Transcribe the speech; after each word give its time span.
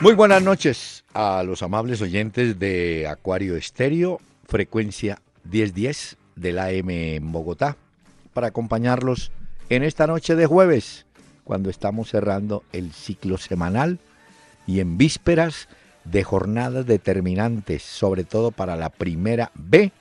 Muy 0.00 0.14
buenas 0.14 0.42
noches 0.42 1.04
a 1.12 1.42
los 1.42 1.62
amables 1.62 2.00
oyentes 2.00 2.58
de 2.58 3.06
Acuario 3.06 3.54
Estéreo, 3.54 4.18
frecuencia 4.48 5.20
1010 5.44 6.16
del 6.36 6.58
AM 6.58 6.88
en 6.88 7.32
Bogotá, 7.32 7.76
para 8.32 8.46
acompañarlos 8.46 9.30
en 9.68 9.82
esta 9.82 10.06
noche 10.06 10.36
de 10.36 10.46
jueves, 10.46 11.04
cuando 11.44 11.68
estamos 11.68 12.08
cerrando 12.08 12.64
el 12.72 12.94
ciclo 12.94 13.36
semanal 13.36 13.98
y 14.66 14.80
en 14.80 14.96
vísperas 14.96 15.68
de 16.04 16.24
jornadas 16.24 16.86
determinantes, 16.86 17.82
sobre 17.82 18.24
todo 18.24 18.52
para 18.52 18.76
la 18.76 18.88
primera 18.88 19.52
B 19.54 19.92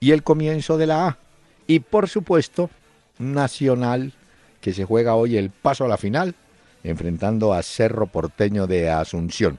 y 0.00 0.12
el 0.12 0.22
comienzo 0.22 0.78
de 0.78 0.86
la 0.86 1.08
A. 1.08 1.18
Y 1.66 1.80
por 1.80 2.08
supuesto, 2.08 2.70
Nacional, 3.18 4.14
que 4.62 4.72
se 4.72 4.86
juega 4.86 5.14
hoy 5.14 5.36
el 5.36 5.50
paso 5.50 5.84
a 5.84 5.88
la 5.88 5.98
final 5.98 6.36
enfrentando 6.84 7.52
a 7.52 7.62
Cerro 7.62 8.06
Porteño 8.06 8.66
de 8.66 8.90
Asunción. 8.90 9.58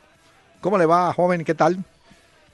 ¿Cómo 0.62 0.78
le 0.78 0.86
va, 0.86 1.14
joven? 1.14 1.44
¿Qué 1.44 1.54
tal? 1.54 1.84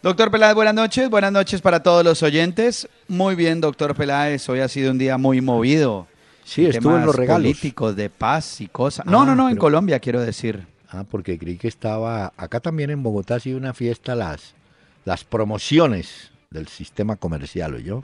Doctor 0.01 0.31
Peláez, 0.31 0.55
buenas 0.55 0.73
noches. 0.73 1.09
Buenas 1.09 1.31
noches 1.31 1.61
para 1.61 1.83
todos 1.83 2.03
los 2.05 2.23
oyentes. 2.23 2.87
Muy 3.07 3.35
bien, 3.35 3.59
doctor 3.59 3.95
Peláez. 3.95 4.47
Hoy 4.47 4.59
ha 4.61 4.67
sido 4.67 4.91
un 4.91 4.97
día 4.97 5.17
muy 5.17 5.41
movido. 5.41 6.07
Sí, 6.45 6.65
estuvo 6.65 6.97
en 6.97 7.05
los 7.05 7.15
regalos. 7.15 7.43
políticos, 7.43 7.95
de 7.95 8.09
paz 8.09 8.61
y 8.61 8.67
cosas. 8.67 9.05
no, 9.05 9.25
no, 9.25 9.35
no, 9.35 9.49
en 9.49 9.57
Colombia 9.57 9.99
quiero 9.99 10.21
decir. 10.21 10.65
Ah, 10.89 11.03
porque 11.03 11.37
creí 11.37 11.57
que 11.57 11.67
estaba... 11.67 12.33
Acá 12.35 12.59
también 12.59 12.89
en 12.89 13.03
Bogotá 13.03 13.35
ha 13.35 13.39
sido 13.39 13.57
una 13.57 13.73
fiesta 13.73 14.15
las, 14.15 14.55
las 15.05 15.23
promociones 15.23 16.31
del 16.49 16.67
sistema 16.67 17.15
comercial, 17.15 17.75
¿o 17.75 17.79
yo? 17.79 18.03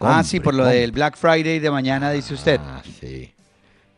ah, 0.00 0.22
sí, 0.22 0.40
por 0.40 0.54
lo 0.54 0.66
del 0.66 0.92
Black 0.92 1.16
Friday 1.16 1.58
de 1.60 1.70
mañana, 1.70 2.10
dice 2.10 2.34
usted. 2.34 2.60
Ah, 2.62 2.82
sí. 3.00 3.32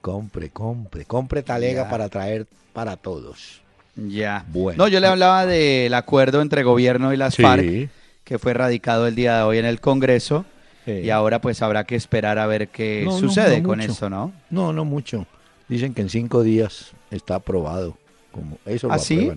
Compre, 0.03 0.51
compre, 0.51 1.05
compre 1.05 1.45
talega 1.45 1.89
para 1.89 2.09
traer 2.09 2.47
para 2.73 2.97
todos. 2.97 3.63
Ya. 3.95 4.45
Bueno. 4.49 4.83
No, 4.83 4.89
yo 4.89 4.99
le 4.99 5.07
hablaba 5.07 5.47
del 5.47 5.95
acuerdo 5.95 6.43
entre 6.43 6.65
gobierno 6.65 7.15
y 7.15 7.17
las 7.17 7.37
FARC, 7.37 7.89
que 8.25 8.39
fue 8.41 8.53
radicado 8.53 9.07
el 9.07 9.15
día 9.15 9.37
de 9.37 9.43
hoy 9.45 9.59
en 9.59 9.65
el 9.65 9.81
Congreso. 9.81 10.45
Y 10.87 11.11
ahora 11.11 11.41
pues 11.41 11.63
habrá 11.63 11.85
que 11.85 11.95
esperar 11.95 12.41
a 12.41 12.47
ver 12.47 12.69
qué 12.69 13.07
sucede 13.17 13.63
con 13.63 13.81
eso, 13.81 14.11
¿no? 14.11 14.33
No, 14.51 14.73
no 14.73 14.85
mucho. 14.85 15.25
Dicen 15.69 15.95
que 15.95 16.03
en 16.03 16.09
cinco 16.09 16.43
días 16.43 16.91
está 17.13 17.37
aprobado. 17.37 17.97
Como 18.33 18.59
eso 18.67 18.89
¿Ah, 18.91 18.99
sí? 18.99 19.31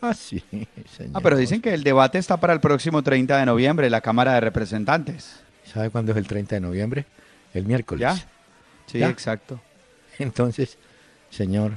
Ah, 0.00 0.14
sí, 0.14 0.40
Ah, 1.14 1.20
pero 1.20 1.36
dicen 1.36 1.60
que 1.60 1.74
el 1.74 1.82
debate 1.82 2.18
está 2.18 2.36
para 2.36 2.52
el 2.52 2.60
próximo 2.60 3.02
30 3.02 3.38
de 3.38 3.46
noviembre, 3.46 3.90
la 3.90 4.02
Cámara 4.02 4.34
de 4.34 4.40
Representantes. 4.40 5.40
¿Sabe 5.64 5.90
cuándo 5.90 6.12
es 6.12 6.18
el 6.18 6.28
30 6.28 6.54
de 6.54 6.60
noviembre? 6.60 7.06
El 7.52 7.64
miércoles. 7.66 8.02
¿Ya? 8.02 8.14
Sí, 8.86 9.02
exacto. 9.02 9.60
Entonces, 10.18 10.78
señor, 11.30 11.72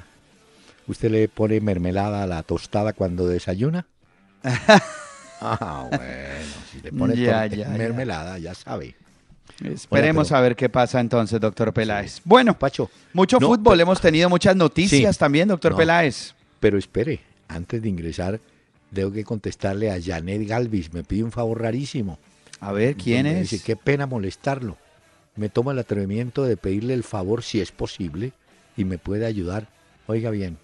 ¿usted 0.87 1.11
le 1.11 1.27
pone 1.27 1.59
mermelada 1.61 2.23
a 2.23 2.27
la 2.27 2.43
tostada 2.43 2.93
cuando 2.93 3.27
desayuna? 3.27 3.85
ah, 5.41 5.87
bueno, 5.89 6.05
si 6.71 6.81
le 6.81 6.91
pone 6.91 7.15
mermelada, 7.77 8.37
ya. 8.37 8.53
sabe. 8.53 8.95
Esperemos 9.63 10.31
a 10.31 10.39
ver 10.39 10.55
qué 10.55 10.69
pasa 10.69 11.01
entonces, 11.01 11.39
doctor 11.41 11.73
Peláez. 11.73 12.21
Bueno, 12.23 12.57
Pacho, 12.57 12.89
mucho 13.11 13.39
fútbol, 13.39 13.79
hemos 13.81 13.99
tenido 13.99 14.29
muchas 14.29 14.55
noticias 14.55 15.17
también, 15.17 15.49
doctor 15.49 15.75
Peláez. 15.75 16.33
Pero 16.61 16.77
espere, 16.77 17.19
antes 17.49 17.81
de 17.81 17.89
ingresar, 17.89 18.39
tengo 18.93 19.11
que 19.11 19.25
contestarle 19.25 19.91
a 19.91 19.99
Janet 20.01 20.47
Galvis, 20.47 20.93
me 20.93 21.03
pide 21.03 21.23
un 21.23 21.31
favor 21.31 21.61
rarísimo. 21.61 22.19
A 22.61 22.71
ver, 22.71 22.95
¿quién 22.95 23.25
es? 23.25 23.49
Dice, 23.49 23.63
qué 23.63 23.75
pena 23.75 24.05
molestarlo 24.05 24.77
me 25.39 25.47
toma 25.47 25.71
el 25.71 25.79
atrevimiento 25.79 26.43
de 26.43 26.57
pedirle 26.57 26.93
el 26.93 27.03
favor, 27.03 27.43
si 27.43 27.61
es 27.61 27.71
posible, 27.71 28.33
y 28.75 28.83
me 28.83 28.97
puede 28.97 29.25
ayudar, 29.25 29.69
oiga 30.05 30.31
bien, 30.31 30.57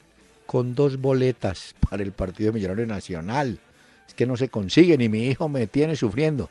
con 0.45 0.75
dos 0.75 0.99
boletas 0.99 1.75
para 1.89 2.03
el 2.03 2.11
Partido 2.11 2.51
Millonario 2.51 2.85
Nacional. 2.85 3.59
Es 4.05 4.13
que 4.13 4.25
no 4.25 4.35
se 4.35 4.49
consigue, 4.49 4.97
ni 4.97 5.07
mi 5.07 5.27
hijo 5.27 5.47
me 5.47 5.65
tiene 5.65 5.95
sufriendo. 5.95 6.49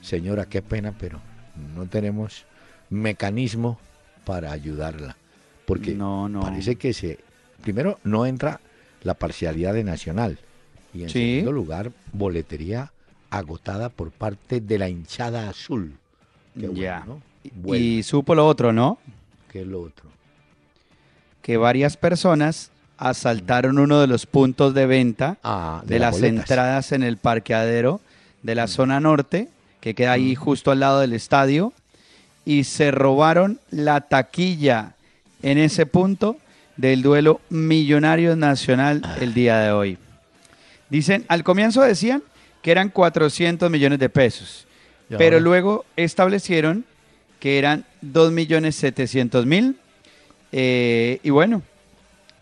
Señora, 0.00 0.46
qué 0.46 0.62
pena, 0.62 0.94
pero 0.96 1.20
no 1.74 1.86
tenemos 1.86 2.46
mecanismo 2.88 3.80
para 4.24 4.52
ayudarla. 4.52 5.16
Porque 5.66 5.94
no, 5.94 6.28
no. 6.28 6.40
parece 6.40 6.76
que 6.76 6.92
se. 6.92 7.18
Primero, 7.62 7.98
no 8.04 8.26
entra 8.26 8.60
la 9.02 9.14
parcialidad 9.14 9.74
de 9.74 9.84
Nacional. 9.84 10.38
Y 10.94 11.02
en 11.02 11.10
segundo 11.10 11.52
lugar, 11.52 11.92
boletería 12.12 12.92
agotada 13.28 13.88
por 13.88 14.12
parte 14.12 14.60
de 14.60 14.78
la 14.78 14.88
hinchada 14.88 15.48
azul. 15.48 15.98
ya. 16.54 17.04
Y 17.42 18.02
supo 18.02 18.34
lo 18.34 18.46
otro, 18.46 18.72
¿no? 18.72 18.98
¿Qué 19.50 19.62
es 19.62 19.66
lo 19.66 19.82
otro? 19.82 20.08
Que 21.42 21.56
varias 21.56 21.96
personas 21.96 22.70
asaltaron 22.98 23.78
uno 23.78 24.00
de 24.00 24.06
los 24.06 24.26
puntos 24.26 24.74
de 24.74 24.86
venta 24.86 25.38
ah, 25.42 25.82
de, 25.86 25.98
las, 25.98 26.22
entradas 26.22 26.92
en 26.92 27.02
el 27.02 27.16
parqueadero 27.16 28.00
de 28.42 28.54
la 28.54 28.66
zona 28.66 29.00
norte, 29.00 29.48
que 29.80 29.94
queda 29.94 30.12
ahí 30.12 30.34
justo 30.34 30.70
al 30.70 30.80
lado 30.80 31.00
del 31.00 31.14
estadio, 31.14 31.72
y 32.44 32.64
se 32.64 32.90
robaron 32.90 33.58
la 33.70 34.02
taquilla 34.02 34.94
en 35.42 35.56
ese 35.56 35.86
punto 35.86 36.36
del 36.76 37.02
duelo 37.02 37.40
millonario 37.48 38.36
nacional 38.36 39.02
el 39.20 39.32
día 39.34 39.58
de 39.60 39.72
hoy. 39.72 39.98
Dicen, 40.90 41.24
al 41.28 41.42
comienzo 41.42 41.82
decían 41.82 42.22
que 42.62 42.70
eran 42.70 42.90
400 42.90 43.70
millones 43.70 43.98
de 43.98 44.08
pesos, 44.10 44.66
pero 45.16 45.40
luego 45.40 45.84
establecieron 45.96 46.84
que 47.40 47.58
eran 47.58 47.84
2.700.000. 48.04 49.74
Eh, 50.52 51.18
y 51.22 51.30
bueno, 51.30 51.62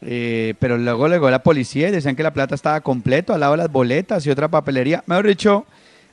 eh, 0.02 0.54
pero 0.58 0.76
luego 0.76 1.08
llegó 1.08 1.30
la 1.30 1.42
policía 1.42 1.88
y 1.88 1.92
decían 1.92 2.16
que 2.16 2.22
la 2.22 2.32
plata 2.34 2.54
estaba 2.54 2.80
completo 2.80 3.32
al 3.32 3.40
lado 3.40 3.52
de 3.52 3.58
las 3.58 3.72
boletas 3.72 4.26
y 4.26 4.30
otra 4.30 4.48
papelería. 4.48 5.02
Mejor 5.06 5.26
dicho, 5.26 5.66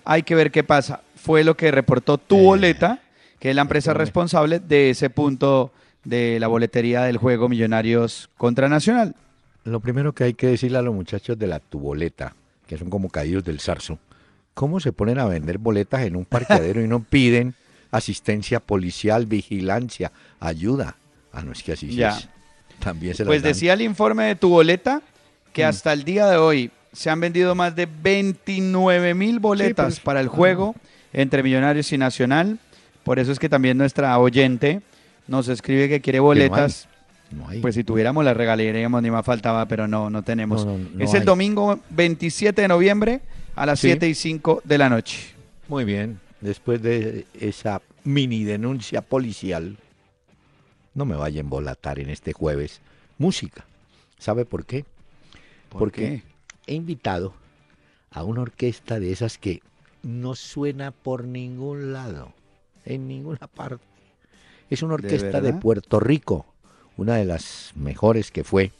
hay 0.05 0.23
que 0.23 0.35
ver 0.35 0.51
qué 0.51 0.63
pasa. 0.63 1.01
Fue 1.15 1.43
lo 1.43 1.57
que 1.57 1.71
reportó 1.71 2.17
Tu 2.17 2.37
Boleta, 2.37 2.99
que 3.39 3.49
es 3.49 3.55
la 3.55 3.63
empresa 3.63 3.93
responsable 3.93 4.59
de 4.59 4.91
ese 4.91 5.09
punto 5.09 5.71
de 6.03 6.39
la 6.39 6.47
boletería 6.47 7.01
del 7.01 7.17
juego 7.17 7.49
Millonarios 7.49 8.29
contra 8.37 8.69
Nacional. 8.69 9.15
Lo 9.63 9.79
primero 9.79 10.13
que 10.13 10.25
hay 10.25 10.33
que 10.35 10.47
decirle 10.47 10.77
a 10.77 10.83
los 10.83 10.93
muchachos 10.93 11.37
de 11.39 11.47
la 11.47 11.59
Tu 11.59 11.79
Boleta, 11.79 12.35
que 12.67 12.77
son 12.77 12.91
como 12.91 13.09
caídos 13.09 13.43
del 13.43 13.59
zarzo, 13.59 13.97
¿cómo 14.53 14.79
se 14.79 14.93
ponen 14.93 15.17
a 15.17 15.25
vender 15.25 15.57
boletas 15.57 16.03
en 16.03 16.15
un 16.15 16.25
parqueadero 16.25 16.81
y 16.81 16.87
no 16.87 16.99
piden 17.01 17.55
asistencia 17.97 18.59
policial, 18.59 19.25
vigilancia, 19.25 20.11
ayuda. 20.39 20.95
Ah, 21.31 21.41
no 21.41 21.51
es 21.51 21.63
que 21.63 21.73
así 21.73 21.93
ya. 21.95 22.17
También 22.79 23.15
se 23.15 23.25
Pues 23.25 23.43
decía 23.43 23.73
el 23.73 23.81
informe 23.81 24.25
de 24.25 24.35
tu 24.35 24.49
boleta 24.49 25.01
que 25.53 25.63
mm. 25.63 25.67
hasta 25.67 25.93
el 25.93 26.03
día 26.03 26.27
de 26.27 26.37
hoy 26.37 26.71
se 26.93 27.09
han 27.09 27.19
vendido 27.19 27.55
más 27.55 27.75
de 27.75 27.87
29 27.87 29.13
mil 29.13 29.39
boletas 29.39 29.85
pues, 29.85 29.99
para 29.99 30.21
el 30.21 30.27
juego 30.27 30.75
entre 31.13 31.43
Millonarios 31.43 31.91
y 31.91 31.97
Nacional. 31.97 32.59
Por 33.03 33.19
eso 33.19 33.31
es 33.31 33.39
que 33.39 33.49
también 33.49 33.77
nuestra 33.77 34.17
oyente 34.19 34.81
nos 35.27 35.47
escribe 35.47 35.89
que 35.89 36.01
quiere 36.01 36.19
boletas. 36.19 36.87
Pues 37.61 37.75
si 37.75 37.83
tuviéramos 37.83 38.23
las 38.23 38.37
regalaríamos, 38.37 39.01
ni 39.01 39.11
más 39.11 39.25
faltaba, 39.25 39.67
pero 39.67 39.87
no, 39.87 40.09
no 40.09 40.23
tenemos. 40.23 40.65
es 40.99 41.13
el 41.13 41.25
domingo 41.25 41.79
27 41.89 42.61
de 42.61 42.67
noviembre 42.67 43.21
a 43.55 43.65
las 43.65 43.79
7 43.79 44.07
y 44.07 44.15
5 44.15 44.61
de 44.63 44.77
la 44.77 44.89
noche. 44.89 45.33
Muy 45.67 45.83
bien 45.83 46.19
después 46.45 46.81
de 46.81 47.25
esa 47.39 47.81
mini 48.05 48.43
denuncia 48.43 49.01
policial, 49.01 49.77
no 50.93 51.05
me 51.05 51.15
vaya 51.15 51.39
a 51.39 51.41
embolatar 51.41 51.99
en 51.99 52.09
este 52.09 52.31
jueves 52.31 52.79
música. 53.17 53.65
¿Sabe 54.17 54.45
por 54.45 54.65
qué? 54.65 54.85
Porque 55.69 56.23
he 56.67 56.73
invitado 56.73 57.33
a 58.11 58.23
una 58.23 58.41
orquesta 58.41 58.99
de 58.99 59.11
esas 59.11 59.37
que 59.37 59.61
no 60.03 60.35
suena 60.35 60.91
por 60.91 61.25
ningún 61.25 61.91
lado, 61.91 62.31
en 62.85 63.07
ninguna 63.07 63.47
parte. 63.47 63.83
Es 64.69 64.83
una 64.83 64.93
orquesta 64.93 65.41
de, 65.41 65.53
Puerto 65.53 65.99
Rico, 65.99 66.45
una 66.95 67.15
de 67.15 67.25
las 67.25 67.73
mejores 67.75 68.31
que 68.31 68.43
fue, 68.43 68.71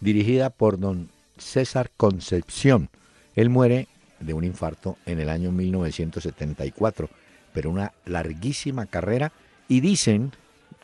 dirigida 0.00 0.50
por 0.50 0.78
don 0.78 1.10
César 1.36 1.90
Concepción. 1.96 2.88
Él 3.36 3.50
muere 3.50 3.88
de 4.20 4.32
un 4.32 4.44
infarto 4.44 4.96
en 5.06 5.20
el 5.20 5.28
año 5.28 5.52
1974, 5.52 7.10
pero 7.54 7.70
una 7.70 7.94
larguísima 8.04 8.84
carrera 8.84 9.32
y 9.68 9.80
dicen 9.80 10.32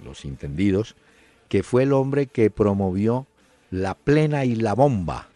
los 0.03 0.25
entendidos 0.25 0.97
que 1.51 1.63
fue 1.63 1.83
el 1.83 1.93
hombre 1.93 2.29
que 2.29 2.49
promovió 2.49 3.27
la 3.71 3.95
plena 3.95 4.45
y 4.45 4.55
la 4.55 4.75
bomba, 4.75 5.29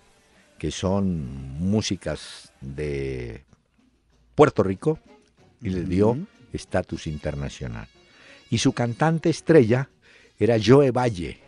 que 0.59 0.71
son 0.71 1.59
músicas 1.59 2.53
de 2.61 3.45
Puerto 4.35 4.63
Rico, 4.63 5.01
y 5.61 5.71
le 5.71 5.83
dio 5.83 6.17
estatus 6.53 7.09
internacional. 7.09 7.89
Y 8.49 8.59
su 8.59 8.73
cantante 8.73 9.29
estrella 9.29 9.91
era 10.39 10.57
Joe 10.65 10.93
Valle. 10.93 11.41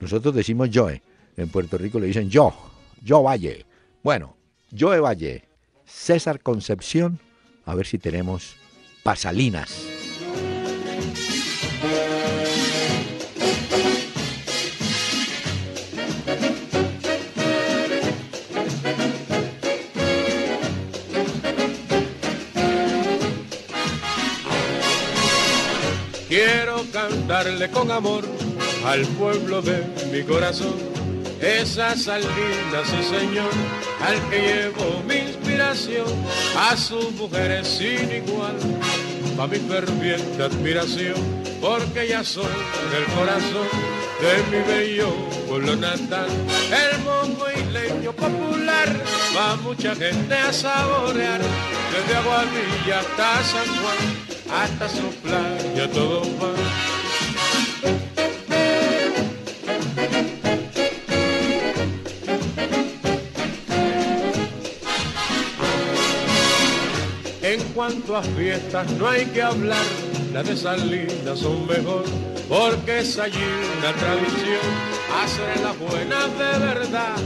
Nosotros 0.00 0.34
decimos 0.34 0.68
Joe, 0.72 1.02
en 1.36 1.48
Puerto 1.48 1.78
Rico 1.78 1.98
le 1.98 2.08
dicen 2.08 2.28
yo, 2.28 2.54
Joe 3.06 3.22
Valle. 3.22 3.64
Bueno, 4.02 4.36
Joe 4.78 5.00
Valle, 5.00 5.44
César 5.86 6.40
Concepción, 6.40 7.18
a 7.64 7.74
ver 7.74 7.86
si 7.86 7.98
tenemos 7.98 8.56
pasalinas. 9.02 9.88
Quiero 26.28 26.84
cantarle 26.92 27.70
con 27.70 27.90
amor 27.90 28.22
al 28.84 29.06
pueblo 29.18 29.62
de 29.62 29.82
mi 30.12 30.22
corazón. 30.22 30.74
Esa 31.40 31.96
salida, 31.96 32.84
sí 32.84 33.02
señor, 33.02 33.50
al 34.06 34.28
que 34.28 34.40
llevo 34.40 35.02
mi 35.04 35.37
a 35.60 36.76
sus 36.76 37.10
mujeres 37.12 37.66
sin 37.66 38.12
igual, 38.12 38.56
a 39.40 39.46
mi 39.46 39.58
ferviente 39.58 40.42
admiración, 40.42 41.16
porque 41.60 42.08
ya 42.08 42.22
son 42.22 42.46
el 42.96 43.04
corazón 43.14 43.66
de 44.20 44.56
mi 44.56 44.62
bello 44.64 45.12
pueblo 45.48 45.74
natal, 45.76 46.28
el 46.70 46.98
mongo 47.00 47.46
leño 47.72 48.12
popular, 48.12 48.88
va 49.36 49.56
mucha 49.56 49.94
gente 49.96 50.34
a 50.34 50.52
saborear, 50.52 51.40
desde 51.40 52.16
Aguadilla 52.16 53.00
hasta 53.00 53.42
San 53.42 53.66
Juan 53.66 54.28
hasta 54.62 54.88
su 54.88 55.10
playa 55.22 55.90
todo 55.92 56.22
va. 56.40 56.67
Cuanto 67.88 68.16
a 68.18 68.22
fiestas 68.22 68.90
no 68.92 69.08
hay 69.08 69.24
que 69.26 69.40
hablar, 69.40 69.82
las 70.34 70.46
de 70.46 70.56
Salinas 70.58 71.38
son 71.38 71.66
mejor, 71.66 72.04
porque 72.46 72.98
es 72.98 73.18
allí 73.18 73.38
una 73.78 73.94
tradición, 73.94 74.60
hacer 75.22 75.60
las 75.62 75.78
buenas 75.78 76.26
de 76.38 76.66
verdad, 76.66 77.16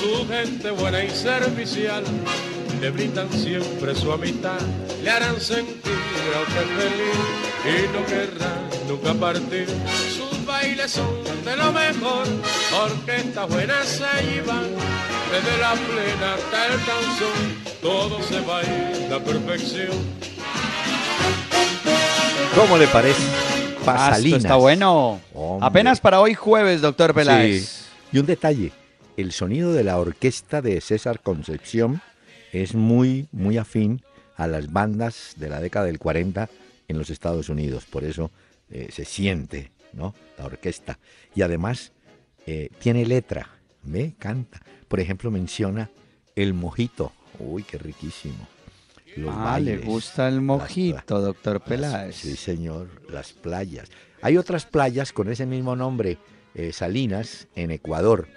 su 0.00 0.28
gente 0.28 0.70
buena 0.70 1.02
y 1.02 1.10
servicial, 1.10 2.04
le 2.80 2.90
brindan 2.90 3.28
siempre 3.32 3.96
su 3.96 4.12
amistad, 4.12 4.60
le 5.02 5.10
harán 5.10 5.40
sentir 5.40 5.92
feliz 6.78 7.18
y 7.66 7.92
no 7.92 8.06
querrá 8.06 8.52
nunca 8.88 9.14
partir. 9.14 9.66
Sus 10.16 10.46
bailes 10.46 10.92
son 10.92 11.44
de 11.44 11.56
lo 11.56 11.72
mejor, 11.72 12.26
porque 12.70 13.16
estas 13.16 13.48
buenas 13.48 13.88
se 13.88 14.24
llevan 14.24 14.68
desde 15.32 15.58
la 15.58 15.72
plena 15.72 16.34
hasta 16.34 16.66
el 16.66 16.80
canción, 16.84 17.61
todo 17.82 18.22
se 18.22 18.40
baila 18.40 19.16
a 19.16 19.20
perfección. 19.20 19.90
¿Cómo 22.54 22.78
le 22.78 22.86
parece? 22.86 23.20
Pasalinas. 23.84 24.44
está 24.44 24.54
bueno. 24.54 25.20
Apenas 25.60 26.00
para 26.00 26.20
hoy 26.20 26.34
jueves, 26.34 26.80
doctor 26.80 27.12
Peláez. 27.12 27.88
Y 28.12 28.18
un 28.18 28.26
detalle, 28.26 28.70
el 29.16 29.32
sonido 29.32 29.72
de 29.72 29.82
la 29.82 29.98
orquesta 29.98 30.62
de 30.62 30.80
César 30.80 31.20
Concepción 31.20 32.00
es 32.52 32.74
muy, 32.74 33.26
muy 33.32 33.58
afín 33.58 34.02
a 34.36 34.46
las 34.46 34.72
bandas 34.72 35.34
de 35.36 35.50
la 35.50 35.60
década 35.60 35.86
del 35.86 35.98
40 35.98 36.48
en 36.86 36.98
los 36.98 37.10
Estados 37.10 37.48
Unidos. 37.48 37.84
Por 37.86 38.04
eso 38.04 38.30
eh, 38.70 38.90
se 38.92 39.04
siente 39.04 39.72
¿no? 39.92 40.14
la 40.38 40.44
orquesta. 40.44 41.00
Y 41.34 41.42
además 41.42 41.92
eh, 42.46 42.68
tiene 42.78 43.06
letra, 43.06 43.48
¿ve? 43.82 44.14
Canta. 44.18 44.60
Por 44.86 45.00
ejemplo, 45.00 45.32
menciona 45.32 45.90
el 46.36 46.54
mojito. 46.54 47.12
Uy, 47.38 47.62
qué 47.62 47.78
riquísimo. 47.78 48.48
ah, 49.28 49.58
le 49.60 49.78
gusta 49.78 50.28
el 50.28 50.40
mojito, 50.40 51.20
doctor 51.20 51.60
Peláez. 51.60 52.16
sí, 52.16 52.36
señor, 52.36 52.88
las 53.10 53.32
playas. 53.32 53.88
Hay 54.22 54.36
otras 54.36 54.66
playas 54.66 55.12
con 55.12 55.30
ese 55.30 55.46
mismo 55.46 55.74
nombre, 55.74 56.18
eh, 56.54 56.72
Salinas, 56.72 57.48
en 57.54 57.70
Ecuador, 57.70 58.28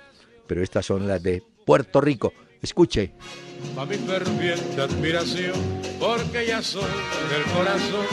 pero 0.47 0.63
estas 0.63 0.85
son 0.85 1.07
las 1.07 1.21
de 1.21 1.43
Puerto 1.65 2.01
Rico. 2.01 2.33
Escuche. 2.61 3.13
A 3.77 3.85
mi 3.85 3.95
ferviente 3.95 4.81
admiración, 4.81 5.53
porque 5.99 6.47
ya 6.47 6.61
soy 6.61 6.83
el 7.35 7.43
corazón 7.53 8.05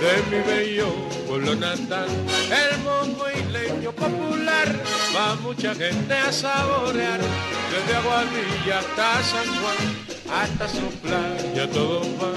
de 0.00 0.36
mi 0.36 0.42
bello 0.42 1.16
pueblo 1.26 1.54
natal. 1.56 2.08
El 2.50 2.78
mongo 2.82 3.26
leño 3.52 3.92
popular, 3.92 4.68
va 5.14 5.34
mucha 5.36 5.74
gente 5.74 6.14
a 6.14 6.32
saborear, 6.32 7.20
desde 7.20 7.96
Aguadilla 7.96 8.78
hasta 8.78 9.22
San 9.22 9.46
Juan, 9.46 10.05
hasta 10.32 10.68
su 10.68 10.88
playa 11.00 11.70
todo 11.70 12.00
va. 12.18 12.32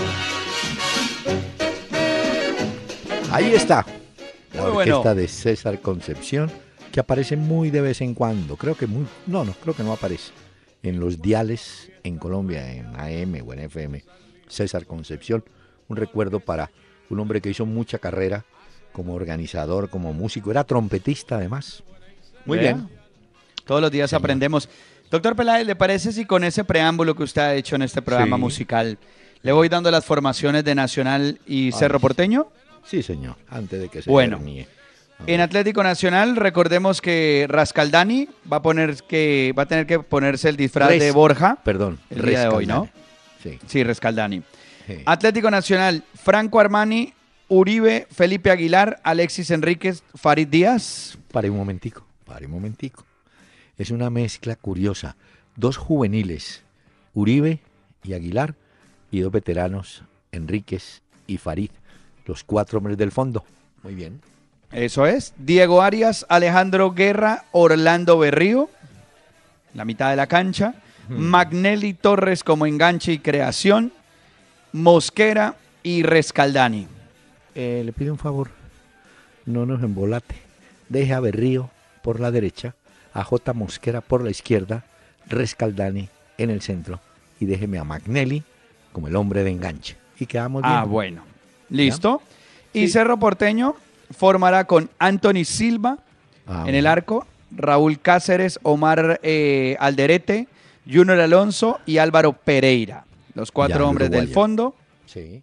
Ahí 3.32 3.54
está, 3.54 3.86
la 4.54 4.64
orquesta 4.64 5.14
de 5.14 5.28
César 5.28 5.80
Concepción, 5.82 6.52
que 6.92 7.00
aparece 7.00 7.38
muy 7.38 7.70
de 7.70 7.82
vez 7.82 8.02
en 8.02 8.16
cuando. 8.16 8.56
Creo 8.56 8.76
que 8.76 8.88
muy, 8.88 9.06
no, 9.28 9.46
no, 9.46 9.54
creo 9.54 9.76
que 9.76 9.84
no 9.84 9.94
aparece 9.94 10.32
en 10.82 11.00
los 11.00 11.22
diales 11.22 11.92
en 12.04 12.18
Colombia, 12.18 12.72
en 12.72 12.88
AM 12.96 13.48
o 13.48 13.54
en 13.54 13.60
FM, 13.60 14.04
César 14.48 14.86
Concepción. 14.86 15.44
Un 15.88 15.98
recuerdo 15.98 16.40
para 16.40 16.72
un 17.10 17.20
hombre 17.20 17.42
que 17.42 17.50
hizo 17.50 17.66
mucha 17.66 18.00
carrera 18.00 18.46
como 18.92 19.14
organizador, 19.14 19.90
como 19.90 20.14
músico, 20.14 20.52
era 20.52 20.64
trompetista 20.64 21.36
además. 21.36 21.84
Muy 22.46 22.58
bien. 22.58 22.90
Todos 23.66 23.82
los 23.82 23.92
días 23.92 24.14
aprendemos. 24.14 24.68
Doctor 25.12 25.36
Peláez, 25.36 25.66
¿le 25.66 25.76
parece 25.76 26.12
si 26.12 26.26
con 26.26 26.44
ese 26.44 26.64
preámbulo 26.64 27.16
que 27.16 27.24
usted 27.24 27.42
ha 27.42 27.56
hecho 27.56 27.76
en 27.76 27.82
este 27.82 28.02
programa 28.02 28.38
musical 28.38 28.98
le 29.42 29.52
voy 29.52 29.70
dando 29.70 29.90
las 29.90 30.06
formaciones 30.06 30.64
de 30.64 30.76
Nacional 30.76 31.40
y 31.48 31.72
Cerro 31.72 32.00
Porteño? 32.00 32.52
Sí, 32.86 33.02
señor, 33.02 33.36
antes 33.50 33.80
de 33.80 33.90
que 33.90 34.02
se 34.02 34.10
bueno, 34.10 34.40
en 35.28 35.42
Atlético 35.42 35.84
Nacional, 35.84 36.36
recordemos 36.36 37.02
que 37.02 37.46
Rascaldani 37.50 38.30
va 38.52 38.58
a 38.58 38.62
poner 38.62 38.96
que 39.04 39.54
va 39.58 39.64
a 39.64 39.66
tener 39.66 39.86
que 39.86 40.00
ponerse 40.00 40.48
el 40.48 40.56
disfraz 40.56 40.90
de 40.90 41.12
Borja. 41.12 41.58
Perdón, 41.64 42.00
el 42.10 42.22
día 42.22 42.42
de 42.42 42.48
hoy, 42.50 42.66
¿no? 42.66 42.88
Sí. 43.42 43.60
Sí, 43.68 43.84
Rascaldani. 43.84 44.44
Atlético 45.06 45.52
Nacional, 45.52 46.04
Franco 46.16 46.60
Armani, 46.60 47.14
Uribe, 47.48 48.08
Felipe 48.12 48.50
Aguilar, 48.50 49.00
Alexis 49.04 49.52
Enríquez, 49.52 50.04
Farid 50.16 50.48
Díaz. 50.48 51.18
Pare 51.32 51.50
un 51.50 51.58
momentico, 51.58 52.06
pare 52.26 52.46
un 52.46 52.52
momentico. 52.54 53.06
Es 53.80 53.90
una 53.90 54.10
mezcla 54.10 54.56
curiosa. 54.56 55.16
Dos 55.56 55.78
juveniles, 55.78 56.62
Uribe 57.14 57.60
y 58.04 58.14
Aguilar, 58.14 58.54
y 59.10 59.22
dos 59.22 59.32
veteranos, 59.32 60.04
Enríquez 60.32 61.02
y 61.26 61.38
Farid, 61.38 61.72
los 62.26 62.44
cuatro 62.44 62.78
hombres 62.78 62.98
del 62.98 63.12
fondo. 63.12 63.44
Muy 63.82 63.96
bien. 63.96 64.22
Eso 64.72 65.08
es. 65.08 65.34
Diego 65.38 65.82
Arias, 65.82 66.26
Alejandro 66.30 66.92
Guerra, 66.92 67.46
Orlando 67.52 68.20
Berrío, 68.20 68.70
la 69.74 69.86
mitad 69.86 70.10
de 70.12 70.16
la 70.16 70.28
cancha. 70.28 70.76
Magnelli 71.08 71.96
Torres 71.96 72.44
como 72.44 72.68
enganche 72.68 73.14
y 73.14 73.20
creación. 73.20 73.92
Mosquera 74.74 75.56
y 75.82 76.04
Rescaldani. 76.04 76.88
Eh, 77.56 77.82
le 77.84 77.94
pido 77.94 78.14
un 78.14 78.20
favor, 78.20 78.52
no 79.46 79.66
nos 79.66 79.82
embolate. 79.82 80.36
Deje 80.90 81.14
a 81.14 81.20
Berrío 81.20 81.72
por 82.04 82.20
la 82.20 82.30
derecha, 82.30 82.76
a 83.20 83.24
J. 83.24 83.54
Mosquera 83.54 84.02
por 84.02 84.24
la 84.24 84.32
izquierda, 84.32 84.86
Rescaldani 85.28 86.10
en 86.38 86.50
el 86.50 86.62
centro 86.62 87.00
y 87.40 87.46
déjeme 87.46 87.78
a 87.78 87.84
Magnelli 87.84 88.44
como 88.92 89.08
el 89.08 89.16
hombre 89.16 89.44
de 89.44 89.52
enganche. 89.52 89.98
Y 90.20 90.26
quedamos 90.26 90.64
bien. 90.64 90.74
Ah, 90.74 90.84
bueno. 90.86 91.22
Listo. 91.70 92.22
Y 92.74 92.88
Cerro 92.88 93.18
Porteño, 93.18 93.76
formará 94.12 94.66
con 94.66 94.90
Anthony 95.00 95.44
Silva 95.44 96.00
ah, 96.48 96.66
en 96.68 96.76
el 96.76 96.88
arco, 96.88 97.26
Raúl 97.52 98.00
Cáceres, 98.00 98.60
Omar 98.64 99.20
eh, 99.24 99.76
Alderete, 99.80 100.48
Junior 100.90 101.20
Alonso 101.20 101.80
y 101.86 101.98
Álvaro 101.98 102.34
Pereira. 102.34 103.06
Los 103.34 103.52
cuatro 103.52 103.88
hombres 103.88 104.10
del 104.12 104.30
fondo. 104.30 104.76
Sí. 105.06 105.42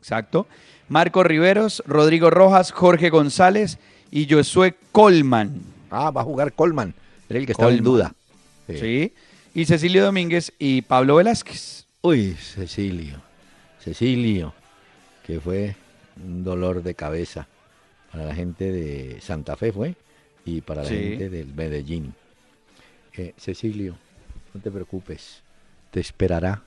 Exacto. 0.00 0.46
Marco 0.88 1.22
Riveros, 1.22 1.82
Rodrigo 1.86 2.30
Rojas, 2.30 2.72
Jorge 2.72 3.08
González 3.10 3.78
y 4.10 4.28
Josué 4.28 4.76
Colman. 4.92 5.62
Ah, 5.90 6.10
va 6.10 6.20
a 6.20 6.24
jugar 6.24 6.52
Colman. 6.52 6.94
Era 7.28 7.38
el 7.38 7.46
que 7.46 7.52
estaba 7.52 7.72
en 7.72 7.82
duda. 7.82 8.14
sí. 8.68 9.12
Y 9.56 9.66
Cecilio 9.66 10.04
Domínguez 10.04 10.52
y 10.58 10.82
Pablo 10.82 11.16
Velázquez. 11.16 11.86
Uy, 12.02 12.34
Cecilio. 12.34 13.22
Cecilio, 13.78 14.52
que 15.24 15.38
fue 15.38 15.76
un 16.24 16.42
dolor 16.42 16.82
de 16.82 16.94
cabeza 16.94 17.46
para 18.10 18.26
la 18.26 18.34
gente 18.34 18.72
de 18.72 19.20
Santa 19.20 19.56
Fe 19.56 19.72
fue, 19.72 19.94
y 20.44 20.60
para 20.60 20.82
la 20.82 20.88
gente 20.88 21.30
del 21.30 21.54
Medellín. 21.54 22.14
Eh, 23.16 23.32
Cecilio, 23.36 23.96
no 24.52 24.60
te 24.60 24.70
preocupes, 24.70 25.42
te 25.90 26.00
esperará 26.00 26.62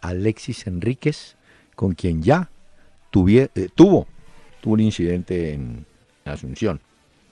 Alexis 0.00 0.66
Enríquez, 0.66 1.36
con 1.74 1.94
quien 1.94 2.22
ya 2.22 2.50
eh, 3.12 3.68
tuvo, 3.74 4.06
tuvo 4.60 4.74
un 4.74 4.80
incidente 4.80 5.52
en 5.52 5.86
Asunción. 6.24 6.80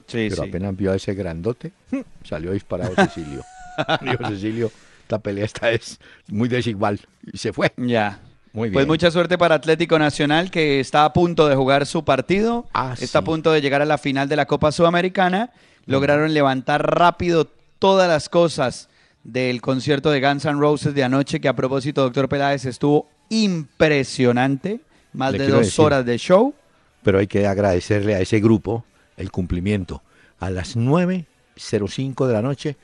Sí, 0.09 0.29
pero 0.31 0.45
apenas 0.45 0.75
vio 0.75 0.91
a 0.91 0.97
ese 0.97 1.15
grandote, 1.15 1.73
salió 2.25 2.53
disparado 2.53 2.95
Cecilio. 2.95 3.45
Dijo 4.01 4.27
Cecilio, 4.27 4.73
esta 5.03 5.19
pelea 5.19 5.45
esta 5.45 5.71
es 5.71 6.01
muy 6.29 6.49
desigual. 6.49 6.99
Y 7.31 7.37
se 7.37 7.53
fue. 7.53 7.73
Ya. 7.77 8.21
Muy 8.53 8.69
pues 8.69 8.71
bien. 8.71 8.73
Pues 8.73 8.87
mucha 8.87 9.11
suerte 9.11 9.37
para 9.37 9.57
Atlético 9.57 9.99
Nacional, 9.99 10.51
que 10.51 10.81
está 10.81 11.05
a 11.05 11.13
punto 11.13 11.47
de 11.47 11.55
jugar 11.55 11.85
su 11.85 12.05
partido. 12.05 12.67
Ah, 12.73 12.95
está 12.99 13.19
a 13.19 13.23
punto 13.23 13.53
de 13.53 13.61
llegar 13.61 13.83
a 13.83 13.85
la 13.85 13.99
final 13.99 14.29
de 14.29 14.37
la 14.37 14.47
Copa 14.47 14.73
Sudamericana. 14.73 15.51
Lograron 15.85 16.33
levantar 16.33 16.95
rápido 16.95 17.47
todas 17.79 18.09
las 18.09 18.31
cosas 18.31 18.89
del 19.25 19.61
concierto 19.61 20.11
de 20.11 20.23
Guns 20.23 20.47
N' 20.47 20.59
Roses 20.59 20.95
de 20.95 21.05
anoche, 21.05 21.41
que 21.41 21.49
a 21.49 21.55
propósito, 21.55 22.03
doctor 22.03 22.31
Peláez, 22.31 22.65
estuvo 22.65 23.09
impresionante. 23.29 24.81
Más 25.13 25.33
de 25.33 25.49
dos 25.49 25.79
horas 25.79 26.05
de 26.05 26.17
show. 26.17 26.55
Pero 27.03 27.19
hay 27.19 27.27
que 27.27 27.47
agradecerle 27.47 28.15
a 28.15 28.21
ese 28.21 28.41
grupo 28.41 28.85
el 29.19 29.31
cumplimiento. 29.31 30.03
A 30.41 30.51
las 30.51 30.77
9.05 30.77 32.27
de 32.27 32.33
la 32.33 32.43
noche 32.43 32.77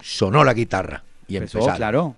sonó 0.00 0.44
la 0.44 0.54
guitarra 0.54 1.02
y 1.28 1.36
empezó. 1.36 1.66
claro. 1.74 2.16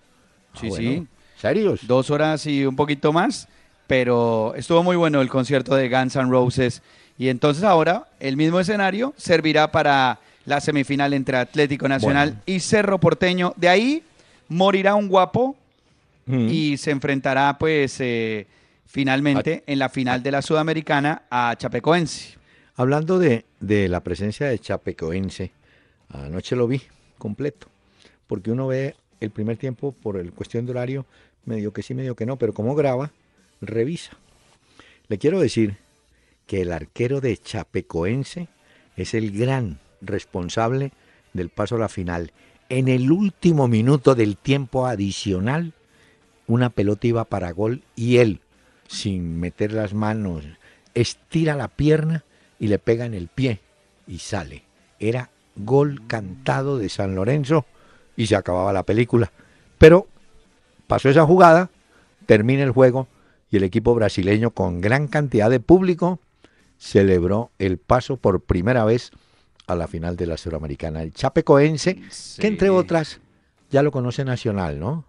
Ah, 0.54 0.58
sí, 0.60 0.70
sí. 0.70 1.06
¿Serios? 1.36 1.86
Dos 1.86 2.10
horas 2.10 2.46
y 2.46 2.64
un 2.64 2.76
poquito 2.76 3.12
más, 3.12 3.48
pero 3.88 4.54
estuvo 4.54 4.82
muy 4.84 4.96
bueno 4.96 5.20
el 5.20 5.28
concierto 5.28 5.74
de 5.74 5.88
Guns 5.88 6.14
N' 6.14 6.30
Roses. 6.30 6.82
Y 7.18 7.28
entonces 7.28 7.64
ahora 7.64 8.06
el 8.20 8.36
mismo 8.36 8.60
escenario 8.60 9.12
servirá 9.16 9.72
para 9.72 10.20
la 10.44 10.60
semifinal 10.60 11.12
entre 11.14 11.36
Atlético 11.38 11.88
Nacional 11.88 12.40
y 12.46 12.60
Cerro 12.60 12.98
Porteño. 12.98 13.54
De 13.56 13.68
ahí 13.68 14.02
morirá 14.48 14.94
un 14.94 15.08
guapo 15.08 15.56
mm. 16.26 16.48
y 16.48 16.76
se 16.76 16.90
enfrentará 16.90 17.56
pues 17.58 17.96
eh, 18.00 18.46
finalmente 18.86 19.64
en 19.66 19.78
la 19.78 19.88
final 19.88 20.22
de 20.22 20.30
la 20.30 20.42
Sudamericana 20.42 21.22
a 21.30 21.54
Chapecoense. 21.56 22.41
Hablando 22.74 23.18
de, 23.18 23.44
de 23.60 23.88
la 23.88 24.02
presencia 24.02 24.48
de 24.48 24.58
Chapecoense, 24.58 25.52
anoche 26.08 26.56
lo 26.56 26.66
vi 26.66 26.80
completo, 27.18 27.66
porque 28.26 28.50
uno 28.50 28.66
ve 28.66 28.96
el 29.20 29.30
primer 29.30 29.58
tiempo 29.58 29.92
por 29.92 30.16
el 30.16 30.32
cuestión 30.32 30.64
de 30.64 30.72
horario, 30.72 31.06
medio 31.44 31.72
que 31.72 31.82
sí, 31.82 31.94
medio 31.94 32.16
que 32.16 32.24
no, 32.24 32.38
pero 32.38 32.54
como 32.54 32.74
graba, 32.74 33.12
revisa. 33.60 34.16
Le 35.08 35.18
quiero 35.18 35.38
decir 35.38 35.76
que 36.46 36.62
el 36.62 36.72
arquero 36.72 37.20
de 37.20 37.36
Chapecoense 37.36 38.48
es 38.96 39.12
el 39.12 39.36
gran 39.36 39.78
responsable 40.00 40.92
del 41.34 41.50
paso 41.50 41.76
a 41.76 41.80
la 41.80 41.88
final. 41.90 42.32
En 42.70 42.88
el 42.88 43.12
último 43.12 43.68
minuto 43.68 44.14
del 44.14 44.38
tiempo 44.38 44.86
adicional, 44.86 45.74
una 46.46 46.70
pelota 46.70 47.06
iba 47.06 47.24
para 47.24 47.52
gol 47.52 47.82
y 47.96 48.16
él, 48.16 48.40
sin 48.88 49.38
meter 49.38 49.72
las 49.72 49.92
manos, 49.92 50.44
estira 50.94 51.54
la 51.54 51.68
pierna 51.68 52.24
y 52.62 52.68
le 52.68 52.78
pega 52.78 53.06
en 53.06 53.14
el 53.14 53.26
pie 53.26 53.58
y 54.06 54.18
sale. 54.20 54.62
Era 55.00 55.30
gol 55.56 56.06
cantado 56.06 56.78
de 56.78 56.88
San 56.88 57.16
Lorenzo 57.16 57.66
y 58.16 58.28
se 58.28 58.36
acababa 58.36 58.72
la 58.72 58.84
película. 58.84 59.32
Pero 59.78 60.06
pasó 60.86 61.08
esa 61.08 61.26
jugada, 61.26 61.70
termina 62.24 62.62
el 62.62 62.70
juego 62.70 63.08
y 63.50 63.56
el 63.56 63.64
equipo 63.64 63.96
brasileño 63.96 64.52
con 64.52 64.80
gran 64.80 65.08
cantidad 65.08 65.50
de 65.50 65.58
público 65.58 66.20
celebró 66.78 67.50
el 67.58 67.78
paso 67.78 68.16
por 68.16 68.40
primera 68.40 68.84
vez 68.84 69.10
a 69.66 69.74
la 69.74 69.88
final 69.88 70.16
de 70.16 70.26
la 70.26 70.36
Suramericana. 70.36 71.02
El 71.02 71.12
Chapecoense, 71.12 72.00
que 72.38 72.46
entre 72.46 72.70
otras 72.70 73.18
ya 73.72 73.82
lo 73.82 73.90
conoce 73.90 74.24
Nacional, 74.24 74.78
¿no? 74.78 75.04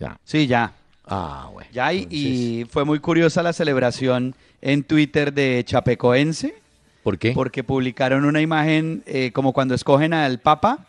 Ya. 0.00 0.18
Sí, 0.24 0.46
ya. 0.46 0.72
Ah, 1.04 1.50
bueno. 1.52 1.68
Ya, 1.70 1.92
y, 1.92 2.64
fue 2.70 2.86
muy 2.86 2.98
curiosa 3.00 3.42
la 3.42 3.52
celebración 3.52 4.34
en 4.62 4.84
Twitter 4.84 5.34
de 5.34 5.62
Chapecoense. 5.66 6.63
¿Por 7.04 7.18
qué? 7.18 7.32
Porque 7.32 7.62
publicaron 7.62 8.24
una 8.24 8.40
imagen 8.40 9.02
eh, 9.06 9.30
como 9.32 9.52
cuando 9.52 9.74
escogen 9.74 10.14
al 10.14 10.40
Papa, 10.40 10.86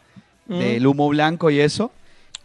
mm. 0.47 0.57
del 0.57 0.87
humo 0.87 1.09
blanco 1.09 1.51
y 1.51 1.59
eso. 1.59 1.91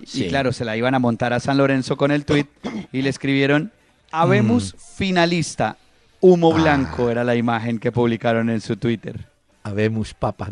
Y 0.01 0.29
claro, 0.29 0.53
se 0.53 0.65
la 0.65 0.77
iban 0.77 0.95
a 0.95 0.99
montar 0.99 1.33
a 1.33 1.41
San 1.41 1.57
Lorenzo 1.57 1.97
con 1.97 2.11
el 2.11 2.25
tweet 2.25 2.47
y 2.91 3.03
le 3.03 3.09
escribieron, 3.09 3.71
habemos 4.11 4.75
mm. 4.75 4.79
finalista, 4.97 5.77
humo 6.21 6.53
ah. 6.53 6.61
blanco 6.61 7.11
era 7.11 7.23
la 7.23 7.37
imagen 7.37 7.79
que 7.79 7.93
publicaron 7.93 8.51
en 8.51 8.61
su 8.61 8.77
Twitter. 8.77 9.29
Habemos 9.63 10.15
Papa. 10.15 10.49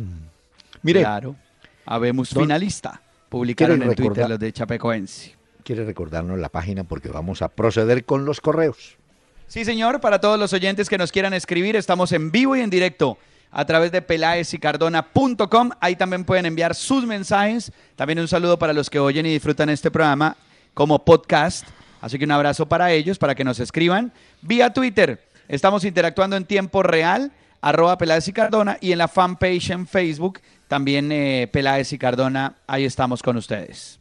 Mire. 0.82 1.00
Claro. 1.00 1.34
Habemos 1.86 2.30
finalista. 2.30 3.00
Publicaron 3.28 3.82
en 3.82 3.94
Twitter 3.94 4.28
los 4.28 4.38
de 4.38 4.52
Chapecoense. 4.52 5.34
Quiere 5.64 5.84
recordarnos 5.84 6.38
la 6.38 6.50
página 6.50 6.84
porque 6.84 7.08
vamos 7.08 7.42
a 7.42 7.48
proceder 7.48 8.04
con 8.04 8.24
los 8.24 8.40
correos. 8.40 8.96
Sí, 9.48 9.64
señor. 9.64 10.00
Para 10.00 10.20
todos 10.20 10.38
los 10.38 10.52
oyentes 10.52 10.88
que 10.88 10.98
nos 10.98 11.10
quieran 11.10 11.32
escribir, 11.32 11.74
estamos 11.74 12.12
en 12.12 12.30
vivo 12.30 12.54
y 12.54 12.60
en 12.60 12.70
directo 12.70 13.18
a 13.50 13.64
través 13.64 13.90
de 13.90 14.02
pelaesicardona.com. 14.02 15.70
Ahí 15.80 15.96
también 15.96 16.24
pueden 16.24 16.46
enviar 16.46 16.74
sus 16.74 17.06
mensajes. 17.06 17.72
También 17.96 18.20
un 18.20 18.28
saludo 18.28 18.58
para 18.58 18.74
los 18.74 18.90
que 18.90 18.98
oyen 18.98 19.24
y 19.26 19.32
disfrutan 19.32 19.70
este 19.70 19.90
programa 19.90 20.36
como 20.74 21.04
podcast. 21.04 21.66
Así 22.02 22.18
que 22.18 22.26
un 22.26 22.30
abrazo 22.30 22.66
para 22.66 22.92
ellos, 22.92 23.18
para 23.18 23.34
que 23.34 23.42
nos 23.42 23.58
escriban. 23.58 24.12
Vía 24.42 24.72
Twitter. 24.72 25.26
Estamos 25.48 25.82
interactuando 25.84 26.36
en 26.36 26.44
tiempo 26.44 26.82
real 26.82 27.32
arroba 27.60 27.98
Peláez 27.98 28.28
y 28.28 28.32
Cardona, 28.32 28.78
y 28.80 28.92
en 28.92 28.98
la 28.98 29.08
fanpage 29.08 29.70
en 29.70 29.86
Facebook, 29.86 30.40
también 30.68 31.10
eh, 31.10 31.48
Peláez 31.52 31.92
y 31.92 31.98
Cardona, 31.98 32.56
ahí 32.66 32.84
estamos 32.84 33.22
con 33.22 33.36
ustedes. 33.36 33.98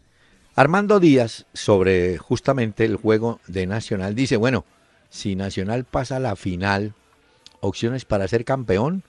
Armando 0.55 0.99
Díaz, 0.99 1.45
sobre 1.53 2.17
justamente 2.17 2.85
el 2.85 2.97
juego 2.97 3.39
de 3.47 3.67
Nacional, 3.67 4.15
dice, 4.15 4.37
bueno, 4.37 4.65
si 5.09 5.35
Nacional 5.35 5.83
pasa 5.85 6.17
a 6.17 6.19
la 6.19 6.35
final, 6.35 6.93
opciones 7.59 8.05
para 8.05 8.27
ser 8.27 8.45
campeón, 8.45 9.03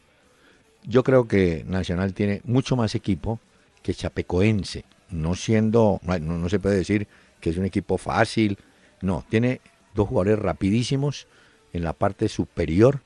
yo 0.85 1.03
creo 1.05 1.29
que 1.29 1.65
Nacional 1.67 2.15
tiene 2.15 2.41
mucho 2.45 2.77
más 2.77 2.95
equipo 2.95 3.41
que 3.83 3.95
Chapecoense, 3.95 4.85
no 5.11 5.35
siendo, 5.35 6.01
no, 6.03 6.19
no 6.19 6.49
se 6.49 6.59
puede 6.59 6.77
decir 6.77 7.07
que 7.41 7.51
es 7.51 7.59
un 7.59 7.65
equipo 7.65 7.99
fácil, 7.99 8.59
no, 9.01 9.25
tiene 9.29 9.61
dos 9.95 10.09
jugadores 10.09 10.39
rapidísimos 10.39 11.27
en 11.73 11.85
la 11.85 11.93
parte 11.93 12.29
superior 12.29 13.01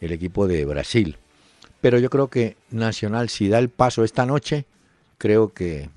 el 0.00 0.12
equipo 0.12 0.46
de 0.46 0.64
Brasil. 0.64 1.16
Pero 1.80 1.98
yo 1.98 2.10
creo 2.10 2.28
que 2.28 2.56
Nacional, 2.70 3.28
si 3.28 3.48
da 3.48 3.58
el 3.58 3.68
paso 3.68 4.04
esta 4.04 4.26
noche, 4.26 4.64
creo 5.18 5.52
que 5.52 5.90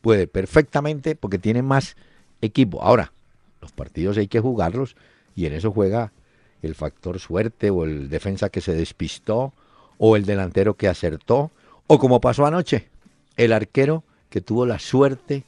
puede 0.00 0.26
perfectamente 0.26 1.14
porque 1.14 1.38
tiene 1.38 1.62
más 1.62 1.96
equipo. 2.40 2.82
Ahora, 2.82 3.12
los 3.60 3.72
partidos 3.72 4.18
hay 4.18 4.28
que 4.28 4.40
jugarlos 4.40 4.96
y 5.40 5.46
en 5.46 5.54
eso 5.54 5.72
juega 5.72 6.12
el 6.60 6.74
factor 6.74 7.18
suerte 7.18 7.70
o 7.70 7.84
el 7.84 8.10
defensa 8.10 8.50
que 8.50 8.60
se 8.60 8.74
despistó 8.74 9.54
o 9.96 10.16
el 10.16 10.26
delantero 10.26 10.74
que 10.74 10.86
acertó 10.86 11.50
o 11.86 11.98
como 11.98 12.20
pasó 12.20 12.44
anoche, 12.44 12.88
el 13.38 13.54
arquero 13.54 14.04
que 14.28 14.42
tuvo 14.42 14.66
la 14.66 14.78
suerte 14.78 15.44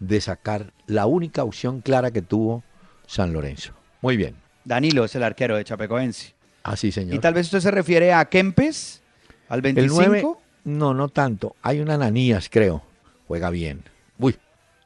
de 0.00 0.20
sacar 0.22 0.72
la 0.86 1.04
única 1.04 1.44
opción 1.44 1.82
clara 1.82 2.10
que 2.10 2.22
tuvo 2.22 2.64
San 3.06 3.34
Lorenzo. 3.34 3.74
Muy 4.00 4.16
bien. 4.16 4.34
Danilo 4.64 5.04
es 5.04 5.14
el 5.14 5.22
arquero 5.22 5.56
de 5.56 5.64
Chapecoense. 5.64 6.34
Ah, 6.62 6.76
sí, 6.76 6.90
señor. 6.90 7.14
Y 7.14 7.18
tal 7.18 7.34
vez 7.34 7.46
usted 7.46 7.60
se 7.60 7.70
refiere 7.70 8.14
a 8.14 8.24
Kempes, 8.24 9.02
al 9.50 9.60
25. 9.60 10.40
no, 10.64 10.94
no 10.94 11.08
tanto. 11.10 11.54
Hay 11.60 11.80
una 11.80 11.94
Ananías, 11.94 12.48
creo. 12.50 12.82
Juega 13.28 13.50
bien. 13.50 13.82
Uy, 14.18 14.36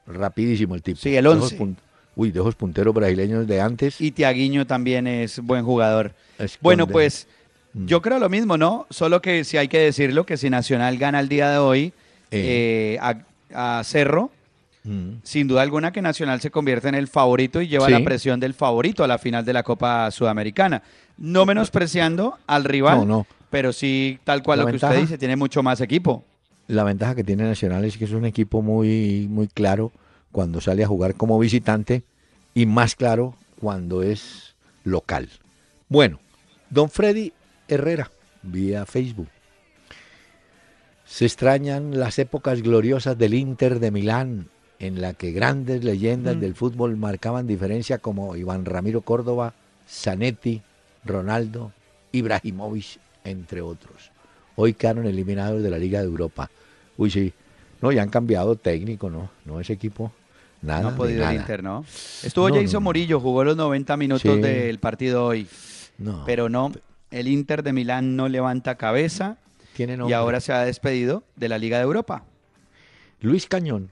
rapidísimo 0.06 0.74
el 0.74 0.82
tipo. 0.82 0.98
Sí, 0.98 1.16
el 1.16 1.28
11. 1.28 1.76
Uy, 2.18 2.30
de 2.30 2.40
esos 2.40 2.54
punteros 2.54 2.92
brasileños 2.92 3.46
de 3.46 3.60
antes. 3.60 4.00
Y 4.00 4.10
Tiaguiño 4.10 4.66
también 4.66 5.06
es 5.06 5.40
buen 5.40 5.64
jugador. 5.64 6.12
Bueno, 6.60 6.86
pues 6.86 7.26
mm. 7.72 7.86
yo 7.86 8.02
creo 8.02 8.18
lo 8.18 8.28
mismo, 8.28 8.58
¿no? 8.58 8.86
Solo 8.90 9.22
que 9.22 9.44
si 9.44 9.56
hay 9.56 9.68
que 9.68 9.78
decirlo, 9.78 10.26
que 10.26 10.36
si 10.36 10.50
Nacional 10.50 10.98
gana 10.98 11.20
el 11.20 11.28
día 11.28 11.50
de 11.50 11.58
hoy 11.58 11.92
eh. 12.30 12.98
Eh, 13.00 13.24
a, 13.54 13.82
Cerro, 13.84 14.30
mm. 14.84 15.20
sin 15.22 15.48
duda 15.48 15.62
alguna 15.62 15.92
que 15.92 16.02
Nacional 16.02 16.40
se 16.40 16.50
convierte 16.50 16.88
en 16.88 16.96
el 16.96 17.08
favorito 17.08 17.62
y 17.62 17.68
lleva 17.68 17.88
la 17.88 18.04
presión 18.04 18.40
del 18.40 18.52
favorito 18.52 19.02
a 19.02 19.06
la 19.06 19.18
final 19.18 19.44
de 19.44 19.52
la 19.54 19.62
Copa 19.62 20.10
Sudamericana 20.10 20.82
no 21.18 21.44
menospreciando 21.44 22.38
al 22.46 22.64
rival, 22.64 23.06
no, 23.06 23.26
pero 23.50 23.72
sí, 23.72 24.18
tal 24.24 24.42
cual 24.42 24.60
lo 24.60 24.66
que 24.66 24.76
usted 24.76 25.00
dice, 25.00 25.18
tiene 25.18 25.36
mucho 25.36 25.62
más 25.62 25.80
equipo. 25.80 26.24
La 26.68 26.84
ventaja 26.84 27.14
que 27.14 27.24
tiene 27.24 27.44
Nacional 27.44 27.84
es 27.84 27.96
que 27.96 28.04
es 28.04 28.12
un 28.12 28.24
equipo 28.24 28.62
muy, 28.62 29.26
muy 29.28 29.48
claro 29.48 29.90
cuando 30.32 30.60
sale 30.60 30.84
a 30.84 30.88
jugar 30.88 31.14
como 31.14 31.38
visitante 31.38 32.02
y 32.54 32.66
más 32.66 32.94
claro 32.94 33.34
cuando 33.60 34.02
es 34.02 34.54
local. 34.84 35.28
Bueno, 35.88 36.20
don 36.70 36.90
Freddy 36.90 37.32
Herrera, 37.68 38.10
vía 38.42 38.86
Facebook. 38.86 39.28
Se 41.04 41.24
extrañan 41.24 41.98
las 41.98 42.18
épocas 42.18 42.62
gloriosas 42.62 43.16
del 43.16 43.34
Inter 43.34 43.80
de 43.80 43.90
Milán, 43.90 44.48
en 44.78 45.00
la 45.00 45.14
que 45.14 45.32
grandes 45.32 45.82
leyendas 45.82 46.36
mm. 46.36 46.40
del 46.40 46.54
fútbol 46.54 46.96
marcaban 46.96 47.46
diferencia 47.46 47.98
como 47.98 48.36
Iván 48.36 48.64
Ramiro 48.64 49.00
Córdoba, 49.00 49.54
Zanetti, 49.88 50.62
Ronaldo, 51.04 51.72
Ibrahimovic, 52.12 53.00
entre 53.24 53.62
otros. 53.62 54.10
Hoy 54.56 54.74
quedaron 54.74 55.06
eliminados 55.06 55.62
de 55.62 55.70
la 55.70 55.78
Liga 55.78 56.00
de 56.00 56.06
Europa. 56.06 56.50
Uy, 56.96 57.10
sí. 57.10 57.32
No, 57.80 57.92
ya 57.92 58.02
han 58.02 58.08
cambiado 58.10 58.56
técnico, 58.56 59.08
¿no? 59.10 59.30
No, 59.44 59.60
ese 59.60 59.72
equipo, 59.74 60.12
nada. 60.62 60.82
No 60.82 60.88
ha 60.88 60.96
podido 60.96 61.20
nada. 61.20 61.32
el 61.32 61.40
Inter, 61.40 61.62
¿no? 61.62 61.84
Estuvo 62.22 62.48
No, 62.48 62.54
Jason 62.56 62.72
no, 62.72 62.80
no. 62.80 62.84
Murillo, 62.84 63.20
jugó 63.20 63.44
los 63.44 63.56
90 63.56 63.96
minutos 63.96 64.22
Sí. 64.22 64.40
del 64.40 64.78
partido 64.78 65.24
hoy. 65.26 65.46
No, 65.98 66.24
Pero 66.26 66.48
no, 66.48 66.72
el 67.10 67.28
Inter 67.28 67.62
de 67.62 67.72
Milán 67.72 68.16
no 68.16 68.28
levanta 68.28 68.76
cabeza 68.76 69.36
tiene 69.74 69.96
y 70.08 70.12
ahora 70.12 70.40
se 70.40 70.52
ha 70.52 70.64
despedido 70.64 71.22
de 71.36 71.48
la 71.48 71.58
Liga 71.58 71.78
de 71.78 71.84
Europa. 71.84 72.24
Luis 73.20 73.46
Cañón 73.46 73.90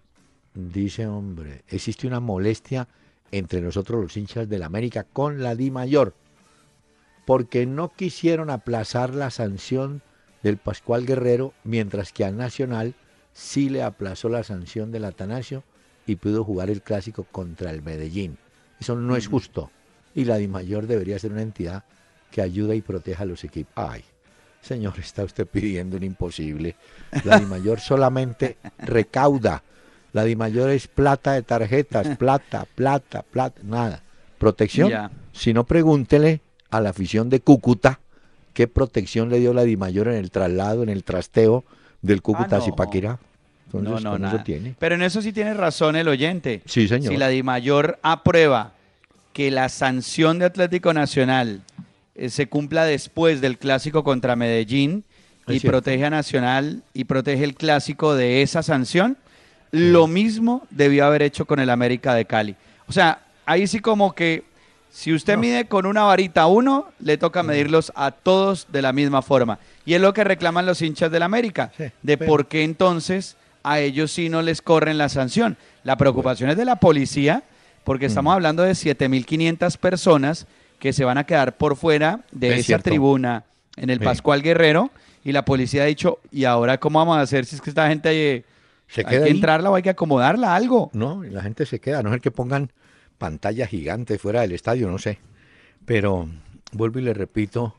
dice, 0.55 1.07
hombre, 1.07 1.62
existe 1.69 2.07
una 2.07 2.21
molestia 2.21 2.88
entre 3.33 3.61
nosotros 3.61 4.02
los 4.02 4.16
hinchas 4.16 4.49
del 4.49 4.62
América 4.62 5.05
con 5.12 5.43
la 5.43 5.55
Di 5.55 5.71
Mayor, 5.71 6.14
porque 7.25 7.66
no 7.66 7.93
quisieron 7.93 8.50
aplazar 8.50 9.14
la 9.14 9.31
sanción 9.31 10.02
del 10.43 10.59
Pascual 10.59 11.07
Guerrero, 11.07 11.52
mientras 11.64 12.12
que 12.12 12.25
al 12.25 12.37
Nacional 12.37 12.95
sí 13.37 13.69
le 13.69 13.83
aplazó 13.83 14.31
la 14.31 14.43
sanción 14.43 14.90
del 14.90 15.05
Atanasio 15.05 15.62
y 16.07 16.16
pudo 16.16 16.43
jugar 16.43 16.71
el 16.71 16.81
clásico 16.81 17.26
contra 17.31 17.71
el 17.71 17.83
Medellín. 17.83 18.38
Eso 18.81 18.97
no 18.97 19.14
es 19.14 19.28
justo. 19.28 19.71
Y 20.14 20.25
la 20.25 20.38
Di 20.38 20.49
Mayor 20.49 20.87
debería 20.87 21.19
ser 21.19 21.33
una 21.33 21.43
entidad 21.43 21.85
que 22.31 22.40
ayuda 22.40 22.75
y 22.75 22.81
proteja 22.81 23.25
a 23.25 23.26
los 23.26 23.45
equipos. 23.45 23.73
Ay, 23.76 24.02
señor, 24.62 24.95
está 24.99 25.23
usted 25.23 25.47
pidiendo 25.47 25.99
un 25.99 26.05
imposible. 26.05 26.76
La 27.25 27.38
Di 27.38 27.45
Mayor 27.45 27.78
solamente 27.81 28.57
recauda. 28.78 29.62
La 30.14 30.25
Di 30.25 30.35
Mayor 30.35 30.71
es 30.71 30.88
plata 30.88 31.33
de 31.33 31.43
tarjetas, 31.43 32.16
plata, 32.16 32.66
plata, 32.75 33.23
plata, 33.23 33.61
nada. 33.62 34.02
Protección. 34.38 35.11
Si 35.33 35.52
no, 35.52 35.64
pregúntele 35.64 36.40
a 36.71 36.81
la 36.81 36.90
afición 36.90 37.28
de 37.28 37.40
Cúcuta 37.40 38.00
qué 38.55 38.66
protección 38.66 39.28
le 39.28 39.40
dio 39.40 39.52
la 39.52 39.64
Di 39.64 39.76
Mayor 39.76 40.09
en 40.09 40.14
el 40.14 40.31
traslado, 40.31 40.83
en 40.83 40.88
el 40.88 41.05
trasteo 41.05 41.64
del 42.00 42.23
Cúcuta 42.23 42.57
Ah, 42.57 42.59
a. 42.61 42.62
Zipaquirá. 42.62 43.19
Entonces, 43.66 44.04
no, 44.04 44.11
no, 44.11 44.16
eso 44.16 44.18
nada. 44.18 44.44
tiene. 44.44 44.75
Pero 44.78 44.94
en 44.94 45.02
eso 45.02 45.20
sí 45.23 45.32
tiene 45.32 45.54
razón 45.54 45.96
el 45.96 46.08
oyente. 46.08 46.62
Sí, 46.66 46.88
señor. 46.88 47.12
Si 47.12 47.18
la 47.18 47.28
Di 47.28 47.42
Mayor 47.42 47.99
aprueba 48.02 48.73
que 49.32 49.50
la 49.50 49.68
sanción 49.68 50.38
de 50.38 50.46
Atlético 50.46 50.94
Nacional 50.94 51.61
eh, 52.14 52.30
se 52.30 52.46
cumpla 52.49 52.85
después 52.85 53.40
del 53.40 53.58
clásico 53.58 54.02
contra 54.04 54.35
Medellín 54.37 55.04
Es 55.46 55.56
y 55.56 55.61
cierto. 55.61 55.78
protege 55.78 56.04
a 56.06 56.11
Nacional 56.11 56.82
y 56.94 57.04
protege 57.04 57.44
el 57.44 57.54
clásico 57.54 58.14
de 58.14 58.40
esa 58.42 58.62
sanción, 58.62 59.18
lo 59.73 60.06
mismo 60.06 60.66
debió 60.70 61.04
haber 61.04 61.23
hecho 61.23 61.44
con 61.44 61.58
el 61.61 61.68
América 61.68 62.14
de 62.14 62.25
Cali. 62.25 62.56
O 62.88 62.92
sea, 62.92 63.20
ahí 63.44 63.66
sí 63.66 63.80
como 63.80 64.14
que 64.14 64.44
si 64.90 65.12
usted 65.12 65.35
No. 65.35 65.40
mide 65.40 65.66
con 65.66 65.85
una 65.85 66.04
varita 66.04 66.46
uno, 66.46 66.87
le 67.00 67.18
toca 67.18 67.42
medirlos 67.42 67.92
a 67.94 68.12
todos 68.12 68.66
de 68.73 68.80
la 68.80 68.94
misma 68.94 69.20
forma. 69.20 69.58
Y 69.85 69.92
es 69.92 70.00
lo 70.00 70.14
que 70.14 70.25
reclaman 70.25 70.64
los 70.64 70.80
hinchas 70.80 71.11
del 71.11 71.23
América, 71.23 71.70
Sí, 71.76 71.85
de 72.00 72.16
pero- 72.16 72.30
por 72.30 72.46
qué 72.46 72.62
entonces 72.64 73.37
a 73.66 73.80
ellos 73.80 74.12
sí 74.12 74.28
no 74.28 74.42
les 74.42 74.62
corren 74.62 74.96
la 74.99 75.08
sanción. 75.08 75.56
La 75.82 75.96
preocupación 75.96 76.50
es 76.50 76.56
de 76.56 76.64
la 76.64 76.76
policía, 76.76 77.42
porque 77.85 78.06
estamos 78.06 78.32
hablando 78.35 78.62
de 78.62 78.73
7.500 78.73 79.76
personas 79.78 80.46
que 80.78 80.92
se 80.92 81.04
van 81.04 81.18
a 81.18 81.25
quedar 81.25 81.56
por 81.56 81.76
fuera 81.76 82.20
de 82.32 82.49
Es 82.49 82.54
esa 82.61 82.66
cierto. 82.66 82.85
tribuna 82.90 83.44
en 83.76 83.90
el. 83.90 84.00
Pascual 84.00 84.42
Guerrero, 84.42 84.90
y 85.25 85.32
la 85.32 85.44
policía 85.44 85.82
ha 85.82 85.87
dicho, 85.87 86.18
¿y 86.30 86.44
ahora 86.44 86.78
cómo 86.78 86.99
vamos 86.99 87.16
a 87.18 87.23
hacer 87.23 87.44
si 87.46 87.56
es 87.56 87.61
que 87.62 87.70
esta 87.70 87.88
gente 87.88 88.11
eh, 88.37 88.44
Se 88.88 89.00
hay 89.00 89.06
queda 89.06 89.18
que 89.20 89.25
ahí. 89.26 89.30
entrarla 89.30 89.70
o 89.70 89.75
hay 89.75 89.82
que 89.82 89.90
acomodarla, 89.90 90.54
algo? 90.54 90.90
No, 90.92 91.23
la 91.25 91.42
gente 91.42 91.66
se 91.66 91.80
queda, 91.80 91.99
a 91.99 92.02
no 92.02 92.11
ser 92.11 92.20
que 92.20 92.30
pongan 92.30 92.70
pantalla 93.18 93.66
gigante 93.66 94.18
fuera 94.18 94.42
del 94.42 94.52
estadio, 94.52 94.88
no 94.90 94.99
sé. 94.99 95.18
Pero 95.85 96.28
vuelvo 96.73 96.99
y 96.99 97.02
le 97.02 97.14
repito 97.14 97.75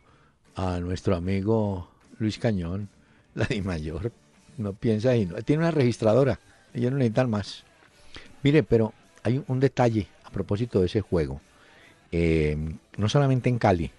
a 0.56 0.80
nuestro 0.80 1.16
amigo 1.16 1.90
Luis 2.20 2.38
Cañón, 2.40 2.90
la 3.36 3.46
Di 3.46 3.62
Mayor, 3.62 4.12
no 4.58 4.74
piensa 4.74 5.16
y 5.16 5.28
tiene 5.46 5.64
una 5.64 5.72
registradora, 5.72 6.40
ellos 6.74 6.92
no 6.92 6.98
necesitan 6.98 7.30
más. 7.30 7.64
Mire, 8.44 8.64
pero 8.64 8.94
hay 9.24 9.44
un 9.48 9.60
detalle 9.60 10.08
a 10.24 10.30
propósito 10.30 10.80
de 10.80 10.88
ese 10.88 11.02
juego. 11.02 11.42
Eh, 12.12 12.58
no 12.98 13.10
solamente 13.10 13.50
en 13.50 13.60
Cali, 13.60 13.92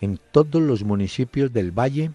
en 0.00 0.18
todos 0.30 0.62
los 0.62 0.84
municipios 0.84 1.52
del 1.52 1.70
Valle 1.70 2.10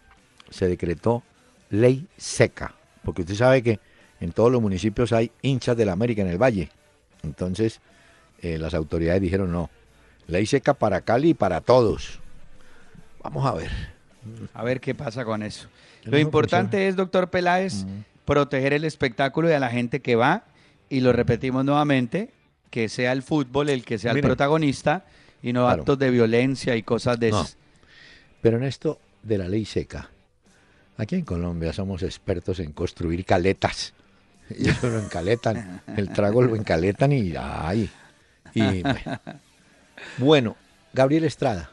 se 0.50 0.68
decretó 0.68 1.24
ley 1.70 2.08
seca, 2.18 2.76
porque 3.04 3.22
usted 3.22 3.36
sabe 3.36 3.64
que 3.64 3.80
en 4.20 4.32
todos 4.32 4.52
los 4.52 4.62
municipios 4.62 5.14
hay 5.14 5.32
hinchas 5.42 5.76
del 5.78 5.90
América 5.90 6.22
en 6.22 6.28
el 6.28 6.38
Valle. 6.38 6.70
Entonces, 7.24 7.82
eh, 8.42 8.58
las 8.58 8.74
autoridades 8.74 9.22
dijeron 9.22 9.52
no, 9.52 9.70
ley 10.28 10.46
seca 10.46 10.74
para 10.74 11.02
Cali 11.02 11.30
y 11.30 11.34
para 11.34 11.62
todos. 11.62 12.20
Vamos 13.24 13.46
a 13.46 13.54
ver. 13.54 13.72
A 14.54 14.64
ver 14.64 14.80
qué 14.80 14.94
pasa 14.94 15.26
con 15.26 15.42
eso. 15.42 15.68
Lo 16.04 16.18
importante 16.18 16.88
es, 16.88 16.96
doctor 16.96 17.30
Peláez, 17.30 17.86
proteger 18.26 18.74
el 18.74 18.86
espectáculo 18.86 19.50
y 19.50 19.54
a 19.54 19.60
la 19.60 19.70
gente 19.70 20.02
que 20.02 20.16
va, 20.16 20.44
y 20.90 21.00
lo 21.02 21.14
repetimos 21.14 21.64
nuevamente, 21.66 22.32
que 22.70 22.90
sea 22.90 23.12
el 23.12 23.22
fútbol 23.24 23.70
el 23.70 23.84
que 23.86 23.98
sea 23.98 24.12
el 24.14 24.22
protagonista 24.22 25.06
y 25.44 25.54
no 25.54 25.62
Claro. 25.66 25.82
actos 25.82 26.00
de 26.00 26.10
violencia 26.12 26.76
y 26.76 26.84
cosas 26.84 27.20
de 27.20 27.32
No. 27.32 27.42
esas. 27.42 27.58
Pero 28.42 28.58
en 28.58 28.64
esto 28.64 29.00
de 29.24 29.38
la 29.38 29.48
ley 29.48 29.66
seca, 29.66 30.10
aquí 30.98 31.16
en 31.16 31.26
Colombia 31.26 31.74
somos 31.74 32.02
expertos 32.04 32.60
en 32.60 32.72
construir 32.72 33.26
caletas. 33.26 33.94
Y 34.58 34.68
eso 34.70 34.90
lo 34.90 35.00
encaletan, 35.00 35.82
el 35.96 36.10
trago 36.10 36.42
lo 36.42 36.56
encaletan 36.56 37.12
y 37.14 37.34
¡ay! 37.38 37.90
Y, 38.54 38.84
bueno, 40.18 40.58
Gabriel 40.94 41.24
Estrada, 41.24 41.72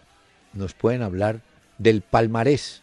nos 0.52 0.74
pueden 0.74 1.02
hablar 1.02 1.40
del 1.78 2.02
palmarés 2.02 2.82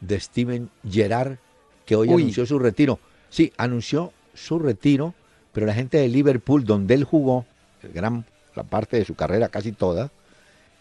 de 0.00 0.20
Steven 0.20 0.70
Gerrard, 0.88 1.38
que 1.84 1.96
hoy 1.96 2.08
Uy. 2.08 2.22
anunció 2.22 2.46
su 2.46 2.58
retiro. 2.58 2.98
Sí, 3.30 3.52
anunció 3.56 4.12
su 4.34 4.58
retiro, 4.58 5.14
pero 5.52 5.66
la 5.66 5.74
gente 5.74 5.98
de 5.98 6.08
Liverpool, 6.08 6.64
donde 6.64 6.94
él 6.94 7.04
jugó, 7.04 7.44
el 7.82 7.92
gran, 7.92 8.24
la 8.54 8.62
parte 8.64 8.96
de 8.98 9.04
su 9.04 9.14
carrera, 9.14 9.48
casi 9.48 9.72
toda, 9.72 10.10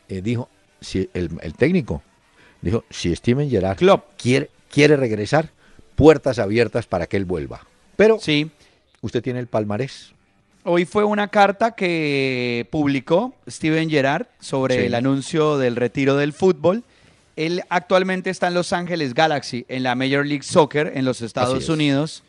eh, 0.10 0.22
dijo, 0.22 0.50
si 0.82 1.10
el, 1.14 1.30
el 1.42 1.54
técnico 1.54 2.02
dijo, 2.62 2.84
si 2.90 3.16
Steven 3.16 3.50
Gerrard 3.50 3.78
quiere, 4.18 4.50
quiere 4.70 4.96
regresar, 4.98 5.50
puertas 5.96 6.40
abiertas 6.40 6.86
para 6.88 7.08
que 7.08 7.18
él 7.18 7.26
vuelva. 7.26 7.62
Pero 7.96 8.20
Sí, 8.20 8.52
usted 9.02 9.22
tiene 9.24 9.40
el 9.40 9.48
palmarés. 9.48 10.14
hoy 10.64 10.86
fue 10.86 11.04
una 11.06 11.28
carta 11.30 11.72
que 11.72 12.68
publicó 12.72 13.34
Steven 13.48 13.90
Gerrard 13.90 14.28
sobre 14.40 14.76
Sí. 14.80 14.86
el 14.88 14.96
anuncio 14.96 15.58
del 15.58 15.76
retiro 15.76 16.16
del 16.18 16.34
fútbol. 16.34 16.84
Él 17.36 17.64
actualmente 17.70 18.30
está 18.30 18.48
en 18.48 18.54
Los 18.54 18.74
Ángeles 18.74 19.14
Galaxy, 19.14 19.66
en 19.68 19.84
la 19.84 19.96
Major 19.96 20.26
League 20.26 20.44
Soccer 20.44 20.94
en 20.96 21.06
los 21.06 21.22
Estados 21.22 21.64
es. 21.64 21.70
Unidos. 21.70 22.24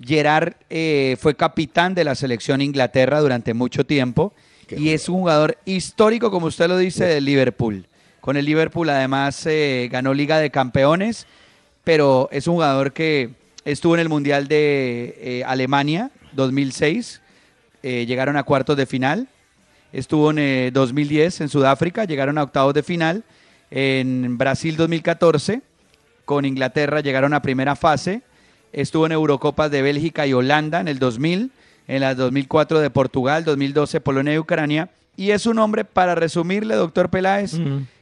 Gerard 0.00 0.54
eh, 0.70 1.16
fue 1.20 1.34
capitán 1.34 1.94
de 1.94 2.04
la 2.04 2.14
selección 2.14 2.60
Inglaterra 2.60 3.20
durante 3.20 3.52
mucho 3.52 3.84
tiempo 3.84 4.32
Qué 4.66 4.78
y 4.78 4.90
es 4.90 5.08
un 5.08 5.20
jugador 5.20 5.58
histórico, 5.64 6.30
como 6.30 6.46
usted 6.46 6.68
lo 6.68 6.78
dice, 6.78 7.04
del 7.04 7.24
Liverpool. 7.24 7.86
Con 8.20 8.36
el 8.36 8.44
Liverpool 8.44 8.90
además 8.90 9.44
eh, 9.46 9.88
ganó 9.90 10.14
Liga 10.14 10.38
de 10.38 10.50
Campeones, 10.50 11.26
pero 11.82 12.28
es 12.30 12.46
un 12.46 12.54
jugador 12.54 12.92
que 12.92 13.30
estuvo 13.64 13.94
en 13.94 14.00
el 14.00 14.08
Mundial 14.08 14.48
de 14.48 15.16
eh, 15.20 15.44
Alemania 15.44 16.10
2006, 16.32 17.20
eh, 17.82 18.06
llegaron 18.06 18.36
a 18.36 18.42
cuartos 18.42 18.76
de 18.76 18.86
final, 18.86 19.28
estuvo 19.92 20.30
en 20.30 20.38
eh, 20.38 20.70
2010 20.72 21.42
en 21.42 21.48
Sudáfrica, 21.48 22.04
llegaron 22.04 22.38
a 22.38 22.42
octavos 22.42 22.74
de 22.74 22.82
final, 22.82 23.24
en 23.70 24.38
Brasil 24.38 24.76
2014, 24.76 25.62
con 26.24 26.44
Inglaterra 26.44 27.00
llegaron 27.00 27.34
a 27.34 27.42
primera 27.42 27.76
fase, 27.76 28.22
estuvo 28.72 29.06
en 29.06 29.12
Eurocopas 29.12 29.70
de 29.70 29.82
Bélgica 29.82 30.26
y 30.26 30.32
Holanda 30.32 30.80
en 30.80 30.88
el 30.88 30.98
2000, 30.98 31.50
en 31.86 32.00
la 32.00 32.14
2004 32.14 32.80
de 32.80 32.90
Portugal, 32.90 33.44
2012 33.44 34.00
Polonia 34.00 34.34
y 34.34 34.38
Ucrania, 34.38 34.90
y 35.16 35.30
es 35.30 35.46
un 35.46 35.58
hombre, 35.58 35.84
para 35.84 36.14
resumirle, 36.14 36.74
doctor 36.74 37.08
Peláez, 37.10 37.52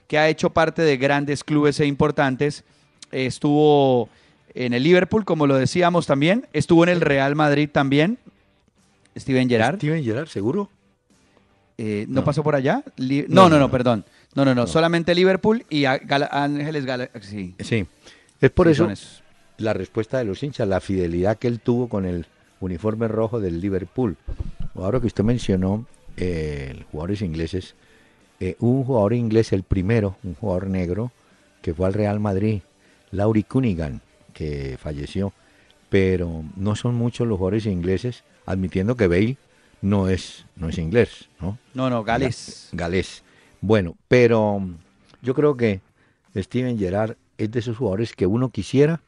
que 0.09 0.19
ha 0.19 0.29
hecho 0.29 0.51
parte 0.51 0.83
de 0.83 0.97
grandes 0.97 1.43
clubes 1.45 1.79
e 1.81 1.87
importantes, 1.87 2.65
estuvo 3.13 4.09
en 4.55 4.73
el 4.75 4.83
Liverpool, 4.83 5.25
como 5.25 5.47
lo 5.47 5.57
decíamos 5.57 6.07
también, 6.07 6.47
estuvo 6.53 6.83
en 6.85 6.91
el 6.91 7.01
Real 7.01 7.35
Madrid 7.35 7.69
también, 7.73 8.19
Steven 9.17 9.49
Gerrard, 9.49 9.77
Steven 9.77 10.05
Gerrard, 10.05 10.29
seguro. 10.29 10.69
eh, 11.79 12.07
¿no, 12.09 12.21
No. 12.21 12.25
pasó 12.25 12.43
por 12.43 12.55
allá? 12.55 12.83
Li- 12.97 13.27
No, 13.29 13.49
no, 13.49 13.59
no, 13.59 13.69
no, 13.69 13.69
no, 13.69 14.05
no. 14.37 14.44
no, 14.44 14.55
no, 14.55 14.62
no, 14.62 14.66
solamente 14.66 15.14
Liverpool 15.14 15.64
y 15.68 15.87
Ángeles 15.87 16.85
Galaxy. 16.85 17.55
Sí. 17.59 17.87
Es 18.40 18.51
por 18.51 18.66
Sí, 18.66 18.72
eso 18.72 18.88
la 19.59 19.72
respuesta 19.72 20.18
de 20.18 20.25
los 20.25 20.42
hinchas, 20.42 20.68
la 20.68 20.81
fidelidad 20.81 21.38
que 21.38 21.49
él 21.49 21.61
tuvo 21.61 21.88
con 21.88 22.05
el 22.05 22.27
uniforme 22.61 23.09
rojo 23.09 23.40
del 23.40 23.61
Liverpool. 23.61 24.16
Ahora 24.75 25.01
que 25.01 25.07
usted 25.07 25.25
mencionó 25.25 25.87
eh, 26.16 26.85
jugadores 26.90 27.22
ingleses, 27.22 27.75
eh, 28.40 28.57
un 28.61 28.85
jugador 28.85 29.14
inglés, 29.14 29.53
el 29.53 29.62
primero, 29.62 30.16
un 30.22 30.35
jugador 30.35 30.68
negro, 30.68 31.12
que 31.62 31.75
fue 31.75 31.87
al 31.87 31.94
Real 31.94 32.20
Madrid, 32.20 32.61
Laurie 33.11 33.44
Cunningham, 33.44 34.01
que 34.33 34.77
falleció. 34.81 35.33
Pero 35.88 36.44
no 36.57 36.77
son 36.77 36.94
muchos 36.94 37.27
los 37.27 37.38
jugadores 37.38 37.66
ingleses, 37.66 38.25
admitiendo 38.44 38.96
que 38.96 39.07
Bale 39.07 39.37
no 39.81 40.09
es, 40.09 40.44
no 40.57 40.68
es 40.68 40.79
inglés, 40.79 41.29
¿no? 41.40 41.59
No, 41.75 41.88
no, 41.88 42.05
Gales. 42.05 42.68
Galés. 42.72 43.22
Bueno, 43.61 43.97
pero 44.09 44.62
yo 45.23 45.35
creo 45.35 45.57
que 45.57 45.81
Steven 46.35 46.79
Gerrard 46.79 47.16
es 47.38 47.51
de 47.51 47.59
esos 47.61 47.77
jugadores 47.77 48.14
que 48.14 48.27
uno 48.27 48.51
quisiera 48.51 49.01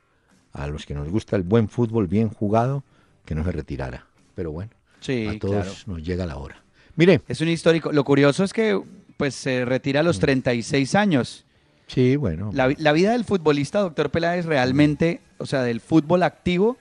a 0.53 0.67
los 0.67 0.87
que 0.87 0.95
nos 0.95 1.09
gusta 1.09 1.37
el 1.37 1.43
buen 1.43 1.69
fútbol 1.69 2.07
bien 2.07 2.29
jugado, 2.29 2.83
que 3.25 3.35
no 3.35 3.45
se 3.45 3.53
retirara. 3.53 4.07
Pero 4.35 4.53
bueno, 4.53 4.71
a 5.01 5.39
todos 5.39 5.87
nos 5.87 6.03
llega 6.03 6.27
la 6.27 6.37
hora. 6.37 6.63
Mire. 6.97 7.21
Es 7.29 7.41
un 7.41 7.49
histórico. 7.49 7.93
Lo 7.93 8.05
curioso 8.05 8.45
es 8.45 8.53
que 8.53 8.81
pues 9.17 9.35
se 9.35 9.65
retira 9.65 10.01
a 10.01 10.03
los 10.03 10.19
36 10.19 10.95
mm. 10.95 10.97
años. 10.97 11.45
Sí, 11.87 12.17
bueno. 12.17 12.51
La, 12.53 12.93
vida 12.93 13.13
del 13.13 13.25
futbolista, 13.25 13.81
doctor 13.81 14.11
Peláez, 14.11 14.45
realmente, 14.45 15.21
o 15.39 15.47
sea, 15.47 15.63
del 15.63 15.81
fútbol 15.81 16.23
activo, 16.23 16.77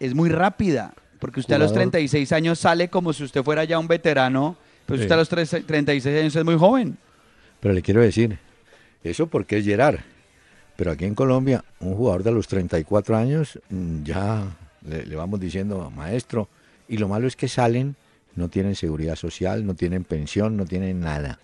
es 0.00 0.14
muy 0.14 0.28
rápida. 0.28 0.94
Porque 1.18 1.40
usted 1.40 1.54
a 1.54 1.58
los 1.58 1.72
36 1.72 2.32
años 2.32 2.58
sale 2.58 2.88
como 2.88 3.12
si 3.12 3.24
usted 3.24 3.42
fuera 3.42 3.64
ya 3.64 3.78
un 3.78 3.88
veterano, 3.88 4.56
pero 4.86 5.00
usted 5.00 5.12
a 5.12 5.16
los 5.16 5.28
36 5.28 6.20
años 6.20 6.36
es 6.36 6.44
muy 6.44 6.56
joven. 6.56 6.96
Pero 7.60 7.74
le 7.74 7.82
quiero 7.82 8.00
decir, 8.00 8.38
eso 9.02 9.26
porque 9.26 9.58
es 9.58 9.64
Gerard. 9.64 9.98
Pero 10.76 10.92
aquí 10.92 11.04
en 11.04 11.14
Colombia, 11.14 11.64
un 11.80 11.94
jugador 11.94 12.22
de 12.22 12.32
los 12.32 12.48
34 12.48 13.16
años, 13.16 13.58
mm, 13.70 14.02
ya 14.04 14.56
le, 14.86 15.16
vamos 15.16 15.40
diciendo, 15.40 15.90
maestro, 15.90 16.48
y 16.86 16.98
lo 16.98 17.08
malo 17.08 17.26
es 17.26 17.34
que 17.34 17.48
salen, 17.48 17.96
no 18.34 18.48
tienen 18.48 18.76
seguridad 18.76 19.16
social, 19.16 19.66
no 19.66 19.74
tienen 19.74 20.04
pensión, 20.04 20.56
no 20.56 20.66
tienen 20.66 21.00
nada. 21.00 21.40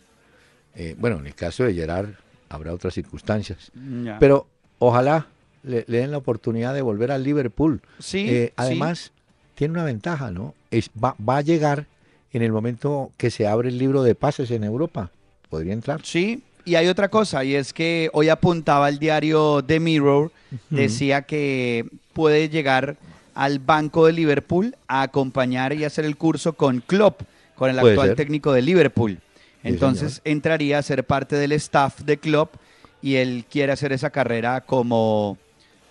Eh, 0.74 0.94
bueno, 0.98 1.18
en 1.18 1.26
el 1.26 1.34
caso 1.34 1.64
de 1.64 1.74
Gerard 1.74 2.10
habrá 2.48 2.72
otras 2.72 2.94
circunstancias. 2.94 3.72
Pero 4.20 4.46
ojalá 4.78 5.26
le, 5.62 5.84
den 5.88 6.10
la 6.10 6.18
oportunidad 6.18 6.74
de 6.74 6.82
volver 6.82 7.10
al 7.10 7.24
Liverpool. 7.24 7.80
Sí. 7.98 8.28
Eh, 8.28 8.52
además, 8.56 9.12
tiene 9.54 9.72
una 9.72 9.84
ventaja, 9.84 10.30
¿no? 10.30 10.54
Es, 10.70 10.90
va, 11.02 11.16
va 11.18 11.38
a 11.38 11.42
llegar 11.42 11.86
en 12.32 12.42
el 12.42 12.52
momento 12.52 13.12
que 13.16 13.30
se 13.30 13.46
abre 13.46 13.68
el 13.68 13.78
libro 13.78 14.02
de 14.02 14.14
pases 14.14 14.50
en 14.50 14.64
Europa. 14.64 15.10
Podría 15.48 15.72
entrar. 15.72 16.00
Sí, 16.04 16.42
y 16.64 16.76
hay 16.76 16.86
otra 16.88 17.08
cosa, 17.08 17.44
y 17.44 17.54
es 17.54 17.72
que 17.72 18.08
hoy 18.12 18.28
apuntaba 18.28 18.88
el 18.88 18.98
diario 18.98 19.62
The 19.64 19.80
Mirror, 19.80 20.30
decía 20.70 21.22
que 21.22 21.86
puede 22.12 22.48
llegar 22.48 22.96
al 23.34 23.58
Banco 23.58 24.06
de 24.06 24.12
Liverpool 24.12 24.76
a 24.86 25.02
acompañar 25.02 25.72
y 25.72 25.84
hacer 25.84 26.04
el 26.04 26.16
curso 26.16 26.52
con 26.52 26.80
Klopp, 26.80 27.22
con 27.56 27.70
el 27.70 27.78
actual 27.78 28.14
técnico 28.14 28.52
de 28.52 28.62
Liverpool. 28.62 29.18
Entonces 29.64 30.20
entraría 30.24 30.78
a 30.78 30.82
ser 30.82 31.04
parte 31.04 31.36
del 31.36 31.52
staff 31.52 32.00
de 32.00 32.16
Klopp 32.18 32.54
y 33.00 33.16
él 33.16 33.44
quiere 33.50 33.72
hacer 33.72 33.92
esa 33.92 34.10
carrera 34.10 34.60
como 34.60 35.38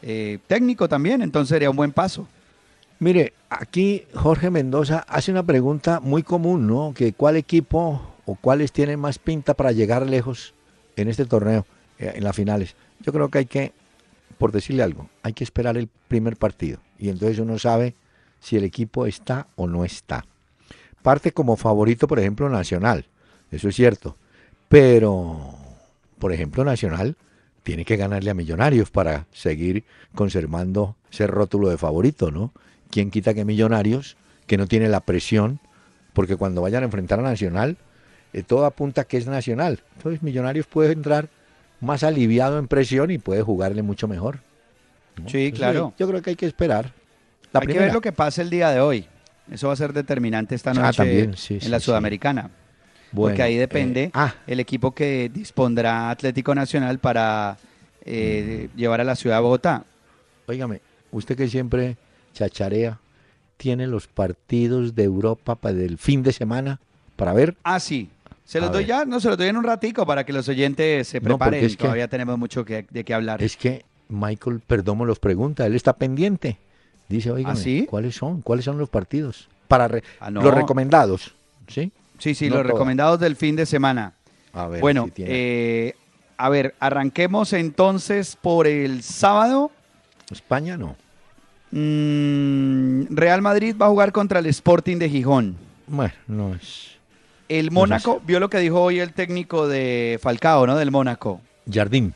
eh, 0.01 0.39
técnico 0.47 0.87
también, 0.87 1.21
entonces 1.21 1.49
sería 1.49 1.69
un 1.69 1.75
buen 1.75 1.91
paso. 1.91 2.27
Mire, 3.01 3.33
aquí 3.49 4.05
Jorge 4.13 4.51
Mendoza 4.51 4.99
hace 5.07 5.31
una 5.31 5.41
pregunta 5.41 5.99
muy 5.99 6.21
común, 6.21 6.67
¿no? 6.67 6.93
Que 6.95 7.13
cuál 7.13 7.35
equipo 7.35 7.99
o 8.27 8.35
cuáles 8.35 8.71
tienen 8.71 8.99
más 8.99 9.17
pinta 9.17 9.55
para 9.55 9.71
llegar 9.71 10.07
lejos 10.07 10.53
en 10.95 11.07
este 11.07 11.25
torneo, 11.25 11.65
eh, 11.97 12.11
en 12.13 12.23
las 12.23 12.35
finales. 12.35 12.75
Yo 12.99 13.11
creo 13.11 13.29
que 13.29 13.39
hay 13.39 13.45
que, 13.47 13.73
por 14.37 14.51
decirle 14.51 14.83
algo, 14.83 15.09
hay 15.23 15.33
que 15.33 15.43
esperar 15.43 15.77
el 15.77 15.89
primer 16.07 16.37
partido. 16.37 16.77
Y 16.99 17.09
entonces 17.09 17.39
uno 17.39 17.57
sabe 17.57 17.95
si 18.39 18.55
el 18.55 18.63
equipo 18.65 19.07
está 19.07 19.47
o 19.55 19.65
no 19.65 19.83
está. 19.83 20.23
Parte 21.01 21.31
como 21.31 21.57
favorito, 21.57 22.07
por 22.07 22.19
ejemplo, 22.19 22.49
Nacional. 22.49 23.07
Eso 23.49 23.69
es 23.69 23.75
cierto. 23.75 24.15
Pero, 24.69 25.55
por 26.19 26.33
ejemplo, 26.33 26.63
Nacional 26.63 27.17
tiene 27.63 27.83
que 27.83 27.97
ganarle 27.97 28.29
a 28.29 28.35
Millonarios 28.35 28.91
para 28.91 29.25
seguir 29.31 29.85
conservando 30.13 30.97
ese 31.11 31.25
rótulo 31.25 31.67
de 31.69 31.79
favorito, 31.79 32.29
¿no? 32.29 32.53
¿Quién 32.91 33.09
quita 33.09 33.33
que 33.33 33.45
Millonarios, 33.45 34.17
que 34.47 34.57
no 34.57 34.67
tiene 34.67 34.89
la 34.89 34.99
presión, 34.99 35.59
porque 36.13 36.35
cuando 36.35 36.61
vayan 36.61 36.83
a 36.83 36.85
enfrentar 36.85 37.19
a 37.19 37.23
Nacional, 37.23 37.77
eh, 38.33 38.43
todo 38.43 38.65
apunta 38.65 39.03
que 39.03 39.17
es 39.17 39.27
nacional. 39.27 39.79
Entonces 39.97 40.23
Millonarios 40.23 40.65
puede 40.65 40.93
entrar 40.93 41.29
más 41.79 42.03
aliviado 42.03 42.59
en 42.59 42.67
presión 42.67 43.11
y 43.11 43.17
puede 43.17 43.41
jugarle 43.41 43.81
mucho 43.81 44.07
mejor. 44.07 44.39
Sí, 45.27 45.51
claro. 45.51 45.93
Yo 45.97 46.07
creo 46.07 46.21
que 46.21 46.31
hay 46.31 46.35
que 46.35 46.45
esperar. 46.45 46.93
hay 47.53 47.67
que 47.67 47.79
ver 47.79 47.93
lo 47.93 48.01
que 48.01 48.11
pasa 48.11 48.41
el 48.41 48.49
día 48.49 48.69
de 48.69 48.79
hoy. 48.79 49.05
Eso 49.51 49.67
va 49.67 49.73
a 49.73 49.75
ser 49.75 49.91
determinante 49.91 50.55
esta 50.55 50.71
ah, 50.71 50.73
noche 50.73 51.29
en 51.49 51.71
la 51.71 51.79
Sudamericana. 51.79 52.49
porque 53.13 53.41
ahí 53.41 53.57
depende 53.57 54.03
eh, 54.03 54.11
ah. 54.13 54.35
el 54.47 54.61
equipo 54.61 54.93
que 54.93 55.29
dispondrá 55.33 56.09
Atlético 56.09 56.55
Nacional 56.55 56.99
para 56.99 57.57
eh, 58.05 58.69
mm. 58.73 58.77
llevar 58.77 59.01
a 59.01 59.03
la 59.03 59.15
ciudad 59.15 59.37
de 59.37 59.41
Bogotá. 59.41 59.83
Óigame, 60.47 60.79
usted 61.11 61.35
que 61.35 61.49
siempre 61.49 61.97
chacharea, 62.33 62.99
tiene 63.57 63.87
los 63.87 64.07
partidos 64.07 64.95
de 64.95 65.03
Europa 65.03 65.55
para 65.55 65.77
el 65.77 65.97
fin 65.97 66.23
de 66.23 66.33
semana 66.33 66.79
para 67.15 67.33
ver. 67.33 67.55
Ah, 67.63 67.79
sí. 67.79 68.09
Se 68.43 68.59
los 68.59 68.71
doy 68.71 68.85
ya, 68.85 69.05
no, 69.05 69.19
se 69.19 69.29
los 69.29 69.37
doy 69.37 69.47
en 69.47 69.55
un 69.55 69.63
ratico 69.63 70.05
para 70.05 70.25
que 70.25 70.33
los 70.33 70.49
oyentes 70.49 71.07
se 71.07 71.21
preparen. 71.21 71.63
es 71.63 71.77
Todavía 71.77 72.07
tenemos 72.07 72.37
mucho 72.37 72.65
que, 72.65 72.85
de 72.89 73.03
qué 73.03 73.13
hablar. 73.13 73.41
Es 73.41 73.55
que 73.55 73.85
Michael 74.09 74.59
Perdomo 74.59 75.05
los 75.05 75.19
pregunta, 75.19 75.65
él 75.65 75.75
está 75.75 75.93
pendiente. 75.93 76.57
Dice, 77.07 77.31
oiga, 77.31 77.53
¿Ah, 77.53 77.85
¿cuáles 77.89 78.15
son? 78.15 78.41
¿Cuáles 78.41 78.65
son 78.65 78.77
los 78.77 78.89
partidos? 78.89 79.47
Para 79.67 79.89
ah, 80.19 80.31
los 80.31 80.53
recomendados, 80.53 81.33
¿sí? 81.67 81.91
Sí, 82.17 82.35
sí, 82.35 82.49
los 82.49 82.65
recomendados 82.65 83.19
del 83.19 83.35
fin 83.35 83.55
de 83.55 83.65
semana. 83.65 84.13
A 84.53 84.67
ver, 84.67 84.81
bueno, 84.81 85.09
eh, 85.17 85.93
a 86.37 86.49
ver, 86.49 86.75
arranquemos 86.79 87.53
entonces 87.53 88.35
por 88.35 88.67
el 88.67 89.01
sábado. 89.01 89.71
España 90.29 90.77
no. 90.77 90.95
Mm, 91.71 93.15
Real 93.15 93.41
Madrid 93.41 93.75
va 93.81 93.87
a 93.87 93.89
jugar 93.89 94.11
contra 94.11 94.39
el 94.39 94.45
Sporting 94.47 94.97
de 94.97 95.09
Gijón. 95.09 95.55
Bueno, 95.87 96.13
no 96.27 96.55
es. 96.55 96.91
El 97.49 97.71
Mónaco, 97.71 98.21
vio 98.25 98.39
lo 98.39 98.49
que 98.49 98.59
dijo 98.59 98.81
hoy 98.81 98.99
el 98.99 99.13
técnico 99.13 99.67
de 99.67 100.19
Falcao, 100.21 100.65
¿no? 100.65 100.77
Del 100.77 100.91
Mónaco. 100.91 101.41
Jardín. 101.69 102.13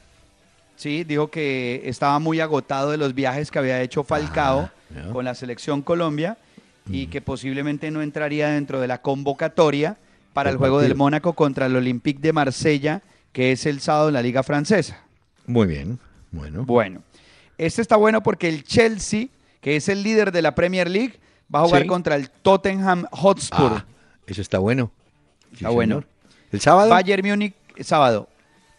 Sí, 0.77 1.03
dijo 1.03 1.29
que 1.29 1.81
estaba 1.85 2.19
muy 2.19 2.39
agotado 2.39 2.91
de 2.91 2.97
los 2.97 3.13
viajes 3.13 3.51
que 3.51 3.59
había 3.59 3.81
hecho 3.81 4.03
Falcao 4.03 4.69
ah, 4.95 5.09
con 5.11 5.25
la 5.25 5.35
selección 5.35 5.81
Colombia 5.81 6.37
y 6.89 7.07
mm. 7.07 7.09
que 7.09 7.21
posiblemente 7.21 7.91
no 7.91 8.01
entraría 8.01 8.49
dentro 8.49 8.79
de 8.79 8.87
la 8.87 9.01
convocatoria 9.01 9.97
para 10.33 10.49
el, 10.49 10.57
juego 10.57 10.81
del 10.81 10.95
Mónaco 10.95 11.33
contra 11.33 11.65
el 11.67 11.75
Olympique 11.75 12.19
de 12.21 12.33
Marsella, 12.33 13.01
que 13.31 13.53
es 13.53 13.65
el 13.65 13.79
sábado 13.79 14.09
en 14.09 14.15
la 14.15 14.21
Liga 14.21 14.43
Francesa. 14.43 15.01
Muy 15.47 15.67
bien, 15.67 15.97
bueno. 16.31 16.65
Bueno, 16.65 17.01
este 17.57 17.81
está 17.81 17.95
bueno 17.95 18.21
porque 18.21 18.49
el 18.49 18.63
Chelsea, 18.63 19.27
que 19.65 19.77
es 19.77 19.89
el 19.89 20.03
líder 20.03 20.31
de 20.31 20.43
la 20.43 20.53
Premier 20.53 20.87
League, 20.87 21.13
va 21.53 21.61
a 21.61 21.63
jugar 21.63 21.87
contra 21.87 22.15
el 22.15 22.29
Tottenham 22.29 23.07
Hotspur. 23.09 23.71
Ah, 23.77 23.85
eso 24.27 24.39
está 24.39 24.59
bueno. 24.59 24.91
Está 25.51 25.69
bueno. 25.69 26.03
¿El 26.51 26.61
sábado? 26.61 26.91
Bayern 26.91 27.27
Múnich, 27.27 27.55
sábado. 27.79 28.29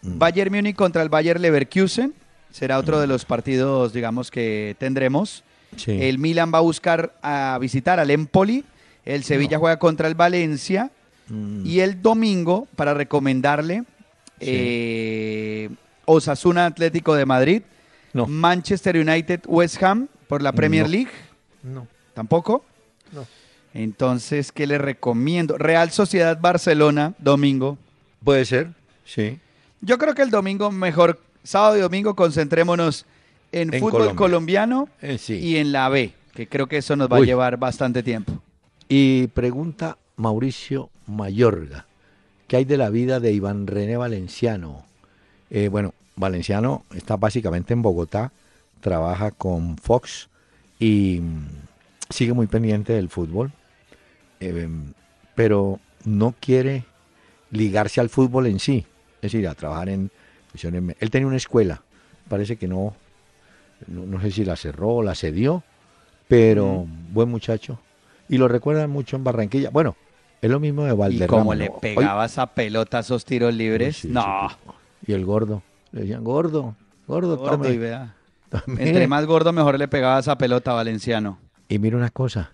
Mm. 0.02 0.18
Bayern 0.20 0.54
Múnich 0.54 0.76
contra 0.76 1.02
el 1.02 1.08
Bayern 1.08 1.42
Leverkusen. 1.42 2.14
Será 2.52 2.78
otro 2.78 3.00
de 3.00 3.08
los 3.08 3.24
partidos, 3.24 3.92
digamos, 3.92 4.30
que 4.30 4.76
tendremos. 4.78 5.42
El 5.88 6.20
Milan 6.20 6.52
va 6.54 6.58
a 6.58 6.60
buscar 6.60 7.16
a 7.20 7.58
visitar 7.60 7.98
al 7.98 8.12
Empoli. 8.12 8.64
El 9.04 9.24
Sevilla 9.24 9.58
juega 9.58 9.80
contra 9.80 10.06
el 10.06 10.14
Valencia. 10.14 10.92
Mm. 11.28 11.66
Y 11.66 11.80
el 11.80 12.00
domingo, 12.00 12.68
para 12.76 12.94
recomendarle, 12.94 13.82
eh, 14.38 15.68
Osasuna 16.04 16.66
Atlético 16.66 17.16
de 17.16 17.26
Madrid. 17.26 17.62
Manchester 18.14 18.96
United 18.96 19.40
West 19.48 19.82
Ham 19.82 20.06
por 20.28 20.42
la 20.42 20.52
Premier 20.52 20.88
League. 20.88 21.10
No. 21.62 21.86
¿Tampoco? 22.14 22.64
No. 23.12 23.26
Entonces, 23.74 24.52
¿qué 24.52 24.66
le 24.66 24.78
recomiendo? 24.78 25.58
Real 25.58 25.90
Sociedad 25.90 26.40
Barcelona, 26.40 27.14
domingo. 27.18 27.76
Puede 28.24 28.44
ser, 28.44 28.70
sí. 29.04 29.38
Yo 29.80 29.98
creo 29.98 30.14
que 30.14 30.22
el 30.22 30.30
domingo 30.30 30.70
mejor, 30.70 31.20
sábado 31.42 31.76
y 31.76 31.80
domingo, 31.80 32.16
concentrémonos 32.16 33.04
en, 33.52 33.72
fútbol 33.78 34.14
colombiano 34.14 34.88
eh, 35.02 35.18
y 35.28 35.56
en 35.56 35.72
la 35.72 35.88
B, 35.88 36.12
que 36.34 36.48
creo 36.48 36.66
que 36.66 36.78
eso 36.78 36.96
nos 36.96 37.10
va 37.10 37.18
a 37.18 37.20
llevar 37.20 37.58
bastante 37.58 38.02
tiempo. 38.02 38.42
Y 38.88 39.26
pregunta 39.28 39.98
Mauricio 40.16 40.90
Mayorga, 41.06 41.86
¿qué 42.48 42.56
hay 42.56 42.64
de 42.64 42.76
la 42.76 42.90
vida 42.90 43.20
de 43.20 43.32
Iván 43.32 43.66
René 43.66 43.96
Valenciano? 43.96 44.84
Eh, 45.50 45.68
bueno, 45.68 45.94
Valenciano 46.16 46.84
está 46.94 47.16
básicamente 47.16 47.74
en 47.74 47.82
Bogotá, 47.82 48.32
trabaja 48.86 49.32
con 49.32 49.78
Fox 49.78 50.28
y 50.78 51.18
mm, 51.20 51.48
sigue 52.08 52.34
muy 52.34 52.46
pendiente 52.46 52.92
del 52.92 53.08
fútbol. 53.08 53.50
Em, 54.38 54.92
pero 55.34 55.80
no 56.04 56.36
quiere 56.38 56.84
ligarse 57.50 58.00
al 58.00 58.10
fútbol 58.10 58.46
en 58.46 58.60
sí, 58.60 58.86
es 59.16 59.32
decir, 59.32 59.48
a 59.48 59.56
trabajar 59.56 59.88
en... 59.88 60.12
Él 61.00 61.10
tenía 61.10 61.26
una 61.26 61.36
escuela, 61.36 61.82
parece 62.28 62.56
que 62.58 62.68
no, 62.68 62.94
no, 63.88 64.20
sé 64.20 64.30
si 64.30 64.44
la 64.44 64.54
cerró 64.54 64.90
o 64.90 65.02
la 65.02 65.16
cedió, 65.16 65.64
pero 66.28 66.86
buen 67.12 67.28
muchacho. 67.28 67.80
Y 68.28 68.38
lo 68.38 68.46
recuerdan 68.46 68.88
mucho 68.88 69.16
en 69.16 69.24
Barranquilla. 69.24 69.70
Bueno, 69.70 69.96
es 70.40 70.48
lo 70.48 70.60
mismo 70.60 70.84
de 70.84 70.92
Valderrama. 70.92 71.24
¿Y 71.24 71.40
cómo 71.40 71.54
le 71.54 71.70
pegaba 71.70 72.24
esa 72.24 72.46
pelota 72.46 72.98
a 72.98 73.00
esos 73.00 73.24
tiros 73.24 73.52
libres? 73.52 74.04
no. 74.04 74.48
Y 75.04 75.12
el 75.12 75.24
gordo, 75.24 75.62
le 75.90 76.02
decían, 76.02 76.22
gordo, 76.22 76.76
gordo, 77.06 77.36
gordo 77.36 77.70
y 77.70 77.78
vea. 77.78 78.15
Entre 78.78 79.06
más 79.06 79.26
gordo, 79.26 79.52
mejor 79.52 79.78
le 79.78 79.88
pegaba 79.88 80.18
esa 80.18 80.38
pelota 80.38 80.72
a 80.72 80.74
Valenciano. 80.74 81.38
Y 81.68 81.78
mira 81.78 81.96
una 81.96 82.10
cosa, 82.10 82.52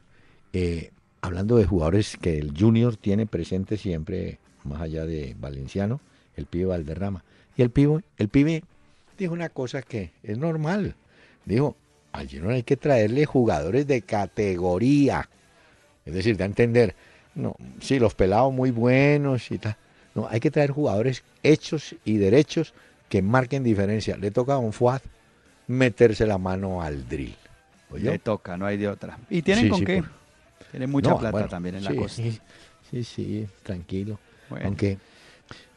eh, 0.52 0.90
hablando 1.20 1.56
de 1.56 1.66
jugadores 1.66 2.16
que 2.20 2.38
el 2.38 2.52
Junior 2.58 2.96
tiene 2.96 3.26
presente 3.26 3.76
siempre, 3.76 4.38
más 4.64 4.80
allá 4.80 5.04
de 5.04 5.36
Valenciano, 5.38 6.00
el 6.36 6.46
pibe 6.46 6.66
Valderrama. 6.66 7.24
Y 7.56 7.62
el 7.62 7.70
pibe, 7.70 8.02
el 8.16 8.28
pibe 8.28 8.64
dijo 9.18 9.32
una 9.32 9.48
cosa 9.48 9.82
que 9.82 10.12
es 10.22 10.38
normal. 10.38 10.94
Dijo, 11.44 11.76
al 12.12 12.28
Girona 12.28 12.54
hay 12.54 12.62
que 12.62 12.76
traerle 12.76 13.26
jugadores 13.26 13.86
de 13.86 14.02
categoría. 14.02 15.28
Es 16.04 16.14
decir, 16.14 16.36
de 16.36 16.44
entender, 16.44 16.94
no, 17.34 17.56
sí, 17.80 17.98
los 17.98 18.14
pelados 18.14 18.52
muy 18.52 18.70
buenos 18.70 19.50
y 19.50 19.58
tal. 19.58 19.76
No, 20.14 20.28
hay 20.28 20.40
que 20.40 20.50
traer 20.50 20.70
jugadores 20.70 21.22
hechos 21.42 21.94
y 22.04 22.18
derechos 22.18 22.74
que 23.08 23.22
marquen 23.22 23.62
diferencia. 23.62 24.16
Le 24.16 24.30
toca 24.30 24.54
a 24.54 24.58
un 24.58 24.72
Fuad 24.72 25.00
meterse 25.66 26.26
la 26.26 26.38
mano 26.38 26.82
al 26.82 27.08
drill. 27.08 27.36
Le 27.94 28.18
toca, 28.18 28.56
no 28.56 28.66
hay 28.66 28.76
de 28.76 28.88
otra. 28.88 29.18
¿Y 29.28 29.42
tienen 29.42 29.68
con 29.68 29.84
qué? 29.84 30.02
Tienen 30.70 30.90
mucha 30.90 31.18
plata 31.18 31.48
también 31.48 31.76
en 31.76 31.84
la 31.84 31.94
costa. 31.94 32.22
Sí, 32.90 33.04
sí, 33.04 33.46
tranquilo. 33.62 34.18
Aunque, 34.64 34.98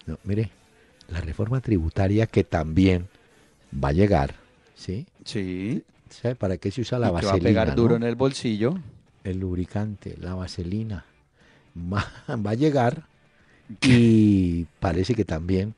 no, 0.06 0.18
mire, 0.24 0.50
la 1.10 1.22
reforma 1.22 1.62
tributaria 1.62 2.28
que 2.28 2.44
también 2.44 3.08
va 3.72 3.90
a 3.90 3.94
llegar, 3.94 4.36
¿sí? 4.76 5.06
Sí. 5.24 5.84
¿Sabe 6.10 6.36
para 6.36 6.58
qué 6.58 6.72
se 6.72 6.82
usa 6.82 7.00
la 7.00 7.12
vaselina? 7.12 7.34
va 7.34 7.38
a 7.38 7.44
pegar 7.44 7.76
duro 7.76 7.96
en 7.96 8.04
el 8.04 8.16
bolsillo. 8.16 8.78
El 9.24 9.40
lubricante, 9.40 10.16
la 10.20 10.36
vaselina. 10.36 11.06
Va, 11.76 12.06
a 12.28 12.54
llegar 12.54 13.04
y 13.82 14.66
parece 14.80 15.16
que 15.16 15.26
también 15.26 15.74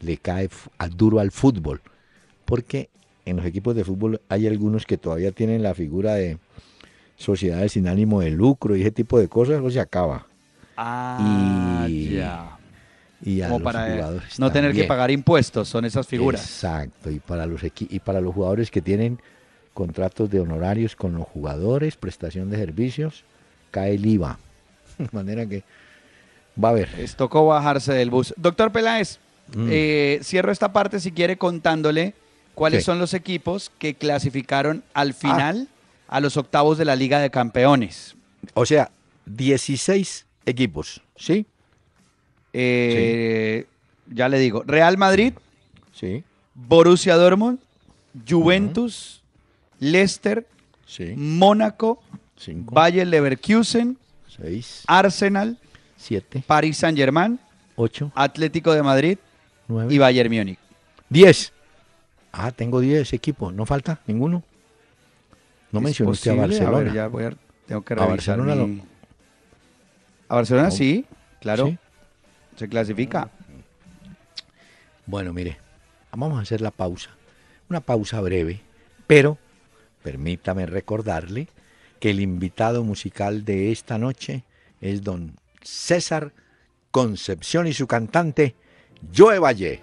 le 0.00 0.16
cae 0.18 0.48
duro 0.96 1.20
al 1.20 1.30
fútbol. 1.30 1.80
Porque 2.44 2.88
en 3.30 3.36
los 3.36 3.46
equipos 3.46 3.74
de 3.74 3.84
fútbol 3.84 4.20
hay 4.28 4.46
algunos 4.46 4.86
que 4.86 4.96
todavía 4.96 5.32
tienen 5.32 5.62
la 5.62 5.74
figura 5.74 6.14
de 6.14 6.38
sociedades 7.16 7.72
sin 7.72 7.86
ánimo 7.86 8.20
de 8.20 8.30
lucro 8.30 8.76
y 8.76 8.82
ese 8.82 8.90
tipo 8.90 9.18
de 9.18 9.28
cosas, 9.28 9.56
eso 9.58 9.70
se 9.70 9.80
acaba. 9.80 10.26
Ah, 10.76 11.86
y, 11.88 12.16
ya. 12.16 12.56
Y 13.22 13.42
Como 13.42 13.60
para 13.60 14.10
no 14.38 14.50
tener 14.50 14.72
que 14.72 14.84
pagar 14.84 15.10
impuestos, 15.10 15.68
son 15.68 15.84
esas 15.84 16.06
figuras. 16.06 16.42
Exacto, 16.42 17.10
y 17.10 17.18
para 17.18 17.46
los 17.46 17.60
y 17.62 17.98
para 18.00 18.20
los 18.22 18.34
jugadores 18.34 18.70
que 18.70 18.80
tienen 18.80 19.20
contratos 19.74 20.30
de 20.30 20.40
honorarios 20.40 20.96
con 20.96 21.14
los 21.14 21.26
jugadores, 21.26 21.96
prestación 21.96 22.50
de 22.50 22.56
servicios, 22.56 23.24
cae 23.70 23.94
el 23.94 24.06
IVA. 24.06 24.38
De 24.98 25.08
manera 25.12 25.46
que 25.46 25.62
va 26.62 26.68
a 26.68 26.70
haber. 26.72 26.88
Les 26.96 27.14
tocó 27.14 27.46
bajarse 27.46 27.92
del 27.92 28.10
bus. 28.10 28.34
Doctor 28.36 28.72
Peláez, 28.72 29.18
mm. 29.54 29.68
eh, 29.70 30.20
cierro 30.22 30.50
esta 30.50 30.72
parte 30.72 31.00
si 31.00 31.12
quiere 31.12 31.36
contándole 31.36 32.14
cuáles 32.60 32.84
son 32.84 32.98
los 32.98 33.14
equipos 33.14 33.72
que 33.78 33.94
clasificaron 33.94 34.84
al 34.92 35.14
final 35.14 35.66
ah. 36.06 36.16
a 36.16 36.20
los 36.20 36.36
octavos 36.36 36.76
de 36.76 36.84
la 36.84 36.94
Liga 36.94 37.18
de 37.18 37.30
Campeones. 37.30 38.16
O 38.52 38.66
sea, 38.66 38.90
16 39.24 40.26
equipos, 40.44 41.00
¿sí? 41.16 41.46
Eh, 42.52 43.64
ya 44.10 44.28
le 44.28 44.38
digo, 44.38 44.62
Real 44.66 44.98
Madrid, 44.98 45.32
sí. 45.94 46.22
Borussia 46.54 47.16
Dortmund, 47.16 47.60
Juventus, 48.28 49.22
Leicester, 49.78 50.46
Mónaco, 51.16 52.02
Bayer 52.46 53.06
Leverkusen, 53.06 53.96
Arsenal, 54.86 55.56
Paris 56.46 56.76
Saint 56.76 56.98
Germain, 56.98 57.40
Atlético 58.14 58.74
de 58.74 58.82
Madrid 58.82 59.18
y 59.88 59.96
Bayern 59.96 60.30
Múnich. 60.30 60.58
10. 61.08 61.54
Ah, 62.32 62.52
tengo 62.52 62.80
10 62.80 63.12
equipos, 63.12 63.52
¿no 63.52 63.66
falta 63.66 64.00
ninguno? 64.06 64.42
No 65.72 65.80
mencionó 65.80 66.12
usted 66.12 66.32
a 66.32 66.34
Barcelona. 66.34 66.92
ya 66.92 67.06
voy 67.08 67.24
a, 67.24 67.32
tengo 67.66 67.82
que 67.82 67.94
revisar. 67.94 68.08
A 68.08 68.10
Barcelona, 68.10 68.82
a 70.28 70.34
Barcelona 70.34 70.70
sí, 70.70 71.06
claro. 71.40 71.76
Se 72.56 72.68
clasifica. 72.68 73.30
Bueno, 75.06 75.32
mire, 75.32 75.58
vamos 76.12 76.38
a 76.38 76.42
hacer 76.42 76.60
la 76.60 76.70
pausa. 76.70 77.10
Una 77.68 77.80
pausa 77.80 78.20
breve, 78.20 78.60
pero 79.06 79.38
permítame 80.02 80.66
recordarle 80.66 81.48
que 82.00 82.10
el 82.10 82.20
invitado 82.20 82.84
musical 82.84 83.44
de 83.44 83.72
esta 83.72 83.98
noche 83.98 84.44
es 84.80 85.02
don 85.02 85.36
César 85.62 86.32
Concepción 86.90 87.66
y 87.66 87.72
su 87.72 87.86
cantante 87.86 88.56
Joe 89.14 89.38
Valle. 89.38 89.80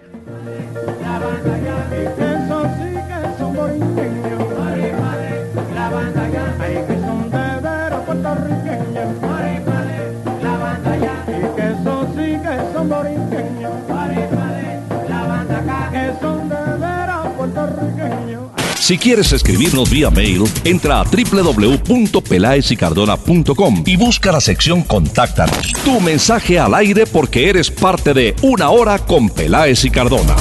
Si 18.88 18.96
quieres 18.96 19.34
escribirnos 19.34 19.90
vía 19.90 20.08
mail, 20.08 20.44
entra 20.64 21.00
a 21.00 21.04
www.pelaesicardona.com 21.04 23.82
y 23.84 23.96
busca 23.96 24.32
la 24.32 24.40
sección 24.40 24.80
Contáctanos. 24.80 25.74
Tu 25.84 26.00
mensaje 26.00 26.58
al 26.58 26.74
aire 26.74 27.04
porque 27.04 27.50
eres 27.50 27.70
parte 27.70 28.14
de 28.14 28.34
Una 28.40 28.70
Hora 28.70 28.98
con 28.98 29.28
Peláez 29.28 29.84
y 29.84 29.90
Cardona. 29.90 30.34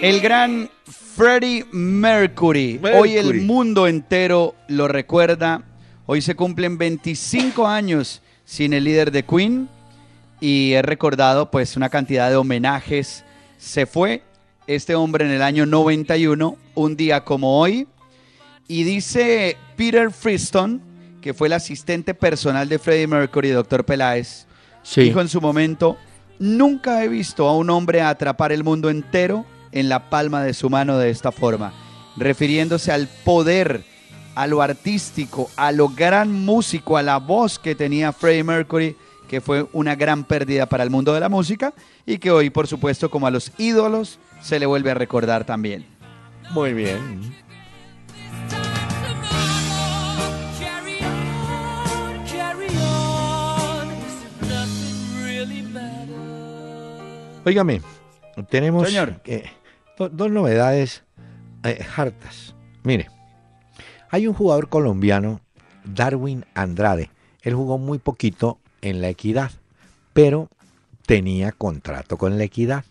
El 0.00 0.20
gran 0.20 0.70
Freddie 0.86 1.66
Mercury. 1.70 2.80
Hoy 2.94 3.18
el 3.18 3.42
mundo 3.42 3.86
entero 3.86 4.54
lo 4.68 4.88
recuerda. 4.88 5.62
Hoy 6.06 6.22
se 6.22 6.34
cumplen 6.34 6.78
25 6.78 7.66
años 7.66 8.22
sin 8.46 8.72
el 8.72 8.84
líder 8.84 9.10
de 9.10 9.24
Queen 9.24 9.68
y 10.40 10.72
he 10.72 10.80
recordado 10.80 11.50
pues 11.50 11.76
una 11.76 11.90
cantidad 11.90 12.30
de 12.30 12.36
homenajes. 12.36 13.24
Se 13.58 13.84
fue 13.84 14.22
este 14.66 14.94
hombre 14.94 15.24
en 15.24 15.30
el 15.30 15.42
año 15.42 15.66
91, 15.66 16.56
un 16.74 16.96
día 16.96 17.24
como 17.24 17.58
hoy, 17.58 17.86
y 18.66 18.84
dice 18.84 19.56
Peter 19.76 20.10
Freeston, 20.10 20.80
que 21.20 21.34
fue 21.34 21.48
el 21.48 21.54
asistente 21.54 22.14
personal 22.14 22.68
de 22.68 22.78
Freddie 22.78 23.06
Mercury, 23.06 23.50
doctor 23.50 23.84
Peláez, 23.84 24.46
dijo 24.96 25.20
en 25.20 25.28
su 25.28 25.40
momento, 25.40 25.96
nunca 26.38 27.02
he 27.02 27.08
visto 27.08 27.48
a 27.48 27.56
un 27.56 27.70
hombre 27.70 28.02
atrapar 28.02 28.52
el 28.52 28.64
mundo 28.64 28.90
entero 28.90 29.44
en 29.72 29.88
la 29.88 30.10
palma 30.10 30.42
de 30.42 30.54
su 30.54 30.70
mano 30.70 30.98
de 30.98 31.10
esta 31.10 31.32
forma, 31.32 31.72
refiriéndose 32.16 32.92
al 32.92 33.08
poder, 33.24 33.84
a 34.34 34.46
lo 34.46 34.62
artístico, 34.62 35.50
a 35.56 35.72
lo 35.72 35.88
gran 35.88 36.32
músico, 36.32 36.96
a 36.96 37.02
la 37.02 37.18
voz 37.18 37.58
que 37.58 37.74
tenía 37.74 38.12
Freddie 38.12 38.44
Mercury, 38.44 38.96
que 39.28 39.40
fue 39.40 39.66
una 39.72 39.94
gran 39.94 40.24
pérdida 40.24 40.66
para 40.66 40.84
el 40.84 40.90
mundo 40.90 41.12
de 41.12 41.20
la 41.20 41.28
música 41.28 41.74
y 42.06 42.18
que 42.18 42.30
hoy, 42.30 42.50
por 42.50 42.66
supuesto, 42.66 43.10
como 43.10 43.26
a 43.26 43.30
los 43.30 43.52
ídolos, 43.58 44.18
se 44.40 44.58
le 44.58 44.66
vuelve 44.66 44.90
a 44.90 44.94
recordar 44.94 45.44
también. 45.44 45.86
Muy 46.52 46.72
bien. 46.72 47.34
Óigame, 57.46 57.82
tenemos 58.48 58.88
dos 59.98 60.30
novedades 60.30 61.04
eh, 61.62 61.84
hartas. 61.94 62.54
Mire, 62.82 63.10
hay 64.10 64.26
un 64.26 64.34
jugador 64.34 64.68
colombiano, 64.68 65.40
Darwin 65.84 66.46
Andrade. 66.54 67.10
Él 67.42 67.54
jugó 67.54 67.76
muy 67.76 67.98
poquito 67.98 68.58
en 68.84 69.00
la 69.00 69.08
equidad, 69.08 69.50
pero 70.12 70.48
tenía 71.06 71.52
contrato 71.52 72.16
con 72.18 72.38
la 72.38 72.44
equidad 72.44 72.84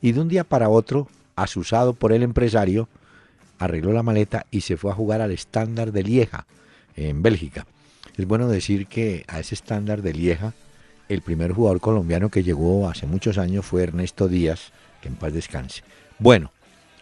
y 0.00 0.12
de 0.12 0.20
un 0.20 0.28
día 0.28 0.44
para 0.44 0.68
otro, 0.68 1.08
asusado 1.36 1.92
por 1.92 2.12
el 2.12 2.22
empresario, 2.22 2.88
arregló 3.58 3.92
la 3.92 4.02
maleta 4.02 4.46
y 4.50 4.62
se 4.62 4.76
fue 4.76 4.90
a 4.90 4.94
jugar 4.94 5.20
al 5.20 5.30
estándar 5.30 5.92
de 5.92 6.02
Lieja, 6.02 6.46
en 6.96 7.22
Bélgica. 7.22 7.66
Es 8.16 8.26
bueno 8.26 8.48
decir 8.48 8.86
que 8.86 9.24
a 9.28 9.40
ese 9.40 9.54
estándar 9.54 10.02
de 10.02 10.14
Lieja, 10.14 10.54
el 11.08 11.22
primer 11.22 11.52
jugador 11.52 11.80
colombiano 11.80 12.30
que 12.30 12.42
llegó 12.42 12.88
hace 12.88 13.06
muchos 13.06 13.38
años 13.38 13.66
fue 13.66 13.82
Ernesto 13.82 14.28
Díaz, 14.28 14.72
que 15.02 15.08
en 15.08 15.16
paz 15.16 15.32
descanse. 15.32 15.82
Bueno, 16.18 16.52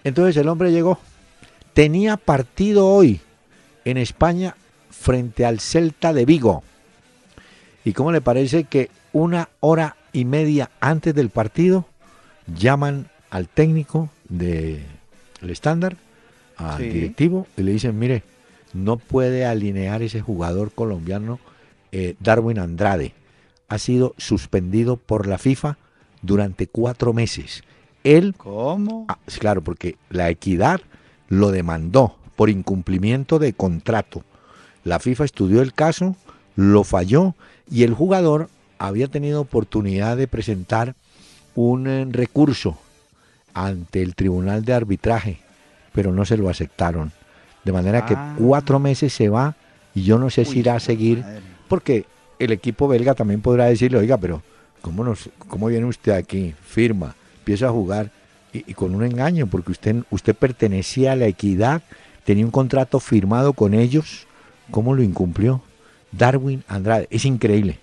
entonces 0.04 0.36
el 0.36 0.48
hombre 0.48 0.72
llegó. 0.72 0.98
Tenía 1.74 2.16
partido 2.16 2.88
hoy 2.88 3.20
en 3.84 3.98
España 3.98 4.56
frente 4.90 5.44
al 5.44 5.60
Celta 5.60 6.12
de 6.12 6.24
Vigo. 6.24 6.64
¿Y 7.84 7.92
cómo 7.92 8.12
le 8.12 8.20
parece 8.20 8.64
que 8.64 8.90
una 9.12 9.48
hora 9.60 9.96
y 10.12 10.24
media 10.24 10.70
antes 10.80 11.14
del 11.14 11.30
partido 11.30 11.86
llaman 12.46 13.08
al 13.30 13.48
técnico 13.48 14.10
del 14.28 14.84
estándar, 15.42 15.96
al 16.56 16.78
directivo, 16.78 17.46
y 17.56 17.62
le 17.62 17.72
dicen, 17.72 17.98
mire, 17.98 18.22
no 18.72 18.98
puede 18.98 19.44
alinear 19.44 20.02
ese 20.02 20.20
jugador 20.20 20.72
colombiano 20.72 21.40
eh, 21.90 22.14
Darwin 22.20 22.58
Andrade. 22.58 23.14
Ha 23.68 23.78
sido 23.78 24.14
suspendido 24.18 24.96
por 24.96 25.26
la 25.26 25.38
FIFA 25.38 25.76
durante 26.22 26.66
cuatro 26.66 27.12
meses. 27.12 27.64
Él, 28.04 28.34
¿Cómo? 28.36 29.06
Ah, 29.08 29.18
claro, 29.38 29.62
porque 29.62 29.96
la 30.10 30.28
equidad 30.30 30.80
lo 31.28 31.50
demandó 31.50 32.16
por 32.36 32.50
incumplimiento 32.50 33.38
de 33.38 33.52
contrato. 33.52 34.24
La 34.84 34.98
FIFA 34.98 35.24
estudió 35.24 35.62
el 35.62 35.72
caso, 35.72 36.16
lo 36.56 36.84
falló 36.84 37.34
y 37.70 37.84
el 37.84 37.94
jugador 37.94 38.48
había 38.78 39.08
tenido 39.08 39.40
oportunidad 39.40 40.16
de 40.16 40.28
presentar 40.28 40.94
un 41.54 41.86
eh, 41.86 42.06
recurso 42.10 42.78
ante 43.54 44.02
el 44.02 44.14
Tribunal 44.14 44.64
de 44.64 44.72
Arbitraje, 44.72 45.38
pero 45.92 46.12
no 46.12 46.24
se 46.24 46.36
lo 46.36 46.48
aceptaron. 46.48 47.12
De 47.64 47.72
manera 47.72 48.06
que 48.06 48.14
ah. 48.14 48.34
cuatro 48.38 48.78
meses 48.78 49.12
se 49.12 49.28
va 49.28 49.54
y 49.94 50.02
yo 50.02 50.18
no 50.18 50.30
sé 50.30 50.44
si 50.44 50.60
irá 50.60 50.74
a 50.74 50.80
seguir, 50.80 51.24
porque 51.68 52.06
el 52.38 52.50
equipo 52.50 52.88
belga 52.88 53.14
también 53.14 53.40
podrá 53.40 53.66
decirle, 53.66 53.98
oiga, 53.98 54.16
pero 54.16 54.42
¿cómo, 54.80 55.04
nos, 55.04 55.30
cómo 55.48 55.68
viene 55.68 55.86
usted 55.86 56.12
aquí? 56.12 56.54
Firma, 56.64 57.14
empieza 57.38 57.66
a 57.66 57.70
jugar 57.70 58.10
y, 58.52 58.74
con 58.74 58.94
un 58.94 59.04
engaño, 59.04 59.46
porque 59.46 59.70
usted, 59.72 60.02
usted 60.10 60.34
pertenecía 60.34 61.12
a 61.12 61.16
la 61.16 61.26
equidad, 61.26 61.82
tenía 62.24 62.44
un 62.44 62.50
contrato 62.50 63.00
firmado 63.00 63.52
con 63.52 63.74
ellos, 63.74 64.26
¿cómo 64.70 64.94
lo 64.94 65.02
incumplió? 65.02 65.62
Darwin 66.12 66.62
Andrade, 66.68 67.08
es 67.10 67.24
increíble. 67.24 67.78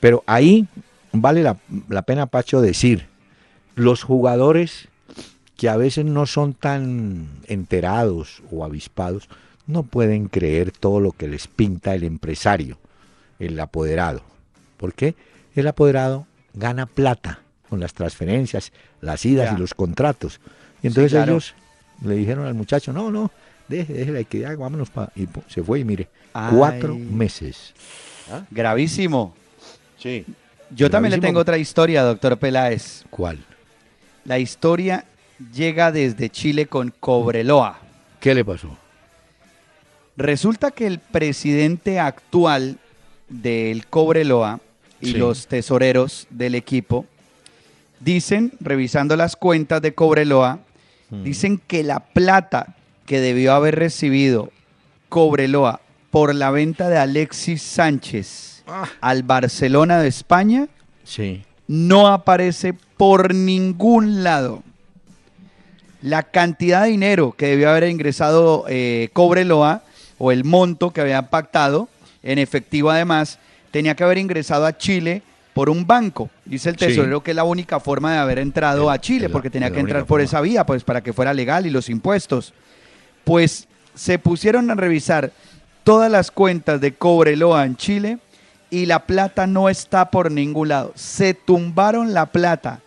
Pero 0.00 0.24
ahí 0.26 0.66
vale 1.12 1.42
la, 1.42 1.58
la 1.88 2.02
pena, 2.02 2.26
Pacho, 2.26 2.60
decir, 2.60 3.06
los 3.74 4.02
jugadores 4.02 4.88
que 5.56 5.68
a 5.68 5.76
veces 5.76 6.04
no 6.04 6.26
son 6.26 6.54
tan 6.54 7.28
enterados 7.46 8.42
o 8.50 8.64
avispados, 8.64 9.28
no 9.66 9.82
pueden 9.82 10.28
creer 10.28 10.70
todo 10.70 11.00
lo 11.00 11.12
que 11.12 11.28
les 11.28 11.48
pinta 11.48 11.94
el 11.94 12.04
empresario, 12.04 12.78
el 13.38 13.58
apoderado. 13.58 14.22
¿Por 14.76 14.92
qué? 14.92 15.14
El 15.54 15.66
apoderado 15.66 16.26
gana 16.54 16.86
plata 16.86 17.40
con 17.68 17.80
las 17.80 17.94
transferencias, 17.94 18.72
las 19.00 19.24
idas 19.24 19.54
y 19.56 19.58
los 19.58 19.74
contratos. 19.74 20.40
Y 20.82 20.88
entonces 20.88 21.14
ellos 21.14 21.54
le 22.04 22.14
dijeron 22.14 22.46
al 22.46 22.54
muchacho, 22.54 22.92
no, 22.92 23.10
no, 23.10 23.30
deje, 23.68 23.92
deje 23.94 24.12
la 24.12 24.20
equidad, 24.20 24.56
vámonos 24.56 24.90
para... 24.90 25.10
Y 25.16 25.26
se 25.48 25.62
fue 25.62 25.80
y 25.80 25.84
mire, 25.84 26.08
cuatro 26.50 26.94
meses. 26.96 27.74
¿Ah? 28.30 28.44
Gravísimo. 28.50 29.34
Sí. 29.98 30.24
Yo 30.70 30.90
también 30.90 31.12
le 31.12 31.18
tengo 31.18 31.40
otra 31.40 31.58
historia, 31.58 32.02
doctor 32.02 32.36
Peláez. 32.38 33.04
¿Cuál? 33.10 33.38
La 34.24 34.38
historia 34.38 35.04
llega 35.54 35.92
desde 35.92 36.30
Chile 36.30 36.66
con 36.66 36.92
Cobreloa. 36.98 37.78
¿Qué 38.20 38.34
le 38.34 38.44
pasó? 38.44 38.76
Resulta 40.16 40.70
que 40.70 40.86
el 40.86 40.98
presidente 40.98 42.00
actual 42.00 42.78
del 43.28 43.86
Cobreloa 43.86 44.60
y 45.00 45.12
los 45.12 45.46
tesoreros 45.46 46.26
del 46.30 46.54
equipo 46.54 47.04
dicen, 48.00 48.52
revisando 48.60 49.14
las 49.16 49.36
cuentas 49.36 49.82
de 49.82 49.94
Cobreloa, 49.94 50.60
mm. 51.10 51.22
dicen 51.22 51.60
que 51.66 51.82
la 51.82 52.00
plata 52.00 52.74
que 53.04 53.20
debió 53.20 53.52
haber 53.52 53.76
recibido 53.76 54.50
Cobreloa 55.08 55.80
por 56.10 56.34
la 56.34 56.50
venta 56.50 56.88
de 56.88 56.98
Alexis 56.98 57.62
Sánchez 57.62 58.62
ah. 58.66 58.88
al 59.00 59.22
Barcelona 59.22 60.00
de 60.00 60.08
España 60.08 60.68
sí. 61.04 61.42
no 61.66 62.08
aparece 62.08 62.74
por 62.96 63.34
ningún 63.34 64.22
lado. 64.22 64.62
La 66.02 66.22
cantidad 66.22 66.82
de 66.82 66.90
dinero 66.90 67.34
que 67.36 67.46
debió 67.46 67.70
haber 67.70 67.88
ingresado 67.88 68.64
eh, 68.68 69.08
Cobreloa 69.12 69.82
o 70.18 70.32
el 70.32 70.44
monto 70.44 70.92
que 70.92 71.00
había 71.00 71.30
pactado, 71.30 71.88
en 72.22 72.38
efectivo 72.38 72.90
además, 72.90 73.38
tenía 73.70 73.94
que 73.94 74.04
haber 74.04 74.18
ingresado 74.18 74.66
a 74.66 74.76
Chile 74.76 75.22
por 75.52 75.70
un 75.70 75.86
banco. 75.86 76.28
Dice 76.44 76.68
el 76.68 76.76
tesorero 76.76 77.22
que 77.22 77.30
es 77.32 77.36
la 77.36 77.44
única 77.44 77.80
forma 77.80 78.12
de 78.12 78.18
haber 78.18 78.38
entrado 78.38 78.90
a 78.90 79.00
Chile, 79.00 79.30
porque 79.30 79.48
tenía 79.48 79.70
que 79.70 79.80
entrar 79.80 80.04
por 80.04 80.20
esa 80.20 80.40
vía, 80.42 80.66
pues 80.66 80.84
para 80.84 81.00
que 81.00 81.14
fuera 81.14 81.32
legal 81.32 81.66
y 81.66 81.70
los 81.70 81.88
impuestos. 81.88 82.52
Pues 83.24 83.66
se 83.94 84.18
pusieron 84.18 84.70
a 84.70 84.74
revisar 84.74 85.32
todas 85.86 86.10
las 86.10 86.32
cuentas 86.32 86.80
de 86.80 86.94
Cobreloa 86.94 87.64
en 87.64 87.76
Chile 87.76 88.18
y 88.70 88.86
la 88.86 89.06
plata 89.06 89.46
no 89.46 89.68
está 89.68 90.10
por 90.10 90.32
ningún 90.32 90.66
lado. 90.66 90.90
Se 90.96 91.32
tumbaron 91.32 92.12
la 92.12 92.26
plata 92.26 92.80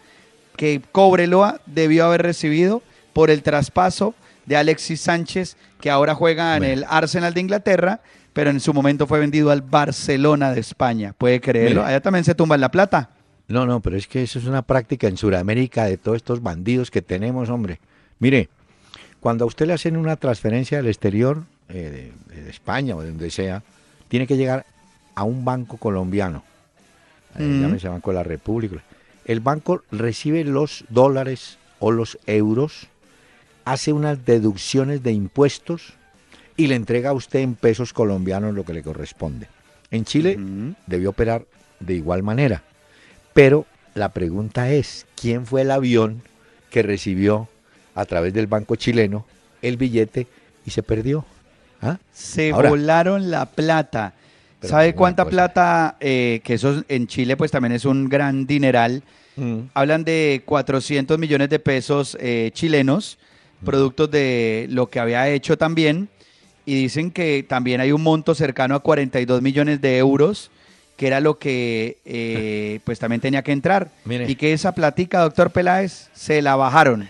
que 0.57 0.81
Cobreloa 0.91 1.61
debió 1.65 2.03
haber 2.03 2.23
recibido 2.23 2.83
por 3.13 3.29
el 3.29 3.41
traspaso 3.41 4.15
de 4.45 4.57
Alexis 4.57 4.99
Sánchez, 4.99 5.55
que 5.79 5.89
ahora 5.89 6.13
juega 6.13 6.57
en 6.57 6.65
el 6.65 6.85
Arsenal 6.89 7.33
de 7.33 7.39
Inglaterra, 7.39 8.01
pero 8.33 8.49
en 8.49 8.59
su 8.59 8.73
momento 8.73 9.07
fue 9.07 9.19
vendido 9.21 9.49
al 9.49 9.61
Barcelona 9.61 10.51
de 10.51 10.59
España. 10.59 11.13
¿Puede 11.17 11.39
creerlo? 11.39 11.85
Allá 11.85 12.01
también 12.01 12.25
se 12.25 12.35
tumba 12.35 12.57
la 12.57 12.69
plata. 12.69 13.11
No, 13.47 13.65
no, 13.65 13.79
pero 13.79 13.95
es 13.95 14.07
que 14.07 14.23
eso 14.23 14.39
es 14.39 14.45
una 14.45 14.61
práctica 14.61 15.07
en 15.07 15.15
Sudamérica 15.15 15.85
de 15.85 15.97
todos 15.97 16.17
estos 16.17 16.43
bandidos 16.43 16.91
que 16.91 17.01
tenemos, 17.01 17.49
hombre. 17.49 17.79
Mire, 18.19 18.49
cuando 19.21 19.45
a 19.45 19.47
usted 19.47 19.67
le 19.67 19.73
hacen 19.73 19.95
una 19.95 20.17
transferencia 20.17 20.79
del 20.79 20.87
exterior, 20.87 21.45
eh, 21.69 22.11
de, 22.39 22.49
España 22.49 22.95
o 22.95 23.01
de 23.01 23.09
donde 23.09 23.31
sea, 23.31 23.63
tiene 24.07 24.27
que 24.27 24.37
llegar 24.37 24.65
a 25.15 25.23
un 25.23 25.45
banco 25.45 25.77
colombiano. 25.77 26.43
Eh, 27.37 27.43
mm. 27.43 27.61
Llámese 27.61 27.89
Banco 27.89 28.11
de 28.11 28.15
la 28.15 28.23
República. 28.23 28.83
El 29.25 29.39
banco 29.39 29.83
recibe 29.91 30.43
los 30.43 30.85
dólares 30.89 31.57
o 31.79 31.91
los 31.91 32.17
euros, 32.25 32.87
hace 33.65 33.93
unas 33.93 34.25
deducciones 34.25 35.03
de 35.03 35.11
impuestos 35.11 35.93
y 36.57 36.67
le 36.67 36.75
entrega 36.75 37.11
a 37.11 37.13
usted 37.13 37.39
en 37.39 37.55
pesos 37.55 37.93
colombianos 37.93 38.53
lo 38.53 38.65
que 38.65 38.73
le 38.73 38.83
corresponde. 38.83 39.47
En 39.91 40.05
Chile 40.05 40.37
debió 40.87 41.11
operar 41.11 41.45
de 41.79 41.95
igual 41.95 42.23
manera. 42.23 42.63
Pero 43.33 43.65
la 43.95 44.09
pregunta 44.09 44.71
es, 44.71 45.05
¿quién 45.15 45.45
fue 45.45 45.61
el 45.61 45.71
avión 45.71 46.21
que 46.69 46.83
recibió 46.83 47.47
a 47.95 48.05
través 48.05 48.33
del 48.33 48.47
banco 48.47 48.75
chileno 48.75 49.25
el 49.61 49.77
billete 49.77 50.27
y 50.65 50.71
se 50.71 50.83
perdió? 50.83 51.25
¿Ah? 51.81 51.97
Se 52.11 52.51
volaron 52.51 53.31
la 53.31 53.45
plata. 53.45 54.13
¿Sabe 54.61 54.93
cuánta 54.93 55.25
plata? 55.25 55.95
Eh, 55.99 56.41
que 56.43 56.55
eso 56.55 56.83
en 56.89 57.07
Chile 57.07 57.37
pues 57.37 57.51
también 57.51 57.71
es 57.71 57.85
un 57.85 58.09
gran 58.09 58.45
dineral. 58.45 59.03
Mm. 59.37 59.59
Hablan 59.73 60.03
de 60.03 60.43
400 60.45 61.17
millones 61.17 61.49
de 61.49 61.59
pesos 61.59 62.17
eh, 62.19 62.51
chilenos, 62.53 63.17
mm. 63.61 63.65
productos 63.65 64.11
de 64.11 64.67
lo 64.69 64.89
que 64.89 64.99
había 64.99 65.29
hecho 65.29 65.57
también 65.57 66.09
y 66.69 66.75
dicen 66.75 67.09
que 67.09 67.43
también 67.47 67.81
hay 67.81 67.91
un 67.91 68.03
monto 68.03 68.35
cercano 68.35 68.75
a 68.75 68.79
42 68.81 69.41
millones 69.41 69.81
de 69.81 69.97
euros, 69.97 70.51
que 70.97 71.07
era 71.07 71.19
lo 71.19 71.39
que 71.39 71.97
eh, 72.05 72.79
pues 72.85 72.99
también 72.99 73.21
tenía 73.21 73.41
que 73.41 73.51
entrar. 73.51 73.89
Y 74.05 74.35
que 74.35 74.53
esa 74.53 74.73
platica, 74.73 75.21
doctor 75.21 75.49
Peláez, 75.49 76.09
se 76.13 76.43
la 76.43 76.55
bajaron. 76.55 77.09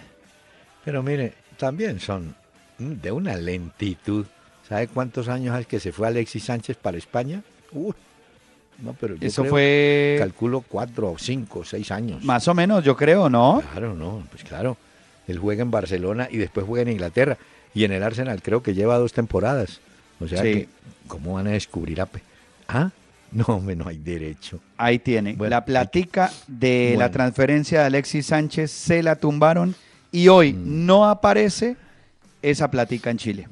Pero 0.85 1.03
mire, 1.03 1.33
también 1.57 1.99
son 1.99 2.35
de 2.77 3.11
una 3.11 3.35
lentitud. 3.35 4.25
¿Sabe 4.69 4.87
cuántos 4.87 5.27
años 5.27 5.59
es 5.59 5.65
que 5.65 5.79
se 5.79 5.91
fue 5.91 6.07
Alexis 6.07 6.43
Sánchez 6.43 6.77
para 6.77 6.97
España? 6.97 7.41
no, 7.73 8.93
pero 8.99 9.15
Eso 9.19 9.43
fue... 9.45 10.15
Calculo 10.19 10.61
cuatro, 10.61 11.15
cinco, 11.17 11.65
seis 11.65 11.91
años. 11.91 12.23
Más 12.23 12.47
o 12.47 12.53
menos, 12.53 12.83
yo 12.83 12.95
creo, 12.95 13.29
¿no? 13.29 13.63
Claro, 13.71 13.95
no, 13.95 14.23
pues 14.29 14.43
claro. 14.43 14.77
Él 15.27 15.39
juega 15.39 15.63
en 15.63 15.71
Barcelona 15.71 16.27
y 16.29 16.37
después 16.37 16.67
juega 16.67 16.83
en 16.83 16.89
Inglaterra. 16.89 17.37
Y 17.73 17.83
en 17.83 17.91
el 17.91 18.03
Arsenal 18.03 18.43
creo 18.43 18.61
que 18.61 18.75
lleva 18.75 18.99
dos 18.99 19.11
temporadas. 19.11 19.79
O 20.19 20.27
sea 20.27 20.43
que, 20.43 20.67
¿cómo 21.07 21.33
van 21.33 21.47
a 21.47 21.51
descubrir 21.51 21.99
a 22.01 22.07
Ah, 22.67 22.91
no, 23.31 23.63
no 23.75 23.87
hay 23.87 23.97
derecho. 23.97 24.59
Ahí 24.77 24.99
tiene. 24.99 25.35
la 25.39 25.65
platica 25.65 26.31
de 26.47 26.95
la 26.97 27.09
transferencia 27.09 27.79
de 27.79 27.85
Alexis 27.87 28.27
Sánchez 28.27 28.69
se 28.69 29.01
la 29.01 29.15
tumbaron 29.15 29.73
y 30.11 30.27
hoy 30.27 30.53
mm. 30.53 30.85
no 30.85 31.09
aparece 31.09 31.75
esa 32.43 32.69
platica 32.69 33.09
en 33.09 33.17
Chile. 33.17 33.47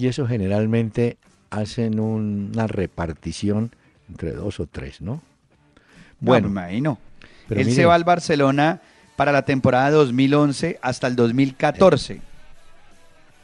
Y 0.00 0.08
eso 0.08 0.26
generalmente 0.26 1.18
hacen 1.50 2.00
una 2.00 2.66
repartición 2.66 3.70
entre 4.08 4.32
dos 4.32 4.58
o 4.58 4.66
tres, 4.66 5.02
¿no? 5.02 5.20
Bueno, 6.20 6.48
no, 6.48 6.54
me 6.54 6.60
imagino. 6.62 6.98
Él 7.50 7.70
se 7.70 7.84
va 7.84 7.96
al 7.96 8.04
Barcelona 8.04 8.80
para 9.16 9.30
la 9.30 9.42
temporada 9.42 9.90
2011 9.90 10.78
hasta 10.80 11.06
el 11.06 11.16
2014. 11.16 12.22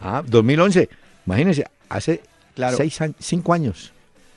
Ah, 0.01 0.23
2011. 0.27 0.89
Imagínense, 1.27 1.67
hace 1.91 2.23
seis 2.75 2.99
cinco 3.19 3.53
años. 3.53 3.93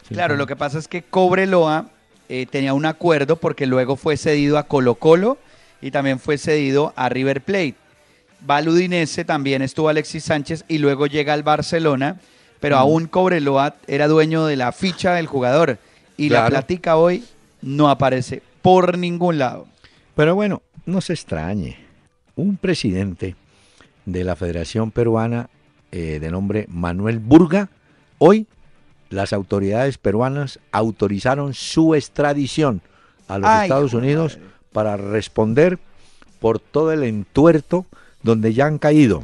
claro, 0.10 0.36
lo 0.36 0.46
que 0.46 0.58
pasa 0.58 0.78
es 0.78 0.90
que 0.90 1.04
Cobreloa 1.04 1.90
eh, 2.28 2.48
tenía 2.48 2.74
un 2.74 2.86
acuerdo 2.86 3.38
porque 3.38 3.66
luego 3.66 3.96
fue 3.96 4.18
cedido 4.18 4.58
a 4.58 4.64
Colo 4.64 4.96
Colo 4.96 5.38
y 5.82 5.92
también 5.92 6.20
fue 6.20 6.38
cedido 6.38 6.92
a 6.98 7.08
River 7.08 7.40
Plate. 7.40 7.76
Va 8.48 8.62
también 9.26 9.62
estuvo 9.62 9.90
Alexis 9.90 10.24
Sánchez 10.24 10.66
y 10.68 10.78
luego 10.78 11.08
llega 11.08 11.34
al 11.34 11.44
Barcelona, 11.44 12.20
pero 12.60 12.78
aún 12.78 13.08
Cobreloa 13.08 13.76
era 13.88 14.08
dueño 14.08 14.46
de 14.46 14.56
la 14.56 14.72
ficha 14.72 15.14
del 15.14 15.28
jugador 15.28 15.78
y 16.18 16.30
la 16.30 16.48
platica 16.48 16.98
hoy 16.98 17.24
no 17.62 17.90
aparece 17.90 18.42
por 18.62 18.98
ningún 18.98 19.38
lado. 19.38 19.68
Pero 20.16 20.36
bueno, 20.36 20.62
no 20.86 21.02
se 21.02 21.14
extrañe. 21.14 21.78
Un 22.36 22.58
presidente 22.58 23.36
de 24.06 24.24
la 24.24 24.36
Federación 24.36 24.92
Peruana 24.92 25.50
eh, 25.92 26.20
de 26.20 26.32
nombre 26.32 26.66
Manuel 26.70 27.20
Burga, 27.20 27.70
hoy 28.20 28.48
las 29.10 29.34
autoridades 29.34 29.98
peruanas 29.98 30.60
autorizaron 30.72 31.54
su 31.54 31.96
extradición 31.96 32.82
a 33.28 33.40
los 33.40 33.50
Estados 33.64 33.94
Unidos 33.94 34.38
para 34.72 34.98
responder 34.98 35.80
por 36.40 36.60
todo 36.60 36.92
el 36.92 37.04
entuerto 37.04 37.86
donde 38.24 38.54
ya 38.54 38.66
han 38.66 38.78
caído 38.78 39.24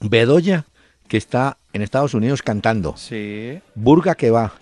Bedoya, 0.00 0.66
que 1.08 1.16
está 1.16 1.58
en 1.72 1.82
Estados 1.82 2.14
Unidos 2.14 2.42
cantando. 2.42 2.96
Sí. 2.96 3.60
Burga 3.74 4.14
que 4.14 4.30
va. 4.30 4.52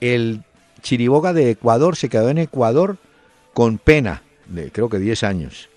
El 0.00 0.42
Chiriboga 0.82 1.32
de 1.32 1.50
Ecuador 1.50 1.96
se 1.96 2.08
quedó 2.08 2.28
en 2.28 2.38
Ecuador 2.38 2.98
con 3.52 3.78
pena, 3.78 4.22
de 4.46 4.70
creo 4.70 4.88
que 4.88 4.98
10 4.98 5.22
años. 5.24 5.68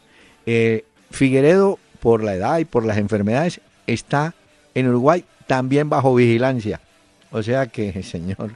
Eh, 0.46 0.86
Figueredo, 1.12 1.80
por 2.00 2.24
la 2.24 2.36
edad 2.36 2.60
y 2.60 2.66
por 2.66 2.86
las 2.86 2.98
enfermedades, 2.98 3.62
está 3.86 4.34
en 4.76 4.88
Uruguay 4.90 5.24
también 5.48 5.90
bajo 5.90 6.14
vigilancia. 6.14 6.82
O 7.32 7.42
sea 7.42 7.68
que, 7.68 8.04
señor, 8.04 8.56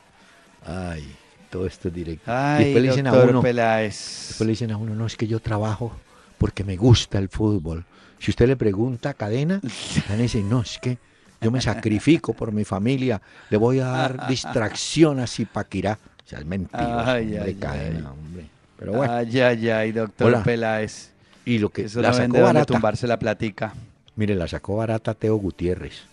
ay, 0.66 1.16
todo 1.50 1.66
esto 1.66 1.88
es 1.88 1.94
directo. 1.94 2.24
Ay, 2.28 2.66
después 2.66 2.84
le 2.84 2.90
dicen 2.90 3.08
a 3.08 3.14
uno, 3.14 3.42
después 3.42 4.42
le 4.42 4.48
dicen 4.48 4.72
a 4.72 4.78
uno, 4.78 4.96
no, 4.96 5.06
es 5.06 5.16
que 5.16 5.28
yo 5.28 5.40
trabajo 5.40 5.94
porque 6.42 6.64
me 6.64 6.76
gusta 6.76 7.20
el 7.20 7.30
fútbol. 7.30 7.86
Si 8.18 8.32
usted 8.32 8.48
le 8.48 8.56
pregunta 8.56 9.12
a 9.12 9.14
Cadena, 9.14 9.62
Cadena 10.08 10.24
dice, 10.24 10.42
no, 10.42 10.62
es 10.62 10.80
que 10.80 10.98
yo 11.40 11.52
me 11.52 11.62
sacrifico 11.62 12.34
por 12.34 12.52
mi 12.52 12.66
familia, 12.66 13.22
le 13.52 13.58
voy 13.58 13.80
a 13.80 13.86
dar 13.86 14.28
distracción 14.28 15.20
a 15.20 15.28
Zipaquirá. 15.28 16.00
O 16.26 16.28
sea, 16.28 16.40
es 16.40 16.46
mentira, 16.48 17.14
ay, 17.14 17.38
ay, 17.38 17.54
Cadena, 17.54 18.12
hombre. 18.12 18.48
Pero 18.80 18.94
bueno. 18.94 19.14
Ay, 19.14 19.40
ay, 19.40 19.70
ay, 19.70 19.92
doctor 19.92 20.42
Peláez. 20.42 21.12
Y 21.46 21.60
lo 21.60 21.70
que 21.70 21.84
Eso 21.84 22.02
la 22.02 22.12
sacó 22.12 22.42
barata. 22.42 22.66
tumbarse 22.66 23.06
la 23.06 23.20
platica. 23.20 23.76
Mire, 24.16 24.34
la 24.34 24.48
sacó 24.48 24.78
barata 24.78 25.14
Teo 25.14 25.36
Gutiérrez. 25.36 26.06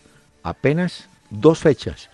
Apenas 0.43 1.09
dos 1.31 1.59
fechas 1.61 2.11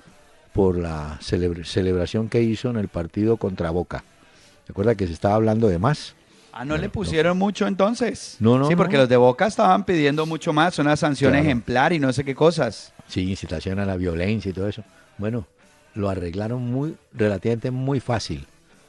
por 0.53 0.79
la 0.79 1.19
celebración 1.21 2.29
que 2.29 2.43
hizo 2.43 2.71
en 2.71 2.77
el 2.77 2.87
partido 2.87 3.39
contra 3.39 3.71
Boca. 3.71 4.05
¿Recuerda 4.69 4.95
que 4.95 5.09
se 5.09 5.13
estaba 5.13 5.35
hablando 5.35 5.67
de 5.67 5.81
más? 5.81 6.15
Ah, 6.57 6.65
¿no 6.65 6.77
le 6.77 6.89
pusieron 6.89 7.37
mucho 7.37 7.67
entonces? 7.67 8.37
No, 8.39 8.57
no. 8.57 8.69
Sí, 8.69 8.77
porque 8.77 8.97
los 8.97 9.09
de 9.09 9.17
Boca 9.17 9.49
estaban 9.49 9.85
pidiendo 9.85 10.25
mucho 10.25 10.53
más, 10.53 10.79
una 10.79 10.97
sanción 10.97 11.35
ejemplar 11.35 11.93
y 11.93 11.99
no 11.99 12.13
sé 12.13 12.23
qué 12.23 12.37
cosas. 12.37 12.93
Sí, 13.09 13.29
incitación 13.29 13.81
a 13.81 13.85
la 13.85 13.97
violencia 13.97 14.51
y 14.51 14.53
todo 14.53 14.69
eso. 14.69 14.85
Bueno, 15.19 15.49
lo 15.95 16.09
arreglaron 16.09 16.63
muy, 16.63 16.95
relativamente 17.13 17.73
muy 17.73 17.99
fácil. 17.99 18.47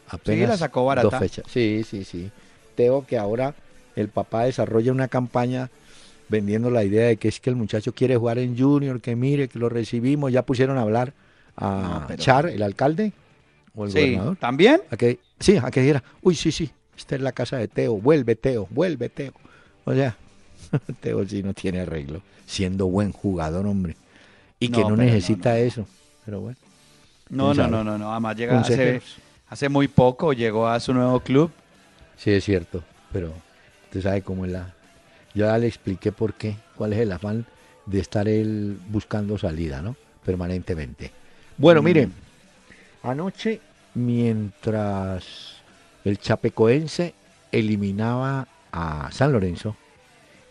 Apenas 0.07 0.41
sí, 0.41 0.45
la 0.45 0.57
sacó 0.57 0.85
barata. 0.85 1.09
Dos 1.09 1.19
fechas. 1.19 1.45
Sí, 1.49 1.83
sí, 1.89 2.03
sí. 2.03 2.29
Teo 2.75 3.03
que 3.07 3.17
ahora 3.17 3.55
el 3.95 4.09
papá 4.09 4.43
desarrolla 4.43 4.91
una 4.91 5.07
campaña 5.07 5.71
vendiendo 6.29 6.69
la 6.69 6.83
idea 6.83 7.07
de 7.07 7.17
que 7.17 7.29
es 7.29 7.39
que 7.39 7.49
el 7.49 7.55
muchacho 7.55 7.95
quiere 7.95 8.15
jugar 8.15 8.37
en 8.37 8.55
Junior, 8.55 9.01
que 9.01 9.15
mire, 9.15 9.47
que 9.47 9.57
lo 9.57 9.69
recibimos. 9.69 10.31
Ya 10.31 10.43
pusieron 10.43 10.77
a 10.77 10.81
hablar 10.81 11.13
a 11.57 12.07
Char, 12.17 12.45
el 12.45 12.61
alcalde, 12.61 13.11
o 13.73 13.85
el 13.85 13.91
sí, 13.91 13.99
gobernador. 14.01 14.37
¿También? 14.37 14.81
A 14.91 14.97
que, 14.97 15.17
sí, 15.39 15.57
a 15.57 15.71
que 15.71 15.81
dijera, 15.81 16.03
uy, 16.21 16.35
sí, 16.35 16.51
sí, 16.51 16.69
esta 16.97 17.15
es 17.15 17.21
la 17.21 17.31
casa 17.31 17.57
de 17.57 17.67
Teo, 17.67 17.95
vuelve 17.97 18.35
Teo, 18.35 18.67
vuelve 18.69 19.09
Teo. 19.09 19.33
O 19.85 19.93
sea, 19.93 20.15
Teo 21.01 21.27
sí 21.27 21.43
no 21.43 21.53
tiene 21.53 21.81
arreglo, 21.81 22.21
siendo 22.45 22.87
buen 22.87 23.11
jugador, 23.11 23.65
hombre. 23.65 23.95
Y 24.59 24.69
que 24.69 24.81
no, 24.81 24.95
necesita 24.95 25.57
eso, 25.59 25.85
pero 26.25 26.41
bueno. 26.41 26.57
No, 27.29 27.53
no, 27.53 27.67
no, 27.67 27.83
no, 27.83 27.97
no, 27.97 28.11
además 28.11 28.37
llega 28.37 28.59
hace, 28.59 29.01
hace 29.49 29.69
muy 29.69 29.87
poco, 29.87 30.33
llegó 30.33 30.67
a 30.67 30.79
su 30.79 30.93
nuevo 30.93 31.19
club. 31.19 31.51
Sí, 32.17 32.31
es 32.31 32.43
cierto, 32.43 32.83
pero 33.11 33.33
usted 33.85 34.01
sabe 34.01 34.21
cómo 34.21 34.45
es 34.45 34.51
la... 34.51 34.73
Yo 35.33 35.45
ya 35.45 35.57
le 35.57 35.67
expliqué 35.67 36.11
por 36.11 36.33
qué, 36.35 36.55
cuál 36.75 36.93
es 36.93 36.99
el 36.99 37.11
afán 37.11 37.45
de 37.85 37.99
estar 37.99 38.27
él 38.27 38.79
buscando 38.87 39.37
salida, 39.37 39.81
¿no? 39.81 39.95
Permanentemente. 40.23 41.11
Bueno, 41.57 41.81
mm. 41.81 41.85
miren, 41.85 42.13
anoche 43.03 43.59
mientras 43.95 45.57
el 46.05 46.19
Chapecoense 46.19 47.13
eliminaba 47.51 48.47
a 48.71 49.09
San 49.11 49.31
Lorenzo, 49.31 49.75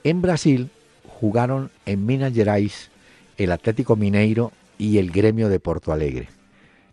en 0.02 0.20
Brasil 0.20 0.70
jugaron 1.08 1.70
en 1.86 2.04
Minas 2.04 2.34
Gerais 2.34 2.90
el 3.38 3.52
Atlético 3.52 3.96
Mineiro 3.96 4.52
y 4.78 4.98
el 4.98 5.10
Gremio 5.10 5.48
de 5.48 5.60
Porto 5.60 5.92
Alegre. 5.92 6.28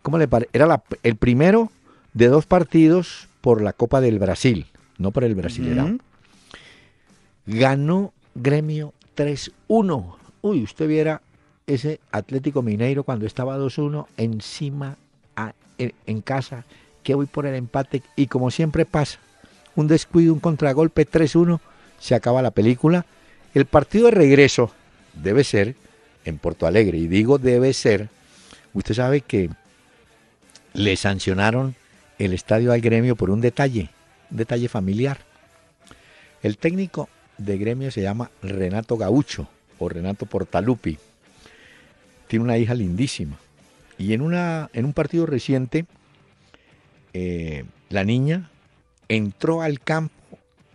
¿Cómo 0.02 0.18
le 0.18 0.28
parece? 0.28 0.50
Era 0.52 0.82
el 1.02 1.16
primero 1.16 1.70
de 2.14 2.28
dos 2.28 2.46
partidos 2.46 3.28
por 3.40 3.62
la 3.62 3.72
Copa 3.72 4.00
del 4.00 4.18
Brasil, 4.18 4.66
no 4.98 5.10
por 5.10 5.24
el 5.24 5.34
Brasileirão. 5.34 6.00
Ganó 7.46 8.12
Gremio 8.34 8.94
3-1. 9.16 10.16
Uy, 10.42 10.62
usted 10.62 10.88
viera 10.88 11.22
ese 11.66 12.00
Atlético 12.10 12.62
Mineiro 12.62 13.04
cuando 13.04 13.26
estaba 13.26 13.58
2-1 13.58 14.06
encima 14.16 14.96
en, 15.78 16.20
casa, 16.20 16.64
que 17.02 17.14
voy 17.14 17.26
por 17.26 17.46
el 17.46 17.54
empate 17.54 18.02
y 18.16 18.26
como 18.26 18.50
siempre 18.50 18.84
pasa, 18.84 19.18
un 19.74 19.88
descuido, 19.88 20.32
un 20.32 20.40
contragolpe 20.40 21.06
3-1, 21.08 21.60
se 21.98 22.14
acaba 22.14 22.42
la 22.42 22.50
película. 22.50 23.06
El 23.54 23.66
partido 23.66 24.06
de 24.06 24.12
regreso 24.12 24.72
debe 25.14 25.44
ser 25.44 25.74
en 26.24 26.38
Porto 26.38 26.66
Alegre 26.66 26.98
y 26.98 27.06
digo 27.06 27.38
debe 27.38 27.72
ser, 27.72 28.08
usted 28.72 28.94
sabe 28.94 29.20
que 29.20 29.50
le 30.74 30.96
sancionaron 30.96 31.74
el 32.18 32.32
estadio 32.32 32.72
al 32.72 32.80
gremio 32.80 33.16
por 33.16 33.30
un 33.30 33.40
detalle, 33.40 33.90
un 34.30 34.36
detalle 34.36 34.68
familiar. 34.68 35.18
El 36.42 36.58
técnico 36.58 37.08
de 37.38 37.58
gremio 37.58 37.90
se 37.90 38.02
llama 38.02 38.30
Renato 38.42 38.96
Gaucho 38.96 39.48
o 39.78 39.88
Renato 39.88 40.26
Portalupi 40.26 40.98
tiene 42.32 42.44
una 42.44 42.56
hija 42.56 42.72
lindísima. 42.72 43.36
Y 43.98 44.14
en, 44.14 44.22
una, 44.22 44.70
en 44.72 44.86
un 44.86 44.94
partido 44.94 45.26
reciente, 45.26 45.84
eh, 47.12 47.64
la 47.88 48.04
niña 48.04 48.50
entró 49.08 49.62
al 49.62 49.80
campo 49.80 50.14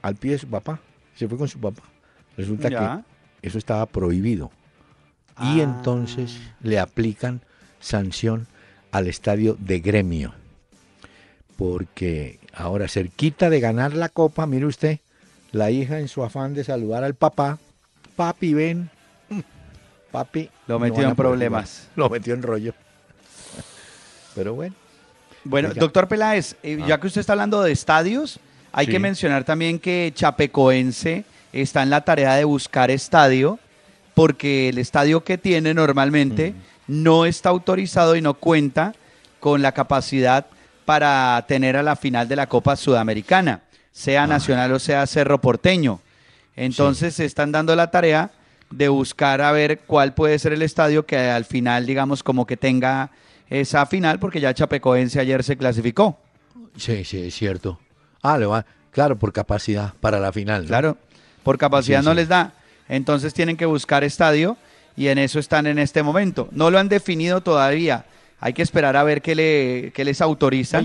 al 0.01 0.15
pie 0.15 0.31
de 0.31 0.37
su 0.37 0.47
papá, 0.47 0.79
se 1.15 1.27
fue 1.27 1.37
con 1.37 1.47
su 1.47 1.59
papá. 1.59 1.83
Resulta 2.37 2.69
que 2.69 3.47
eso 3.47 3.57
estaba 3.57 3.85
prohibido. 3.85 4.51
Y 5.39 5.59
ah. 5.59 5.63
entonces 5.63 6.39
le 6.61 6.79
aplican 6.79 7.41
sanción 7.79 8.47
al 8.91 9.07
estadio 9.07 9.55
de 9.59 9.79
gremio. 9.79 10.33
Porque 11.57 12.39
ahora, 12.53 12.87
cerquita 12.87 13.49
de 13.49 13.59
ganar 13.59 13.93
la 13.93 14.09
copa, 14.09 14.45
mire 14.45 14.65
usted, 14.65 14.99
la 15.51 15.71
hija 15.71 15.99
en 15.99 16.07
su 16.07 16.23
afán 16.23 16.53
de 16.53 16.63
saludar 16.63 17.03
al 17.03 17.15
papá, 17.15 17.57
papi, 18.15 18.53
ven, 18.53 18.89
papi. 20.11 20.49
Lo 20.67 20.79
metió 20.79 21.07
en 21.07 21.15
problemas. 21.15 21.89
Lo 21.95 22.09
metió 22.09 22.33
en 22.33 22.43
rollo. 22.43 22.73
Pero 24.35 24.53
bueno. 24.53 24.75
Bueno, 25.49 25.69
doctor 25.73 26.07
Peláez, 26.07 26.55
eh, 26.63 26.77
ya 26.85 26.95
ah. 26.95 26.99
que 26.99 27.07
usted 27.07 27.21
está 27.21 27.33
hablando 27.33 27.61
de 27.61 27.71
estadios, 27.71 28.39
hay 28.71 28.87
que 28.87 28.99
mencionar 28.99 29.43
también 29.43 29.79
que 29.79 30.11
Chapecoense 30.13 31.23
está 31.53 31.83
en 31.83 31.89
la 31.89 32.01
tarea 32.01 32.35
de 32.35 32.43
buscar 32.43 32.91
estadio, 32.91 33.59
porque 34.13 34.69
el 34.69 34.77
estadio 34.77 35.23
que 35.23 35.37
tiene 35.37 35.73
normalmente 35.73 36.53
no 36.87 37.25
está 37.25 37.49
autorizado 37.49 38.15
y 38.15 38.21
no 38.21 38.33
cuenta 38.33 38.93
con 39.39 39.61
la 39.61 39.71
capacidad 39.71 40.47
para 40.85 41.43
tener 41.47 41.77
a 41.77 41.83
la 41.83 41.95
final 41.95 42.27
de 42.27 42.35
la 42.35 42.47
Copa 42.47 42.75
Sudamericana, 42.75 43.61
sea 43.91 44.23
ah. 44.23 44.27
nacional 44.27 44.71
o 44.73 44.79
sea 44.79 45.07
Cerro 45.07 45.39
Porteño. 45.39 46.01
Entonces 46.55 47.15
se 47.15 47.25
están 47.25 47.51
dando 47.51 47.75
la 47.75 47.91
tarea 47.91 48.31
de 48.69 48.89
buscar 48.89 49.41
a 49.41 49.51
ver 49.51 49.79
cuál 49.85 50.13
puede 50.13 50.39
ser 50.39 50.53
el 50.53 50.61
estadio 50.61 51.05
que 51.05 51.17
al 51.17 51.45
final, 51.45 51.85
digamos, 51.85 52.23
como 52.23 52.45
que 52.45 52.57
tenga 52.57 53.11
esa 53.49 53.85
final, 53.85 54.19
porque 54.19 54.39
ya 54.39 54.53
Chapecoense 54.53 55.19
ayer 55.19 55.43
se 55.43 55.57
clasificó. 55.57 56.17
Sí, 56.75 57.03
sí, 57.03 57.27
es 57.27 57.35
cierto. 57.35 57.79
Ah, 58.21 58.37
le 58.37 58.45
va, 58.45 58.65
claro, 58.91 59.17
por 59.17 59.33
capacidad 59.33 59.93
para 59.99 60.19
la 60.19 60.31
final. 60.31 60.65
Claro, 60.65 60.97
por 61.43 61.57
capacidad 61.57 62.03
no 62.03 62.13
les 62.13 62.27
da. 62.27 62.53
Entonces 62.89 63.33
tienen 63.33 63.57
que 63.57 63.65
buscar 63.65 64.03
estadio 64.03 64.57
y 64.95 65.07
en 65.07 65.17
eso 65.17 65.39
están 65.39 65.67
en 65.67 65.79
este 65.79 66.03
momento. 66.03 66.49
No 66.51 66.71
lo 66.71 66.79
han 66.79 66.89
definido 66.89 67.41
todavía. 67.41 68.05
Hay 68.39 68.53
que 68.53 68.61
esperar 68.61 68.95
a 68.95 69.03
ver 69.03 69.21
qué, 69.21 69.35
le, 69.35 69.91
qué 69.93 70.05
les 70.05 70.21
autoriza 70.21 70.81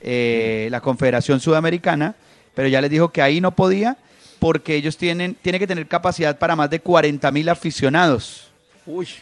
eh, 0.00 0.68
la 0.70 0.80
Confederación 0.80 1.40
Sudamericana, 1.40 2.14
pero 2.54 2.68
ya 2.68 2.80
les 2.80 2.90
dijo 2.90 3.10
que 3.10 3.22
ahí 3.22 3.40
no 3.40 3.54
podía 3.54 3.96
porque 4.38 4.74
ellos 4.74 4.96
tienen, 4.96 5.34
tienen 5.34 5.58
que 5.58 5.66
tener 5.66 5.86
capacidad 5.86 6.38
para 6.38 6.56
más 6.56 6.70
de 6.70 6.80
40 6.80 7.30
mil 7.30 7.48
aficionados. 7.48 8.48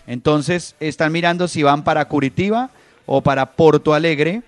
Entonces 0.07 0.75
están 0.81 1.13
mirando 1.13 1.47
si 1.47 1.63
van 1.63 1.85
para 1.85 2.05
Curitiba 2.07 2.71
o 3.07 3.23
para 3.23 3.53
Porto 3.53 3.95
Alegre 3.95 4.43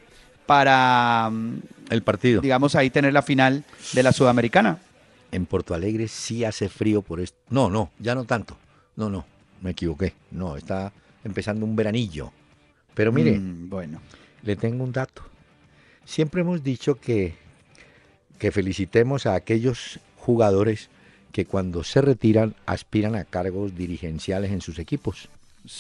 para 0.47 1.31
mm, 1.31 1.59
el 1.91 2.03
partido. 2.03 2.41
Digamos 2.41 2.75
ahí 2.75 2.91
tener 2.91 3.13
la 3.13 3.23
final 3.23 3.65
de 3.93 4.03
la 4.03 4.13
Sudamericana. 4.13 4.79
En 5.33 5.47
Porto 5.47 5.75
Alegre 5.75 6.09
sí 6.09 6.45
hace 6.45 6.69
frío 6.69 7.03
por 7.03 7.21
esto. 7.21 7.39
No, 7.51 7.71
no, 7.71 7.91
ya 7.99 8.15
no 8.15 8.25
tanto. 8.25 8.57
No, 8.97 9.11
no, 9.11 9.25
me 9.63 9.71
equivoqué. 9.71 10.15
No, 10.31 10.57
está 10.57 10.93
empezando 11.25 11.67
un 11.67 11.75
veranillo. 11.75 12.33
Pero 12.95 13.11
mire, 13.11 13.39
mm, 13.39 13.69
bueno, 13.69 14.01
le 14.43 14.57
tengo 14.57 14.85
un 14.85 14.93
dato. 14.93 15.23
Siempre 16.05 16.43
hemos 16.43 16.63
dicho 16.63 16.97
que 16.97 17.45
que 18.39 18.53
felicitemos 18.53 19.27
a 19.27 19.35
aquellos 19.35 20.01
jugadores 20.17 20.91
que 21.33 21.47
cuando 21.47 21.83
se 21.83 22.01
retiran 22.01 22.55
aspiran 22.67 23.15
a 23.15 23.25
cargos 23.25 23.75
dirigenciales 23.75 24.53
en 24.53 24.61
sus 24.61 24.79
equipos. 24.79 25.29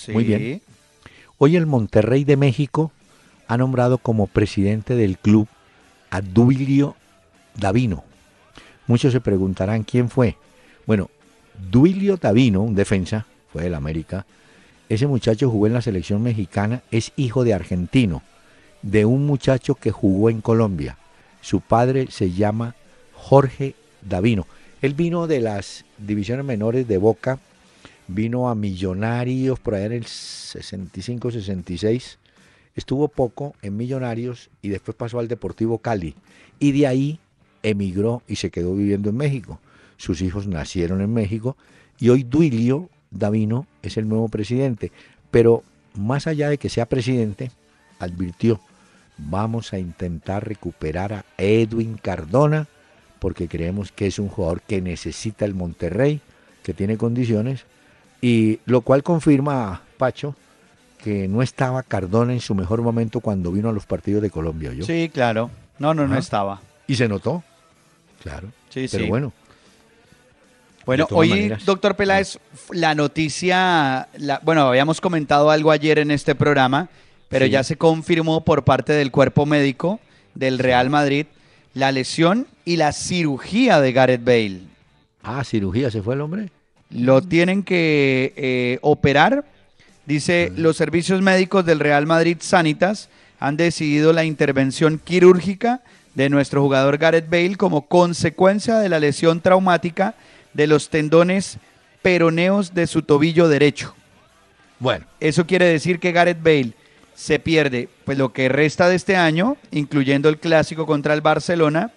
Muy 0.09 0.25
bien. 0.25 0.63
Hoy 1.47 1.57
el 1.57 1.67
Monterrey 1.67 2.25
de 2.25 2.39
México 2.39 2.91
ha 3.49 3.59
nombrado 3.59 3.99
como 3.99 4.29
presidente 4.29 4.95
del 4.97 5.19
club 5.19 5.47
a 6.09 6.23
Duilio 6.23 6.97
Davino. 7.55 8.03
Muchos 8.87 9.13
se 9.13 9.21
preguntarán 9.21 9.83
quién 9.83 10.09
fue. 10.09 10.39
Bueno, 10.87 11.11
Duilio 11.71 12.17
Davino, 12.17 12.63
un 12.63 12.75
defensa, 12.75 13.27
fue 13.53 13.65
del 13.65 13.75
América. 13.75 14.25
Ese 14.89 15.07
muchacho 15.07 15.51
jugó 15.51 15.67
en 15.67 15.75
la 15.75 15.83
selección 15.83 16.23
mexicana, 16.23 16.81
es 16.91 17.13
hijo 17.15 17.45
de 17.45 17.53
argentino, 17.53 18.23
de 18.81 19.05
un 19.05 19.27
muchacho 19.27 19.75
que 19.75 19.91
jugó 19.91 20.31
en 20.31 20.41
Colombia. 20.41 20.97
Su 21.43 21.61
padre 21.61 22.07
se 22.11 22.33
llama 22.33 22.75
Jorge 23.13 23.75
Davino. 24.01 24.47
Él 24.81 24.95
vino 24.95 25.27
de 25.27 25.41
las 25.41 25.85
divisiones 25.99 26.47
menores 26.47 26.89
de 26.89 26.97
Boca, 26.97 27.39
vino 28.09 28.49
a 28.49 28.55
Millonarios 28.55 29.61
por 29.61 29.75
allá 29.75 29.87
en 29.87 29.93
el 29.93 30.05
65-66, 30.05 32.17
estuvo 32.75 33.09
poco 33.09 33.55
en 33.63 33.77
Millonarios 33.77 34.51
y 34.63 34.69
después 34.69 34.97
pasó 34.97 35.19
al 35.19 35.29
Deportivo 35.29 35.79
Cali. 35.79 36.15
Y 36.59 36.73
de 36.73 36.87
ahí 36.87 37.19
emigró 37.63 38.23
y 38.29 38.37
se 38.37 38.51
quedó 38.51 38.75
viviendo 38.75 39.11
en 39.11 39.17
México. 39.17 39.61
Sus 39.97 40.21
hijos 40.21 40.47
nacieron 40.47 41.01
en 41.01 41.13
México 41.13 41.57
y 41.99 42.11
hoy 42.11 42.25
Duilio 42.25 42.91
Davino 43.11 43.67
es 43.83 43.97
el 43.97 44.09
nuevo 44.09 44.29
presidente. 44.29 44.93
Pero 45.31 45.63
más 45.95 46.27
allá 46.27 46.49
de 46.49 46.59
que 46.59 46.69
sea 46.69 46.87
presidente, 46.87 47.51
advirtió, 47.99 48.61
vamos 49.17 49.73
a 49.73 49.79
intentar 49.79 50.47
recuperar 50.47 51.13
a 51.13 51.25
Edwin 51.39 51.97
Cardona 51.97 52.69
porque 53.19 53.49
creemos 53.49 53.93
que 53.93 54.07
es 54.07 54.19
un 54.19 54.29
jugador 54.29 54.61
que 54.61 54.83
necesita 54.83 55.45
el 55.45 55.55
Monterrey, 55.55 56.21
que 56.63 56.75
tiene 56.75 56.99
condiciones, 56.99 57.65
y 58.25 58.59
lo 58.65 58.81
cual 58.81 59.03
confirma, 59.03 59.83
Pacho, 59.99 60.35
que 60.97 61.29
no 61.29 61.43
estaba 61.43 61.83
Cardona 61.83 62.33
en 62.33 62.41
su 62.41 62.55
mejor 62.55 62.81
momento 62.81 63.21
cuando 63.21 63.53
vino 63.53 63.69
a 63.69 63.73
los 63.73 63.85
partidos 63.85 64.23
de 64.23 64.31
Colombia. 64.31 64.73
¿yo? 64.73 64.87
Sí, 64.87 65.11
claro. 65.13 65.51
No, 65.79 65.93
no, 65.93 66.09
no 66.09 66.17
estaba. 66.17 66.63
Y 66.87 66.95
se 66.95 67.07
notó, 67.07 67.45
claro. 68.23 68.49
Sí, 68.71 68.87
Pero 68.91 69.09
bueno. 69.09 69.35
Bueno, 70.87 71.07
hoy, 71.11 71.53
doctor 71.67 71.97
Peláez, 71.97 72.39
la 72.71 72.95
noticia, 72.95 74.09
la, 74.17 74.41
bueno, 74.43 74.63
habíamos 74.63 75.03
comentado 75.03 75.51
algo 75.51 75.71
ayer 75.71 75.99
en 75.99 76.11
este 76.11 76.35
programa, 76.35 76.89
pero 77.29 77.45
ya 77.45 77.63
se 77.63 77.77
confirmó 77.77 78.43
por 78.43 78.65
parte 78.65 78.95
del 78.95 79.11
cuerpo 79.11 79.45
médico 79.45 80.01
del 80.35 80.59
Real 80.59 80.89
Madrid 80.89 81.27
la 81.75 81.93
lesión 81.93 82.47
y 82.65 82.77
la 82.77 82.93
cirugía 82.93 83.83
de 83.83 83.93
Gareth 83.93 84.25
Bale. 84.25 84.61
Ah, 85.23 85.45
cirugía, 85.45 85.91
¿se 85.91 86.01
fue 86.01 86.15
el 86.15 86.23
hombre? 86.23 86.49
Lo 86.95 87.23
tienen 87.23 87.65
que 87.65 88.33
eh, 88.37 88.79
operar. 88.81 89.45
Dice, 90.07 90.53
los 90.57 90.77
servicios 90.77 91.21
médicos 91.21 91.67
del 91.67 91.81
Real 91.81 92.07
Madrid 92.07 92.37
Sanitas 92.41 93.09
han 93.41 93.57
decidido 93.57 94.13
la 94.13 94.25
intervención 94.25 95.01
quirúrgica 95.03 95.83
de 96.15 96.31
nuestro 96.31 96.63
jugador 96.63 96.99
Gareth 96.99 97.29
Bale 97.29 97.57
como 97.57 97.83
consecuencia 97.83 98.79
de 98.79 98.89
la 98.89 99.01
lesión 99.01 99.41
traumática 99.41 100.15
de 100.53 100.69
los 100.69 100.89
tendones 100.89 101.59
peroneos 102.01 102.75
de 102.75 102.87
su 102.87 103.03
tobillo 103.03 103.49
derecho. 103.49 103.95
Bueno. 104.79 105.05
Eso 105.19 105.47
quiere 105.47 105.67
decir 105.67 105.99
que 105.99 106.13
Gareth 106.13 106.43
Bale 106.43 106.75
se 107.15 107.39
pierde 107.39 107.89
pues 108.05 108.19
lo 108.19 108.33
que 108.33 108.49
resta 108.49 108.89
de 108.89 108.97
este 108.97 109.17
año, 109.17 109.57
incluyendo 109.73 110.29
el 110.29 110.39
clásico 110.39 110.87
contra 110.87 111.15
el 111.15 111.23
Barcelona, 111.23 111.91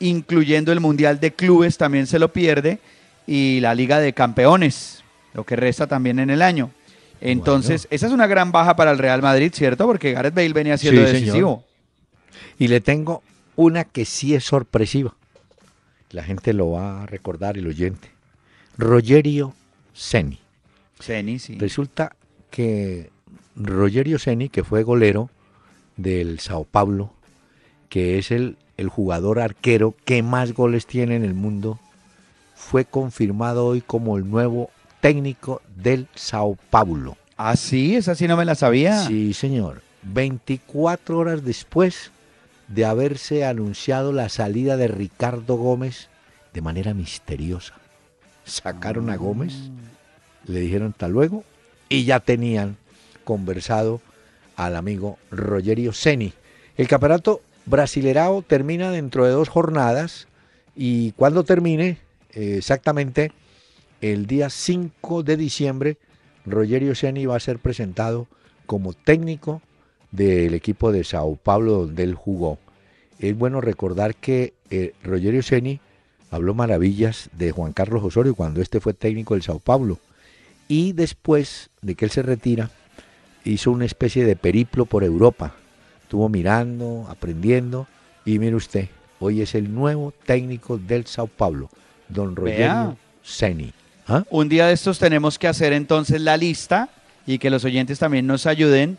incluyendo 0.00 0.72
el 0.72 0.80
Mundial 0.80 1.20
de 1.20 1.32
Clubes 1.32 1.78
también 1.78 2.06
se 2.06 2.18
lo 2.18 2.32
pierde 2.32 2.80
y 3.26 3.60
la 3.60 3.74
Liga 3.74 4.00
de 4.00 4.12
Campeones, 4.12 5.02
lo 5.34 5.44
que 5.44 5.56
resta 5.56 5.86
también 5.86 6.18
en 6.18 6.30
el 6.30 6.42
año. 6.42 6.70
Entonces, 7.20 7.86
esa 7.90 8.06
es 8.08 8.12
una 8.12 8.26
gran 8.26 8.50
baja 8.50 8.74
para 8.74 8.90
el 8.90 8.98
Real 8.98 9.22
Madrid, 9.22 9.52
¿cierto? 9.54 9.86
Porque 9.86 10.12
Gareth 10.12 10.34
Bale 10.34 10.52
venía 10.52 10.76
siendo 10.76 11.02
decisivo. 11.02 11.64
Y 12.58 12.68
le 12.68 12.80
tengo 12.80 13.22
una 13.54 13.84
que 13.84 14.04
sí 14.04 14.34
es 14.34 14.44
sorpresiva. 14.44 15.14
La 16.10 16.24
gente 16.24 16.52
lo 16.52 16.72
va 16.72 17.04
a 17.04 17.06
recordar, 17.06 17.56
el 17.56 17.66
oyente. 17.68 18.10
Rogerio 18.76 19.54
Seni. 19.92 20.40
Seni, 20.98 21.38
sí. 21.38 21.56
Resulta 21.58 22.16
que 22.50 23.10
Rogerio 23.54 24.18
Seni, 24.18 24.48
que 24.48 24.64
fue 24.64 24.82
golero 24.82 25.30
del 25.96 26.40
Sao 26.40 26.64
Paulo, 26.64 27.12
que 27.88 28.18
es 28.18 28.30
el, 28.30 28.56
el 28.76 28.88
jugador 28.88 29.38
arquero 29.38 29.94
que 30.04 30.22
más 30.22 30.54
goles 30.54 30.86
tiene 30.86 31.16
en 31.16 31.24
el 31.24 31.34
mundo, 31.34 31.78
fue 32.62 32.84
confirmado 32.84 33.66
hoy 33.66 33.80
como 33.82 34.16
el 34.16 34.30
nuevo 34.30 34.70
técnico 35.00 35.60
del 35.76 36.06
Sao 36.14 36.56
Paulo. 36.70 37.16
Ah, 37.36 37.56
sí, 37.56 37.96
esa 37.96 38.14
sí 38.14 38.28
no 38.28 38.36
me 38.36 38.44
la 38.44 38.54
sabía. 38.54 39.06
Sí, 39.06 39.34
señor. 39.34 39.82
24 40.02 41.18
horas 41.18 41.44
después 41.44 42.12
de 42.68 42.84
haberse 42.84 43.44
anunciado 43.44 44.12
la 44.12 44.28
salida 44.28 44.76
de 44.76 44.88
Ricardo 44.88 45.56
Gómez 45.56 46.08
de 46.54 46.62
manera 46.62 46.94
misteriosa. 46.94 47.74
Sacaron 48.44 49.10
a 49.10 49.16
Gómez, 49.16 49.54
le 50.46 50.60
dijeron 50.60 50.92
hasta 50.92 51.08
luego 51.08 51.44
y 51.88 52.04
ya 52.04 52.20
tenían 52.20 52.76
conversado 53.24 54.00
al 54.56 54.76
amigo 54.76 55.18
Rogerio 55.30 55.92
Seni. 55.92 56.32
El 56.76 56.88
campeonato 56.88 57.42
brasilerao 57.66 58.42
termina 58.42 58.90
dentro 58.90 59.26
de 59.26 59.32
dos 59.32 59.48
jornadas 59.48 60.26
y 60.74 61.12
cuando 61.12 61.44
termine, 61.44 61.98
exactamente 62.32 63.32
el 64.00 64.26
día 64.26 64.50
5 64.50 65.22
de 65.22 65.36
diciembre, 65.36 65.96
Rogerio 66.44 66.94
Seni 66.94 67.26
va 67.26 67.36
a 67.36 67.40
ser 67.40 67.58
presentado 67.58 68.26
como 68.66 68.94
técnico 68.94 69.62
del 70.10 70.54
equipo 70.54 70.92
de 70.92 71.04
Sao 71.04 71.36
Paulo 71.36 71.72
donde 71.72 72.02
él 72.02 72.14
jugó. 72.14 72.58
Es 73.18 73.36
bueno 73.36 73.60
recordar 73.60 74.14
que 74.16 74.54
eh, 74.70 74.94
Rogerio 75.02 75.42
Seni 75.42 75.80
habló 76.30 76.54
maravillas 76.54 77.30
de 77.32 77.52
Juan 77.52 77.72
Carlos 77.72 78.02
Osorio 78.02 78.34
cuando 78.34 78.60
este 78.60 78.80
fue 78.80 78.94
técnico 78.94 79.34
del 79.34 79.42
Sao 79.42 79.58
Paulo. 79.58 79.98
Y 80.66 80.92
después 80.92 81.70
de 81.82 81.94
que 81.94 82.06
él 82.06 82.10
se 82.10 82.22
retira, 82.22 82.70
hizo 83.44 83.70
una 83.70 83.84
especie 83.84 84.24
de 84.24 84.36
periplo 84.36 84.86
por 84.86 85.04
Europa. 85.04 85.54
Estuvo 86.02 86.28
mirando, 86.28 87.06
aprendiendo 87.08 87.86
y 88.24 88.38
mire 88.38 88.56
usted, 88.56 88.88
hoy 89.20 89.42
es 89.42 89.54
el 89.54 89.74
nuevo 89.74 90.12
técnico 90.24 90.78
del 90.78 91.06
Sao 91.06 91.26
Paulo, 91.26 91.70
don 92.12 92.36
Rogerio 92.36 92.96
Seni. 93.22 93.72
¿Ah? 94.06 94.24
Un 94.30 94.48
día 94.48 94.66
de 94.66 94.74
estos 94.74 94.98
tenemos 94.98 95.38
que 95.38 95.48
hacer 95.48 95.72
entonces 95.72 96.20
la 96.20 96.36
lista 96.36 96.88
y 97.26 97.38
que 97.38 97.50
los 97.50 97.64
oyentes 97.64 97.98
también 97.98 98.26
nos 98.26 98.46
ayuden 98.46 98.98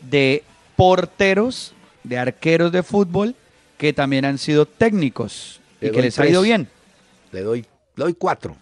de 0.00 0.42
porteros, 0.76 1.72
de 2.02 2.18
arqueros 2.18 2.72
de 2.72 2.82
fútbol 2.82 3.34
que 3.78 3.92
también 3.92 4.24
han 4.24 4.38
sido 4.38 4.66
técnicos 4.66 5.60
y 5.80 5.90
que 5.90 6.02
les 6.02 6.18
ha 6.18 6.28
ido 6.28 6.42
bien. 6.42 6.68
Le 7.32 7.42
doy, 7.42 7.64
doy 7.96 8.14
cuatro. 8.14 8.56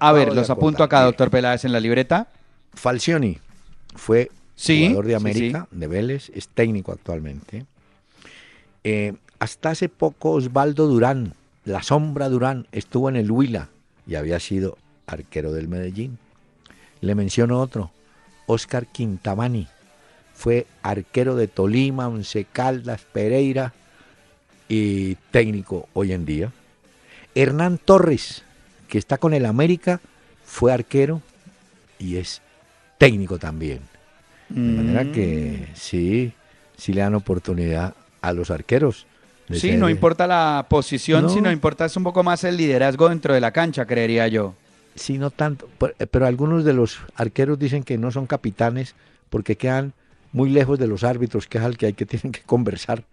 a 0.00 0.12
ver, 0.12 0.34
los 0.34 0.50
apunto 0.50 0.82
acá, 0.82 1.02
doctor 1.02 1.30
Peláez, 1.30 1.64
en 1.64 1.72
la 1.72 1.80
libreta. 1.80 2.28
Falcioni 2.74 3.38
fue 3.94 4.30
jugador 4.58 5.06
de 5.06 5.14
América, 5.14 5.68
de 5.70 5.86
Vélez, 5.86 6.30
es 6.34 6.48
técnico 6.48 6.92
actualmente. 6.92 7.64
Eh, 8.84 9.14
hasta 9.38 9.70
hace 9.70 9.88
poco 9.88 10.32
Osvaldo 10.32 10.86
Durán, 10.86 11.32
la 11.68 11.82
sombra 11.82 12.30
Durán, 12.30 12.66
estuvo 12.72 13.08
en 13.10 13.16
el 13.16 13.30
Huila 13.30 13.68
y 14.06 14.14
había 14.14 14.40
sido 14.40 14.78
arquero 15.06 15.52
del 15.52 15.68
Medellín. 15.68 16.18
Le 17.02 17.14
menciono 17.14 17.60
otro, 17.60 17.90
Oscar 18.46 18.86
Quintamani, 18.86 19.68
fue 20.34 20.66
arquero 20.82 21.36
de 21.36 21.46
Tolima, 21.46 22.08
Once 22.08 22.46
Caldas, 22.50 23.02
Pereira 23.12 23.74
y 24.68 25.16
técnico 25.30 25.88
hoy 25.92 26.12
en 26.12 26.24
día. 26.24 26.52
Hernán 27.34 27.78
Torres, 27.78 28.44
que 28.88 28.96
está 28.96 29.18
con 29.18 29.34
el 29.34 29.44
América, 29.44 30.00
fue 30.44 30.72
arquero 30.72 31.20
y 31.98 32.16
es 32.16 32.40
técnico 32.96 33.38
también. 33.38 33.80
De 34.48 34.60
manera 34.60 35.12
que 35.12 35.68
mm. 35.70 35.76
sí, 35.76 36.32
sí 36.78 36.94
le 36.94 37.02
dan 37.02 37.14
oportunidad 37.14 37.94
a 38.22 38.32
los 38.32 38.50
arqueros. 38.50 39.06
Sí, 39.52 39.76
no 39.76 39.88
importa 39.88 40.26
la 40.26 40.66
posición, 40.68 41.30
sino 41.30 41.50
importa 41.50 41.86
es 41.86 41.96
un 41.96 42.04
poco 42.04 42.22
más 42.22 42.44
el 42.44 42.56
liderazgo 42.56 43.08
dentro 43.08 43.34
de 43.34 43.40
la 43.40 43.50
cancha, 43.50 43.86
creería 43.86 44.28
yo. 44.28 44.54
Sí, 44.94 45.16
no 45.16 45.30
tanto, 45.30 45.68
eh, 45.98 46.06
pero 46.06 46.26
algunos 46.26 46.64
de 46.64 46.72
los 46.72 46.98
arqueros 47.14 47.58
dicen 47.58 47.84
que 47.84 47.98
no 47.98 48.10
son 48.10 48.26
capitanes 48.26 48.94
porque 49.30 49.56
quedan 49.56 49.92
muy 50.32 50.50
lejos 50.50 50.78
de 50.78 50.86
los 50.86 51.04
árbitros, 51.04 51.46
que 51.46 51.58
es 51.58 51.64
al 51.64 51.76
que 51.76 51.86
hay 51.86 51.92
que 51.92 52.06
tienen 52.06 52.32
que 52.32 52.42
conversar. 52.42 53.04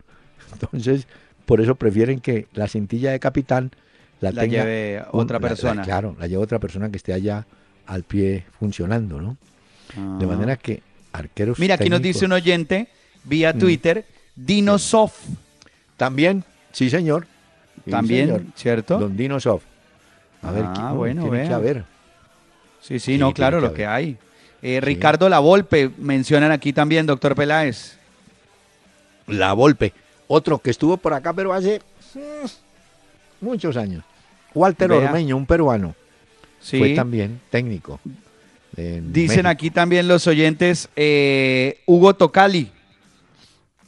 Entonces, 0.52 1.08
por 1.46 1.62
eso 1.62 1.76
prefieren 1.76 2.20
que 2.20 2.48
la 2.54 2.68
cintilla 2.68 3.12
de 3.12 3.20
capitán 3.20 3.72
la, 4.20 4.32
lleve 4.46 5.04
otra 5.12 5.40
persona. 5.40 5.84
claro, 5.84 6.16
la 6.20 6.28
lleve 6.28 6.42
otra 6.42 6.60
persona 6.60 6.90
que 6.90 6.98
esté 6.98 7.14
allá 7.14 7.46
al 7.86 8.04
pie 8.04 8.46
funcionando, 8.60 9.22
¿no? 9.22 9.38
De 9.96 10.26
ah. 10.26 10.28
manera 10.28 10.56
que 10.58 10.82
arqueros. 11.12 11.60
Mira, 11.60 11.76
aquí 11.76 11.90
nos 11.90 12.02
dice 12.02 12.26
un 12.26 12.32
oyente 12.32 12.88
vía 13.24 13.54
mm. 13.54 13.60
Twitter, 13.60 14.06
Dinosoft. 14.36 15.45
También, 15.98 16.44
sí, 16.72 16.90
señor. 16.90 17.28
También, 17.90 18.52
¿cierto? 18.56 18.98
Don 18.98 19.16
Dino 19.16 19.40
Soft. 19.40 19.64
A 20.42 20.52
ver, 20.52 20.66
ah, 20.66 20.94
bueno, 20.94 21.24
tiene 21.24 21.48
que 21.48 21.54
haber. 21.54 21.84
Sí, 22.82 23.00
sí, 23.00 23.18
no, 23.18 23.34
claro, 23.34 23.60
lo 23.60 23.74
que 23.74 23.86
hay. 23.86 24.18
Eh, 24.62 24.80
Ricardo 24.82 25.30
La 25.30 25.40
Volpe, 25.40 25.92
mencionan 25.98 26.52
aquí 26.52 26.74
también, 26.74 27.06
doctor 27.06 27.36
Peláez. 27.36 27.98
La 29.28 29.54
Volpe, 29.54 29.94
otro 30.28 30.60
que 30.60 30.70
estuvo 30.70 30.98
por 30.98 31.14
acá, 31.14 31.34
pero 31.34 31.54
hace 31.54 31.82
mm, 32.14 33.46
muchos 33.46 33.78
años. 33.78 34.04
Walter 34.54 34.92
Ormeño, 34.92 35.36
un 35.36 35.46
peruano. 35.46 35.96
Sí. 36.62 36.80
Fue 36.80 36.96
también 36.96 37.42
técnico. 37.50 38.00
Dicen 38.76 39.46
aquí 39.46 39.72
también 39.72 40.08
los 40.08 40.28
oyentes, 40.28 40.90
eh, 40.96 41.82
Hugo 41.86 42.14
Tocali. 42.14 42.72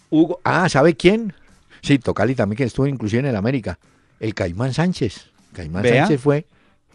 Hugo, 0.09 0.39
ah, 0.43 0.69
¿sabe 0.69 0.95
quién? 0.95 1.33
Sí, 1.81 1.99
Tocali 1.99 2.35
también 2.35 2.57
que 2.57 2.63
estuvo 2.63 2.87
inclusive 2.87 3.21
en 3.21 3.27
el 3.27 3.35
América. 3.35 3.79
El 4.19 4.33
Caimán 4.33 4.73
Sánchez. 4.73 5.29
Caimán 5.53 5.85
Sánchez 5.85 6.19
fue 6.19 6.45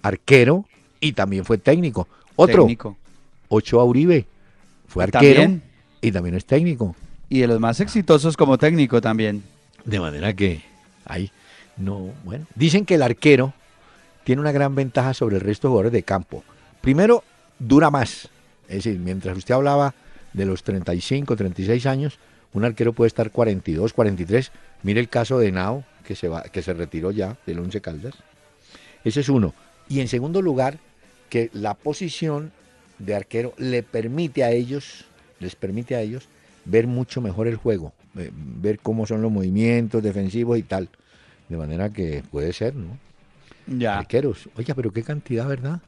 arquero 0.02 0.66
y 1.00 1.12
también 1.12 1.44
fue 1.44 1.58
técnico. 1.58 2.08
Otro, 2.36 2.62
técnico. 2.62 2.96
Ochoa 3.48 3.84
Uribe, 3.84 4.26
fue 4.86 5.04
arquero 5.04 5.60
y 6.00 6.12
también 6.12 6.34
es 6.34 6.44
técnico. 6.44 6.96
Y 7.28 7.40
de 7.40 7.46
los 7.46 7.60
más 7.60 7.80
exitosos 7.80 8.36
como 8.36 8.58
técnico 8.58 9.00
también. 9.00 9.42
De 9.84 9.98
manera 10.00 10.34
que 10.34 10.62
ahí, 11.04 11.30
no, 11.76 12.10
bueno. 12.24 12.46
Dicen 12.54 12.84
que 12.84 12.94
el 12.96 13.02
arquero 13.02 13.52
tiene 14.24 14.40
una 14.40 14.52
gran 14.52 14.74
ventaja 14.74 15.14
sobre 15.14 15.36
el 15.36 15.40
resto 15.42 15.68
de 15.68 15.70
jugadores 15.70 15.92
de 15.92 16.02
campo. 16.02 16.44
Primero, 16.80 17.24
dura 17.58 17.90
más. 17.90 18.28
Es 18.68 18.84
decir, 18.84 18.98
mientras 18.98 19.36
usted 19.36 19.54
hablaba 19.54 19.94
de 20.32 20.46
los 20.46 20.62
35, 20.62 21.36
36 21.36 21.86
años, 21.86 22.18
un 22.52 22.64
arquero 22.64 22.92
puede 22.92 23.08
estar 23.08 23.30
42, 23.30 23.92
43. 23.92 24.52
Mire 24.82 25.00
el 25.00 25.08
caso 25.08 25.38
de 25.38 25.52
Nao, 25.52 25.84
que 26.04 26.14
se, 26.14 26.28
va, 26.28 26.42
que 26.42 26.62
se 26.62 26.72
retiró 26.74 27.10
ya 27.10 27.36
del 27.46 27.58
Once 27.60 27.80
Caldas. 27.80 28.14
Ese 29.04 29.20
es 29.20 29.28
uno. 29.28 29.54
Y 29.88 30.00
en 30.00 30.08
segundo 30.08 30.42
lugar, 30.42 30.78
que 31.28 31.50
la 31.52 31.74
posición 31.74 32.52
de 32.98 33.14
arquero 33.14 33.54
le 33.58 33.82
permite 33.82 34.44
a 34.44 34.50
ellos, 34.50 35.04
les 35.40 35.56
permite 35.56 35.94
a 35.94 36.00
ellos 36.00 36.28
ver 36.64 36.86
mucho 36.86 37.20
mejor 37.20 37.48
el 37.48 37.56
juego, 37.56 37.92
eh, 38.16 38.30
ver 38.32 38.78
cómo 38.78 39.06
son 39.06 39.22
los 39.22 39.32
movimientos 39.32 40.02
defensivos 40.02 40.58
y 40.58 40.62
tal. 40.62 40.88
De 41.48 41.56
manera 41.56 41.90
que 41.90 42.22
puede 42.30 42.52
ser, 42.52 42.74
¿no? 42.74 42.96
Ya. 43.66 43.98
Arqueros. 43.98 44.48
Oiga, 44.56 44.74
pero 44.74 44.92
qué 44.92 45.02
cantidad, 45.02 45.46
¿verdad? 45.46 45.80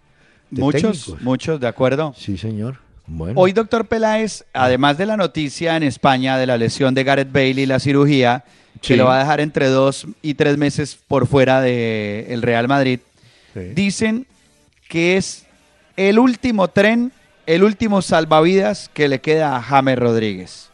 muchos, 0.51 1.17
muchos, 1.21 1.61
de 1.61 1.67
acuerdo. 1.67 2.15
Sí, 2.17 2.37
señor. 2.37 2.79
Bueno. 3.07 3.41
Hoy, 3.41 3.53
doctor 3.53 3.87
Peláez, 3.87 4.45
además 4.53 4.97
de 4.99 5.07
la 5.07 5.17
noticia 5.17 5.77
en 5.77 5.83
España 5.83 6.39
de 6.39 6.47
la 6.47 6.57
lesión 6.57 6.95
de 6.95 7.05
Gareth 7.05 7.33
Bale 7.33 7.61
y 7.61 7.67
la 7.67 7.81
cirugía, 7.81 8.45
que 8.81 8.97
lo 8.97 9.07
va 9.07 9.17
a 9.17 9.21
dejar 9.21 9.41
entre 9.41 9.67
dos 9.69 10.07
y 10.23 10.35
tres 10.35 10.59
meses 10.59 10.99
por 11.09 11.27
fuera 11.27 11.61
del 11.61 12.43
Real 12.43 12.69
Madrid, 12.69 13.01
dicen 13.75 14.27
que 14.89 15.17
es 15.17 15.47
el 15.97 16.19
último 16.19 16.69
tren, 16.69 17.13
el 17.47 17.65
último 17.65 18.03
salvavidas 18.03 18.91
que 18.93 19.09
le 19.09 19.21
queda 19.21 19.57
a 19.57 19.63
James 19.63 19.99
Rodríguez. 19.99 20.71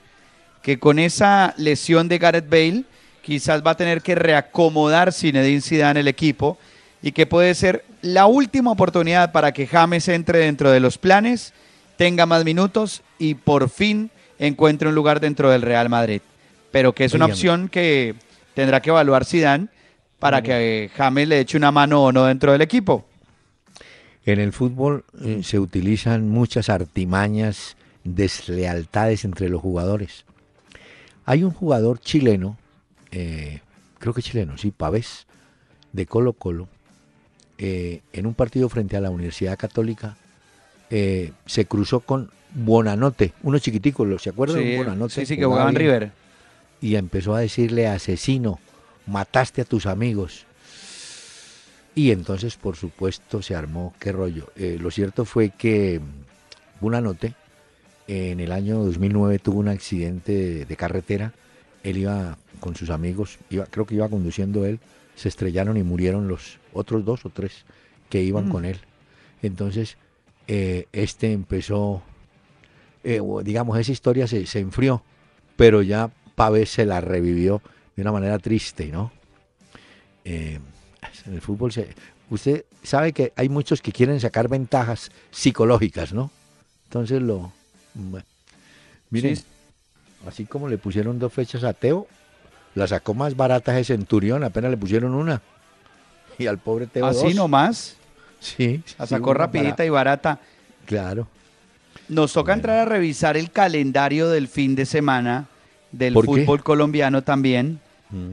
Que 0.63 0.79
con 0.79 0.99
esa 0.99 1.55
lesión 1.57 2.09
de 2.09 2.19
Gareth 2.19 2.49
Bale, 2.49 2.85
quizás 3.23 3.63
va 3.65 3.73
a 3.73 3.77
tener 3.77 4.03
que 4.03 4.15
reacomodar 4.15 5.13
Zinedine 5.13 5.61
Zidane 5.61 6.01
el 6.01 6.09
equipo 6.09 6.59
y 7.03 7.13
que 7.13 7.27
puede 7.27 7.55
ser 7.55 7.85
la 8.03 8.27
última 8.27 8.73
oportunidad 8.73 9.33
para 9.33 9.53
que 9.53 9.67
James 9.67 10.09
entre 10.09 10.41
dentro 10.41 10.71
de 10.71 10.81
los 10.81 10.99
planes, 10.99 11.53
tenga 11.97 12.27
más 12.27 12.45
minutos 12.45 13.03
y 13.19 13.35
por 13.35 13.69
fin 13.69 14.11
encuentre 14.39 14.89
un 14.89 14.95
lugar 14.95 15.21
dentro 15.21 15.51
del 15.51 15.63
Real 15.63 15.89
Madrid. 15.89 16.23
Pero 16.71 16.95
que 16.95 17.05
es 17.05 17.15
una 17.15 17.27
opción 17.27 17.69
que 17.69 18.15
tendrá 18.55 18.81
que 18.81 18.91
evaluar 18.91 19.25
Zidane 19.25 19.69
para 20.19 20.43
que 20.43 20.91
James 20.97 21.27
le 21.27 21.41
eche 21.41 21.57
una 21.57 21.73
mano 21.73 22.05
o 22.05 22.13
no 22.13 22.27
dentro 22.27 22.53
del 22.53 22.61
equipo. 22.61 23.07
En 24.25 24.39
el 24.39 24.53
fútbol 24.53 25.05
eh, 25.25 25.41
se 25.43 25.59
utilizan 25.59 26.29
muchas 26.29 26.69
artimañas, 26.69 27.77
deslealtades 28.05 29.25
entre 29.25 29.49
los 29.49 29.63
jugadores. 29.63 30.25
Hay 31.25 31.43
un 31.43 31.53
jugador 31.53 32.01
chileno, 32.01 32.59
eh, 33.11 33.61
creo 33.99 34.13
que 34.13 34.23
chileno, 34.23 34.59
sí, 34.59 34.73
Pavés, 34.73 35.27
de 35.93 36.07
Colo 36.07 36.35
Colo, 36.35 36.69
eh, 37.59 38.03
en 38.13 38.27
un 38.27 38.35
partido 38.35 38.69
frente 38.69 38.97
a 38.97 39.01
la 39.01 39.11
Universidad 39.11 39.59
Católica, 39.59 40.17
se 40.91 41.67
cruzó 41.67 42.01
con 42.01 42.31
Bonanote, 42.53 43.33
uno 43.45 43.61
chiquitico, 43.61 44.19
¿se 44.19 44.31
acuerdan? 44.31 44.59
Sí, 44.61 44.77
Bonanote, 44.77 45.15
sí, 45.15 45.25
sí, 45.25 45.37
que 45.37 45.45
jugaba 45.45 45.71
en 45.71 45.77
River. 45.77 46.11
Y 46.81 46.97
empezó 46.97 47.35
a 47.35 47.41
decirle, 47.41 47.87
asesino, 47.87 48.59
mataste 49.07 49.63
a 49.63 49.65
tus 49.65 49.87
amigos. 49.87 50.47
Y 51.95 52.13
entonces, 52.13 52.57
por 52.57 52.77
supuesto, 52.77 53.43
se 53.43 53.55
armó 53.55 53.95
qué 53.99 54.13
rollo. 54.13 54.53
Eh, 54.57 54.79
lo 54.81 54.91
cierto 54.91 55.25
fue 55.25 55.51
que 55.51 56.01
Bunanote 56.81 57.35
en 58.07 58.41
el 58.41 58.53
año 58.53 58.83
2009 58.85 59.39
tuvo 59.39 59.61
un 59.61 59.69
accidente 59.69 60.65
de, 60.65 60.77
carretera. 60.77 61.33
Él 61.83 61.99
iba 61.99 62.39
con 62.59 62.75
sus 62.75 62.91
amigos, 62.91 63.39
iba, 63.51 63.67
creo 63.67 63.87
que 63.87 63.95
iba 63.95 64.09
conduciendo 64.09 64.67
él, 64.67 64.81
se 65.15 65.29
estrellaron 65.29 65.77
y 65.77 65.83
murieron 65.83 66.29
los 66.29 66.59
otros 66.73 67.05
dos 67.05 67.25
o 67.25 67.31
tres 67.31 67.65
que 68.09 68.23
iban 68.23 68.49
mm. 68.49 68.51
con 68.51 68.65
él. 68.65 68.79
Entonces, 69.43 69.97
eh, 70.49 70.87
este 70.93 71.33
empezó, 71.33 72.03
eh, 73.05 73.21
digamos, 73.45 73.79
esa 73.79 73.93
historia 73.93 74.27
se, 74.27 74.47
se 74.47 74.61
enfrió, 74.61 75.03
pero 75.57 75.83
ya 75.83 76.11
Pávez 76.41 76.71
se 76.71 76.87
la 76.87 77.03
revivió 77.03 77.61
de 77.95 78.01
una 78.01 78.13
manera 78.13 78.39
triste, 78.39 78.87
¿no? 78.87 79.13
en 80.25 80.63
el 81.27 81.43
fútbol 81.43 81.71
se, 81.71 81.95
usted 82.31 82.65
sabe 82.83 83.13
que 83.13 83.35
hay 83.37 83.51
muchos 83.51 83.83
que 83.83 83.93
quieren 83.93 84.19
sacar 84.21 84.49
ventajas 84.49 85.11
psicológicas, 85.31 86.15
¿no? 86.15 86.31
Entonces 86.85 87.21
lo 87.21 87.53
miren, 89.11 89.39
así 90.27 90.47
como 90.47 90.67
le 90.71 90.79
pusieron 90.79 91.19
dos 91.19 91.31
fechas 91.31 91.63
a 91.63 91.75
Teo, 91.75 92.07
la 92.75 92.87
sacó 92.87 93.13
más 93.13 93.37
barata 93.37 93.79
ese 93.79 93.93
Centurión, 93.93 94.43
apenas 94.43 94.71
le 94.71 94.79
pusieron 94.79 95.13
una. 95.13 95.43
Y 96.39 96.47
al 96.47 96.57
pobre 96.57 96.87
Teo 96.87 97.05
Así 97.05 97.35
nomás. 97.35 97.97
Sí. 98.39 98.83
La 98.99 99.07
sacó 99.07 99.35
rapidita 99.35 99.85
y 99.85 99.91
barata. 99.91 100.41
Claro. 100.87 101.29
Nos 102.09 102.33
toca 102.33 102.55
entrar 102.55 102.79
a 102.79 102.85
revisar 102.87 103.37
el 103.37 103.51
calendario 103.51 104.31
del 104.31 104.49
fin 104.49 104.75
de 104.75 104.87
semana 104.87 105.47
del 105.93 106.15
fútbol 106.15 106.63
colombiano 106.63 107.23
también 107.23 107.81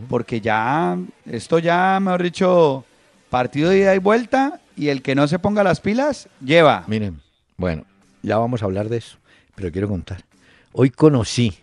porque 0.10 0.42
ya, 0.42 0.98
esto 1.26 1.60
ya, 1.60 2.00
mejor 2.00 2.24
dicho, 2.24 2.84
partido 3.30 3.70
de 3.70 3.80
ida 3.80 3.96
y 3.96 4.00
vuelta 4.00 4.60
y 4.76 4.90
el 4.90 5.02
que 5.02 5.16
no 5.16 5.28
se 5.28 5.40
ponga 5.40 5.64
las 5.64 5.82
pilas, 5.82 6.30
lleva. 6.44 6.84
Miren, 6.88 7.22
bueno, 7.58 7.86
ya 8.24 8.38
vamos 8.38 8.62
a 8.62 8.66
hablar 8.66 8.90
de 8.90 8.98
eso, 8.98 9.18
pero 9.56 9.72
quiero 9.72 9.88
contar. 9.88 10.24
Hoy 10.74 10.90
conocí, 10.90 11.54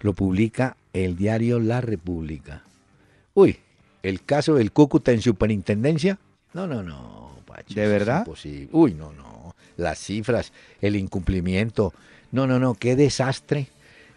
lo 0.00 0.12
publica 0.12 0.76
el 0.92 1.16
diario 1.16 1.58
La 1.58 1.80
República. 1.80 2.62
Uy, 3.34 3.58
el 4.02 4.22
caso 4.22 4.54
del 4.54 4.72
Cúcuta 4.72 5.10
en 5.12 5.20
superintendencia. 5.20 6.18
No, 6.54 6.66
no, 6.66 6.82
no, 6.82 7.32
¿De 7.68 7.86
verdad? 7.86 8.26
Uy, 8.72 8.94
no, 8.94 9.12
no. 9.12 9.54
Las 9.76 9.98
cifras, 9.98 10.52
el 10.80 10.96
incumplimiento. 10.96 11.92
No, 12.30 12.46
no, 12.46 12.58
no, 12.58 12.74
qué 12.74 12.96
desastre 12.96 13.68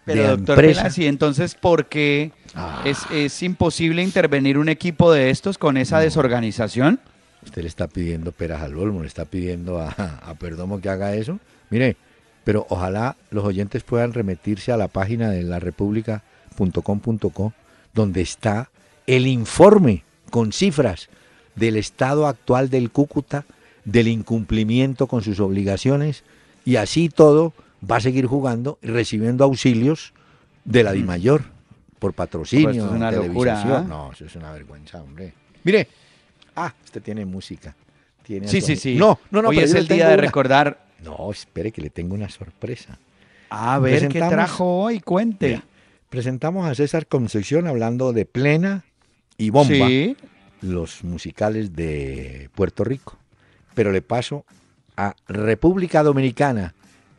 pero 0.06 0.38
doctor 0.38 0.66
y 0.97 1.06
entonces, 1.08 1.56
¿por 1.56 1.88
qué 1.88 2.32
ah. 2.53 2.84
es, 2.86 3.43
imposible 3.43 4.03
intervenir 4.03 4.58
un 4.58 4.70
equipo 4.70 5.12
de 5.12 5.32
estos 5.32 5.58
con 5.58 5.78
esa 5.78 5.99
desorganización? 5.99 6.99
Usted 7.43 7.64
le 7.64 7.68
está 7.68 7.88
pidiendo 7.88 8.32
peras 8.32 8.62
al 8.62 8.78
olmo, 8.78 9.01
le 9.01 9.08
está 9.08 9.26
pidiendo 9.26 9.80
a, 9.80 9.89
a 9.89 10.34
Perdomo 10.36 10.80
que 10.80 10.89
haga 10.89 11.16
eso. 11.16 11.39
Mire, 11.70 11.97
pero 12.43 12.68
ojalá 12.70 13.18
los 13.32 13.43
oyentes 13.43 13.84
puedan 13.84 14.14
remitirse 14.14 14.72
a 14.72 14.78
la 14.78 14.88
página 14.88 15.32
de 15.32 15.43
la 15.43 15.60
república.com.co, 15.60 17.53
donde 17.93 18.22
está 18.22 18.70
el 19.08 19.28
informe 19.28 20.03
con 20.30 20.53
cifras 20.53 21.10
del 21.56 21.78
estado 21.78 22.28
actual 22.28 22.70
del 22.70 22.91
Cúcuta, 22.91 23.45
del 23.84 24.08
incumplimiento 24.08 25.08
con 25.08 25.24
sus 25.24 25.39
obligaciones, 25.39 26.24
y 26.66 26.76
así 26.76 27.10
todo 27.10 27.53
va 27.80 27.98
a 27.98 28.02
seguir 28.02 28.26
jugando 28.26 28.80
y 28.82 28.88
recibiendo 28.88 29.44
auxilios 29.44 30.14
de 30.64 30.84
la 30.84 30.92
DIMAYOR 30.92 31.44
por 32.00 32.14
patrocinio, 32.14 32.66
pues 32.66 32.78
es 32.78 32.84
una 32.84 33.12
locura. 33.12 33.62
¿ah? 33.62 33.86
No, 33.88 34.12
eso 34.12 34.26
es 34.26 34.36
una 34.36 34.52
vergüenza, 34.52 35.02
hombre. 35.02 35.34
Mire, 35.64 35.88
ah, 36.56 36.74
usted 36.84 37.02
tiene 37.02 37.26
música. 37.26 37.76
Tiene 38.24 38.48
sí, 38.48 38.62
sí, 38.62 38.76
sí. 38.76 38.96
No, 38.96 39.20
no, 39.32 39.42
no. 39.42 39.50
Hoy 39.50 39.60
es 39.60 39.74
el 39.74 39.88
día 39.88 40.10
de 40.10 40.18
recordar. 40.18 40.86
No, 41.04 41.32
espere 41.32 41.72
que 41.72 41.82
le 41.82 41.90
tengo 41.90 42.16
una 42.16 42.30
sorpresa. 42.30 42.98
A 43.50 43.78
ver 43.80 44.08
qué 44.08 44.20
trajo 44.20 44.82
hoy, 44.82 45.00
cuente. 45.00 45.62
presentamos 46.10 46.68
a 46.68 46.76
César 46.76 47.08
Concepción 47.08 47.68
hablando 47.68 48.14
de 48.14 48.26
Plena 48.26 48.86
y 49.38 49.50
Bomba, 49.50 49.88
los 50.62 51.04
musicales 51.04 51.76
de 51.76 52.50
Puerto 52.56 52.84
Rico. 52.84 53.18
Pero 53.76 53.92
le 53.92 54.02
paso 54.02 54.46
a 54.98 55.16
República 55.28 56.02
Dominicana 56.02 56.74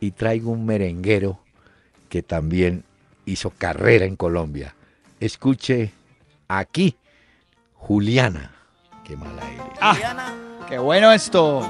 y 0.06 0.12
traigo 0.12 0.52
un 0.52 0.64
merenguero 0.64 1.40
que 2.08 2.22
también 2.22 2.84
hizo 3.24 3.50
carrera 3.50 4.04
en 4.04 4.14
Colombia. 4.14 4.76
Escuche 5.18 5.92
aquí 6.46 6.96
Juliana, 7.74 8.52
qué 9.04 9.16
mala 9.16 9.42
eres. 9.50 9.66
Ah, 9.80 10.34
qué 10.68 10.78
bueno 10.78 11.10
esto. 11.10 11.68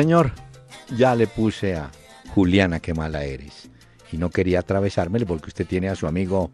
Señor, 0.00 0.32
ya 0.96 1.14
le 1.14 1.26
puse 1.26 1.76
a 1.76 1.90
Juliana, 2.34 2.80
qué 2.80 2.94
mala 2.94 3.22
eres. 3.22 3.68
Y 4.10 4.16
no 4.16 4.30
quería 4.30 4.60
atravesármele 4.60 5.26
porque 5.26 5.48
usted 5.48 5.66
tiene 5.66 5.90
a 5.90 5.94
su 5.94 6.06
amigo 6.06 6.52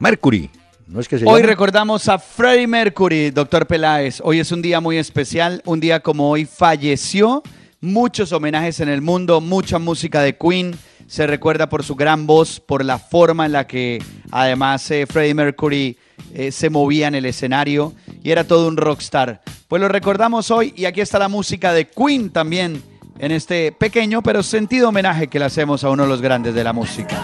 Mercury. 0.00 0.50
¿No 0.88 0.98
es 0.98 1.06
que 1.06 1.22
hoy 1.24 1.42
recordamos 1.42 2.08
a 2.08 2.18
Freddie 2.18 2.66
Mercury, 2.66 3.30
doctor 3.30 3.64
Peláez. 3.68 4.20
Hoy 4.24 4.40
es 4.40 4.50
un 4.50 4.60
día 4.60 4.80
muy 4.80 4.96
especial. 4.96 5.62
Un 5.66 5.78
día 5.78 6.00
como 6.00 6.28
hoy 6.28 6.46
falleció. 6.46 7.44
Muchos 7.80 8.32
homenajes 8.32 8.80
en 8.80 8.88
el 8.88 9.02
mundo, 9.02 9.40
mucha 9.40 9.78
música 9.78 10.20
de 10.22 10.36
Queen. 10.36 10.76
Se 11.06 11.28
recuerda 11.28 11.68
por 11.68 11.84
su 11.84 11.94
gran 11.94 12.26
voz, 12.26 12.58
por 12.58 12.84
la 12.84 12.98
forma 12.98 13.46
en 13.46 13.52
la 13.52 13.68
que 13.68 14.02
además 14.32 14.90
eh, 14.90 15.06
Freddie 15.06 15.34
Mercury 15.34 15.96
eh, 16.34 16.50
se 16.50 16.70
movía 16.70 17.06
en 17.06 17.14
el 17.14 17.26
escenario 17.26 17.94
y 18.20 18.32
era 18.32 18.42
todo 18.42 18.66
un 18.66 18.76
rockstar. 18.76 19.42
Pues 19.68 19.82
lo 19.82 19.88
recordamos 19.88 20.50
hoy 20.50 20.72
y 20.74 20.86
aquí 20.86 21.02
está 21.02 21.18
la 21.18 21.28
música 21.28 21.74
de 21.74 21.86
Queen 21.86 22.30
también 22.30 22.82
en 23.18 23.32
este 23.32 23.70
pequeño 23.70 24.22
pero 24.22 24.42
sentido 24.42 24.88
homenaje 24.88 25.28
que 25.28 25.38
le 25.38 25.44
hacemos 25.44 25.84
a 25.84 25.90
uno 25.90 26.04
de 26.04 26.08
los 26.08 26.22
grandes 26.22 26.54
de 26.54 26.64
la 26.64 26.72
música. 26.72 27.22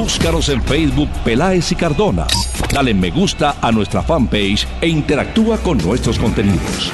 Búscanos 0.00 0.48
en 0.48 0.62
Facebook 0.62 1.10
Peláez 1.26 1.72
y 1.72 1.74
Cardona. 1.74 2.26
Dale 2.72 2.94
me 2.94 3.10
gusta 3.10 3.56
a 3.60 3.70
nuestra 3.70 4.00
fanpage 4.00 4.66
e 4.80 4.88
interactúa 4.88 5.58
con 5.58 5.76
nuestros 5.76 6.18
contenidos. 6.18 6.90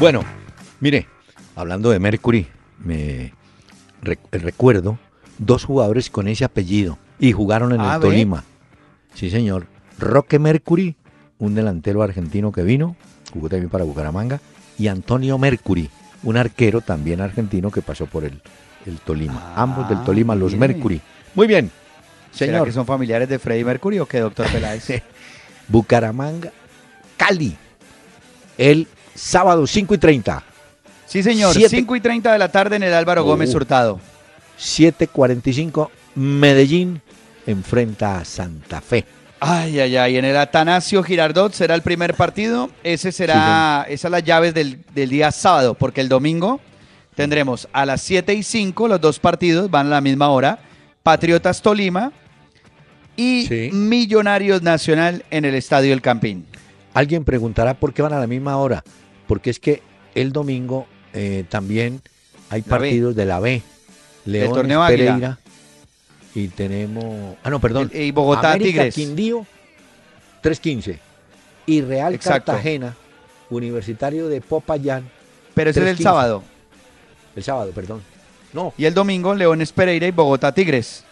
Bueno, 0.00 0.24
mire, 0.80 1.06
hablando 1.54 1.88
de 1.90 2.00
Mercury, 2.00 2.48
me 2.80 3.32
recuerdo 4.32 4.98
dos 5.38 5.64
jugadores 5.64 6.10
con 6.10 6.26
ese 6.26 6.44
apellido 6.44 6.98
y 7.20 7.30
jugaron 7.30 7.72
en 7.72 7.80
el 7.80 8.00
Tolima. 8.00 8.42
Sí, 9.14 9.30
señor. 9.30 9.68
Roque 10.00 10.40
Mercury, 10.40 10.96
un 11.38 11.54
delantero 11.54 12.02
argentino 12.02 12.50
que 12.50 12.64
vino, 12.64 12.96
jugó 13.32 13.48
también 13.48 13.70
para 13.70 13.84
Bucaramanga, 13.84 14.40
y 14.80 14.88
Antonio 14.88 15.38
Mercury, 15.38 15.88
un 16.24 16.36
arquero 16.36 16.80
también 16.80 17.20
argentino 17.20 17.70
que 17.70 17.82
pasó 17.82 18.06
por 18.06 18.24
el 18.24 18.42
el 18.86 18.98
Tolima. 18.98 19.52
Ambos 19.56 19.88
del 19.88 20.02
Tolima, 20.04 20.34
los 20.34 20.54
Mercury. 20.54 21.00
Muy 21.34 21.46
bien. 21.46 21.70
Señor. 22.32 22.54
¿Será 22.54 22.64
que 22.64 22.72
son 22.72 22.86
familiares 22.86 23.28
de 23.28 23.38
Freddy 23.38 23.64
Mercury 23.64 23.98
o 23.98 24.06
qué, 24.06 24.20
doctor 24.20 24.46
Peláez? 24.50 25.02
Bucaramanga, 25.68 26.50
Cali. 27.16 27.56
El 28.58 28.86
sábado 29.14 29.66
5 29.66 29.94
y 29.94 29.98
30. 29.98 30.42
Sí, 31.06 31.22
señor. 31.22 31.54
5 31.54 31.96
y 31.96 32.00
30 32.00 32.32
de 32.32 32.38
la 32.38 32.50
tarde 32.50 32.76
en 32.76 32.82
el 32.82 32.94
Álvaro 32.94 33.24
Gómez 33.24 33.52
uh. 33.52 33.58
Hurtado. 33.58 34.00
7.45, 34.58 35.90
Medellín 36.14 37.02
enfrenta 37.46 38.18
a 38.18 38.24
Santa 38.24 38.80
Fe. 38.80 39.04
Ay, 39.40 39.80
ay, 39.80 39.96
ay. 39.96 40.16
En 40.18 40.24
el 40.24 40.36
Atanasio 40.36 41.02
Girardot 41.02 41.52
será 41.52 41.74
el 41.74 41.82
primer 41.82 42.14
partido. 42.14 42.70
Ese 42.84 43.10
será, 43.10 43.84
esas 43.88 44.10
las 44.10 44.22
llaves 44.22 44.54
del, 44.54 44.84
del 44.94 45.10
día 45.10 45.32
sábado, 45.32 45.74
porque 45.74 46.00
el 46.00 46.08
domingo 46.08 46.60
Tendremos 47.14 47.68
a 47.72 47.84
las 47.84 48.00
7 48.02 48.32
y 48.34 48.42
5 48.42 48.88
los 48.88 49.00
dos 49.00 49.18
partidos, 49.18 49.70
van 49.70 49.86
a 49.88 49.90
la 49.90 50.00
misma 50.00 50.30
hora. 50.30 50.58
Patriotas 51.02 51.60
Tolima 51.60 52.12
y 53.16 53.70
Millonarios 53.72 54.62
Nacional 54.62 55.24
en 55.30 55.44
el 55.44 55.54
Estadio 55.54 55.92
El 55.92 56.00
Campín. 56.00 56.46
Alguien 56.94 57.24
preguntará 57.24 57.74
por 57.74 57.92
qué 57.92 58.02
van 58.02 58.12
a 58.12 58.20
la 58.20 58.26
misma 58.26 58.56
hora. 58.56 58.84
Porque 59.26 59.50
es 59.50 59.58
que 59.58 59.82
el 60.14 60.32
domingo 60.32 60.86
eh, 61.12 61.44
también 61.48 62.00
hay 62.50 62.62
partidos 62.62 63.14
de 63.14 63.24
la 63.26 63.40
B. 63.40 63.62
León 64.24 64.54
torneo 64.54 64.86
Pereira. 64.86 65.38
Y 66.34 66.48
tenemos. 66.48 67.36
Ah, 67.42 67.50
no, 67.50 67.60
perdón. 67.60 67.90
y 67.92 68.10
Bogotá 68.10 68.52
América, 68.52 68.84
Tigres. 68.84 68.94
Quindío, 68.94 69.46
3.15. 70.42 70.98
Y 71.66 71.82
Real 71.82 72.18
Cartagena, 72.18 72.96
Universitario 73.50 74.28
de 74.28 74.40
Popayán. 74.40 75.08
Pero 75.54 75.70
ese 75.70 75.82
es 75.82 75.98
el 75.98 75.98
sábado. 75.98 76.42
El 77.34 77.42
sábado, 77.42 77.70
perdón. 77.72 78.02
No. 78.52 78.74
Y 78.76 78.84
el 78.84 78.94
domingo, 78.94 79.34
Leones 79.34 79.72
Pereira 79.72 80.06
y 80.06 80.10
Bogotá 80.10 80.52
Tigres. 80.52 81.04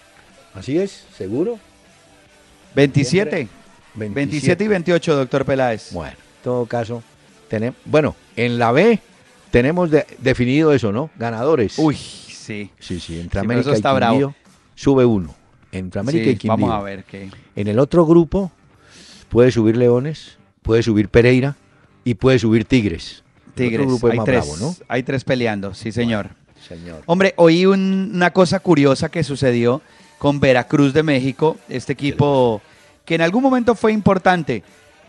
Así 0.54 0.78
es, 0.78 1.06
¿seguro? 1.16 1.58
27. 2.74 3.48
27. 3.94 4.64
y 4.64 4.68
28, 4.68 5.16
doctor 5.16 5.44
Peláez. 5.44 5.92
Bueno, 5.92 6.12
en 6.12 6.42
todo 6.44 6.66
caso, 6.66 7.02
tenemos, 7.48 7.78
bueno, 7.84 8.14
en 8.36 8.58
la 8.58 8.72
B 8.72 9.00
tenemos 9.50 9.90
definido 10.18 10.72
eso, 10.72 10.92
¿no? 10.92 11.10
Ganadores. 11.16 11.78
Uy, 11.78 11.96
sí. 11.96 12.70
Sí, 12.78 13.00
sí, 13.00 13.20
entre 13.20 13.40
América 13.40 13.76
y 13.76 13.82
Quindío 13.82 14.34
sube 14.74 15.04
uno. 15.04 15.34
Entre 15.72 16.00
América 16.00 16.30
y 16.30 16.36
Quindío. 16.36 16.66
Vamos 16.66 16.72
a 16.72 16.82
ver 16.82 17.04
qué. 17.04 17.30
En 17.56 17.68
el 17.68 17.78
otro 17.78 18.06
grupo 18.06 18.52
puede 19.28 19.50
subir 19.50 19.76
Leones, 19.76 20.38
puede 20.62 20.82
subir 20.82 21.08
Pereira 21.08 21.56
y 22.04 22.14
puede 22.14 22.38
subir 22.38 22.64
Tigres. 22.64 23.22
Tigres. 23.50 23.86
hay, 24.04 24.18
tres, 24.24 24.60
¿no? 24.60 24.74
hay 24.88 25.02
tres 25.02 25.24
peleando, 25.24 25.74
sí, 25.74 25.92
señor. 25.92 26.30
señor. 26.66 27.02
Hombre, 27.06 27.34
oí 27.36 27.66
una 27.66 28.32
cosa 28.32 28.60
curiosa 28.60 29.08
que 29.08 29.24
sucedió 29.24 29.82
con 30.18 30.38
Veracruz 30.38 30.92
de 30.92 31.02
México, 31.02 31.56
este 31.68 31.94
equipo 31.94 32.60
que 33.04 33.14
en 33.14 33.22
algún 33.22 33.42
momento 33.42 33.74
fue 33.74 33.92
importante, 33.92 34.62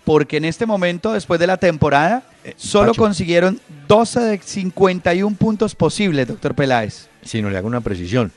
porque 0.05 0.37
en 0.37 0.45
este 0.45 0.65
momento, 0.65 1.13
después 1.13 1.39
de 1.39 1.47
la 1.47 1.57
temporada, 1.57 2.23
eh, 2.43 2.53
solo 2.57 2.93
consiguieron 2.95 3.59
12 3.87 4.19
de 4.21 4.39
51 4.39 5.35
puntos 5.35 5.75
posibles, 5.75 6.27
doctor 6.27 6.55
Peláez. 6.55 7.09
Si 7.23 7.41
no 7.41 7.49
le 7.49 7.57
hago 7.57 7.67
una 7.67 7.81
precisión, 7.81 8.31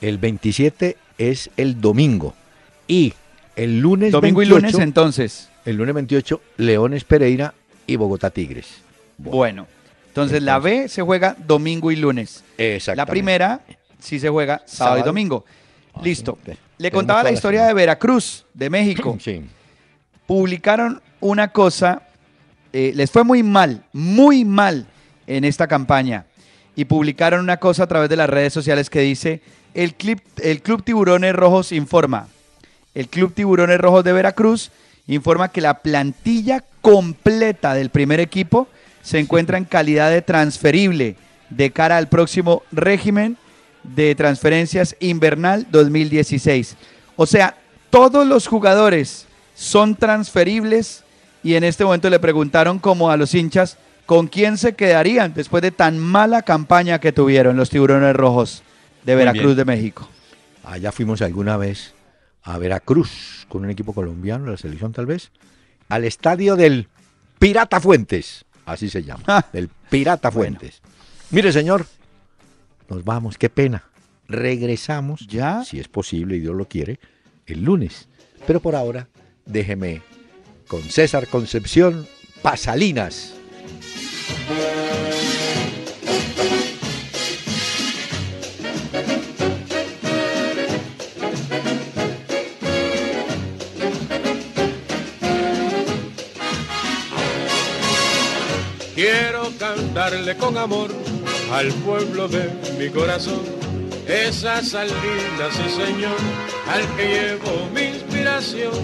el 0.00 0.18
27 0.18 0.96
es 1.18 1.50
el 1.56 1.80
domingo 1.80 2.34
y 2.86 3.14
el 3.56 3.80
lunes 3.80 4.12
domingo 4.12 4.42
y 4.42 4.46
lunes 4.46 4.74
entonces. 4.78 5.48
El 5.64 5.76
lunes 5.76 5.94
28, 5.94 6.40
Leones 6.56 7.04
Pereira 7.04 7.54
y 7.86 7.96
Bogotá 7.96 8.30
Tigres. 8.30 8.82
Bueno, 9.18 9.66
entonces, 10.18 10.42
la 10.42 10.58
B 10.58 10.88
se 10.88 11.02
juega 11.02 11.36
domingo 11.38 11.92
y 11.92 11.96
lunes. 11.96 12.42
La 12.96 13.06
primera 13.06 13.60
sí 14.00 14.18
se 14.18 14.28
juega 14.28 14.62
sábado, 14.64 14.98
y 14.98 15.02
domingo. 15.02 15.44
Listo. 16.02 16.38
Le 16.76 16.90
contaba 16.90 17.22
la 17.22 17.30
historia 17.30 17.66
de 17.66 17.74
Veracruz, 17.74 18.44
de 18.52 18.68
México. 18.68 19.16
Sí. 19.20 19.44
Publicaron 20.26 21.00
una 21.20 21.52
cosa, 21.52 22.02
eh, 22.72 22.92
les 22.96 23.10
fue 23.10 23.22
muy 23.22 23.44
mal, 23.44 23.84
muy 23.92 24.44
mal 24.44 24.86
en 25.26 25.44
esta 25.44 25.68
campaña. 25.68 26.26
Y 26.74 26.84
publicaron 26.86 27.40
una 27.40 27.58
cosa 27.58 27.84
a 27.84 27.86
través 27.86 28.08
de 28.08 28.16
las 28.16 28.28
redes 28.28 28.52
sociales 28.52 28.90
que 28.90 29.00
dice, 29.00 29.40
el, 29.74 29.94
el 30.42 30.62
Club 30.62 30.82
Tiburones 30.82 31.34
Rojos 31.34 31.70
informa. 31.70 32.26
El 32.94 33.08
Club 33.08 33.34
Tiburones 33.34 33.78
Rojos 33.80 34.02
de 34.02 34.12
Veracruz 34.12 34.72
informa 35.06 35.48
que 35.50 35.60
la 35.60 35.74
plantilla 35.74 36.64
completa 36.80 37.74
del 37.74 37.90
primer 37.90 38.18
equipo 38.18 38.66
se 39.08 39.18
encuentra 39.18 39.56
en 39.56 39.64
calidad 39.64 40.10
de 40.10 40.20
transferible 40.20 41.16
de 41.48 41.70
cara 41.70 41.96
al 41.96 42.08
próximo 42.08 42.62
régimen 42.70 43.38
de 43.82 44.14
transferencias 44.14 44.96
invernal 45.00 45.66
2016. 45.70 46.76
O 47.16 47.24
sea, 47.24 47.56
todos 47.88 48.26
los 48.26 48.46
jugadores 48.46 49.26
son 49.54 49.96
transferibles 49.96 51.04
y 51.42 51.54
en 51.54 51.64
este 51.64 51.86
momento 51.86 52.10
le 52.10 52.18
preguntaron 52.18 52.78
como 52.78 53.10
a 53.10 53.16
los 53.16 53.34
hinchas 53.34 53.78
con 54.04 54.26
quién 54.26 54.58
se 54.58 54.74
quedarían 54.74 55.32
después 55.32 55.62
de 55.62 55.70
tan 55.70 55.98
mala 55.98 56.42
campaña 56.42 56.98
que 56.98 57.10
tuvieron 57.10 57.56
los 57.56 57.70
tiburones 57.70 58.14
rojos 58.14 58.62
de 59.06 59.14
Veracruz 59.14 59.56
de 59.56 59.64
México. 59.64 60.06
Allá 60.64 60.92
fuimos 60.92 61.22
alguna 61.22 61.56
vez 61.56 61.94
a 62.42 62.58
Veracruz 62.58 63.46
con 63.48 63.64
un 63.64 63.70
equipo 63.70 63.94
colombiano, 63.94 64.50
la 64.50 64.58
selección 64.58 64.92
tal 64.92 65.06
vez, 65.06 65.30
al 65.88 66.04
estadio 66.04 66.56
del 66.56 66.88
Pirata 67.38 67.80
Fuentes, 67.80 68.44
así 68.72 68.88
se 68.88 69.02
llama, 69.02 69.24
ah. 69.26 69.46
del 69.52 69.68
Pirata 69.68 70.30
Fuentes. 70.30 70.80
Mire, 71.30 71.52
señor, 71.52 71.86
nos 72.88 73.04
vamos, 73.04 73.38
qué 73.38 73.48
pena. 73.48 73.84
Regresamos, 74.28 75.26
ya, 75.26 75.64
si 75.64 75.80
es 75.80 75.88
posible 75.88 76.36
y 76.36 76.40
Dios 76.40 76.54
lo 76.54 76.66
quiere, 76.66 77.00
el 77.46 77.64
lunes. 77.64 78.08
Pero 78.46 78.60
por 78.60 78.74
ahora, 78.74 79.08
déjeme 79.46 80.02
con 80.66 80.82
César 80.82 81.26
Concepción 81.28 82.06
Pasalinas. 82.42 83.34
Cantarle 99.98 100.36
con 100.36 100.56
amor 100.56 100.90
al 101.52 101.72
pueblo 101.84 102.28
de 102.28 102.48
mi 102.78 102.88
corazón. 102.88 103.40
Esa 104.06 104.62
salida, 104.62 105.50
sí 105.50 105.68
señor, 105.70 106.16
al 106.68 106.86
que 106.94 107.08
llevo 107.08 107.68
mi 107.74 107.96
inspiración, 107.96 108.74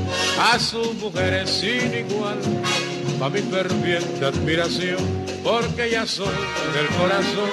a 0.40 0.58
sus 0.58 0.92
mujeres 0.94 1.48
sin 1.48 1.94
igual, 1.94 2.40
pa' 3.20 3.30
mi 3.30 3.42
ferviente 3.42 4.24
admiración, 4.24 4.98
porque 5.44 5.88
ya 5.92 6.04
soy 6.04 6.34
del 6.74 6.88
corazón 6.98 7.50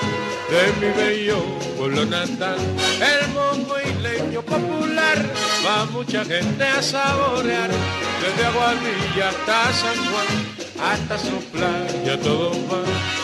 de 0.49 0.63
mi 0.87 0.93
bello 0.99 1.37
pueblo 1.77 2.03
natal, 2.05 2.57
el 2.57 3.27
mongo 3.29 3.75
leño 4.01 4.41
popular, 4.41 5.23
va 5.63 5.85
mucha 5.85 6.25
gente 6.25 6.63
a 6.63 6.81
saborear, 6.81 7.69
desde 7.69 8.43
Aguadilla 8.43 9.29
hasta 9.29 9.71
San 9.73 9.97
Juan 10.11 10.61
hasta 10.81 11.19
su 11.19 11.37
playa 11.51 12.19
todo 12.21 12.49
va 12.67 13.20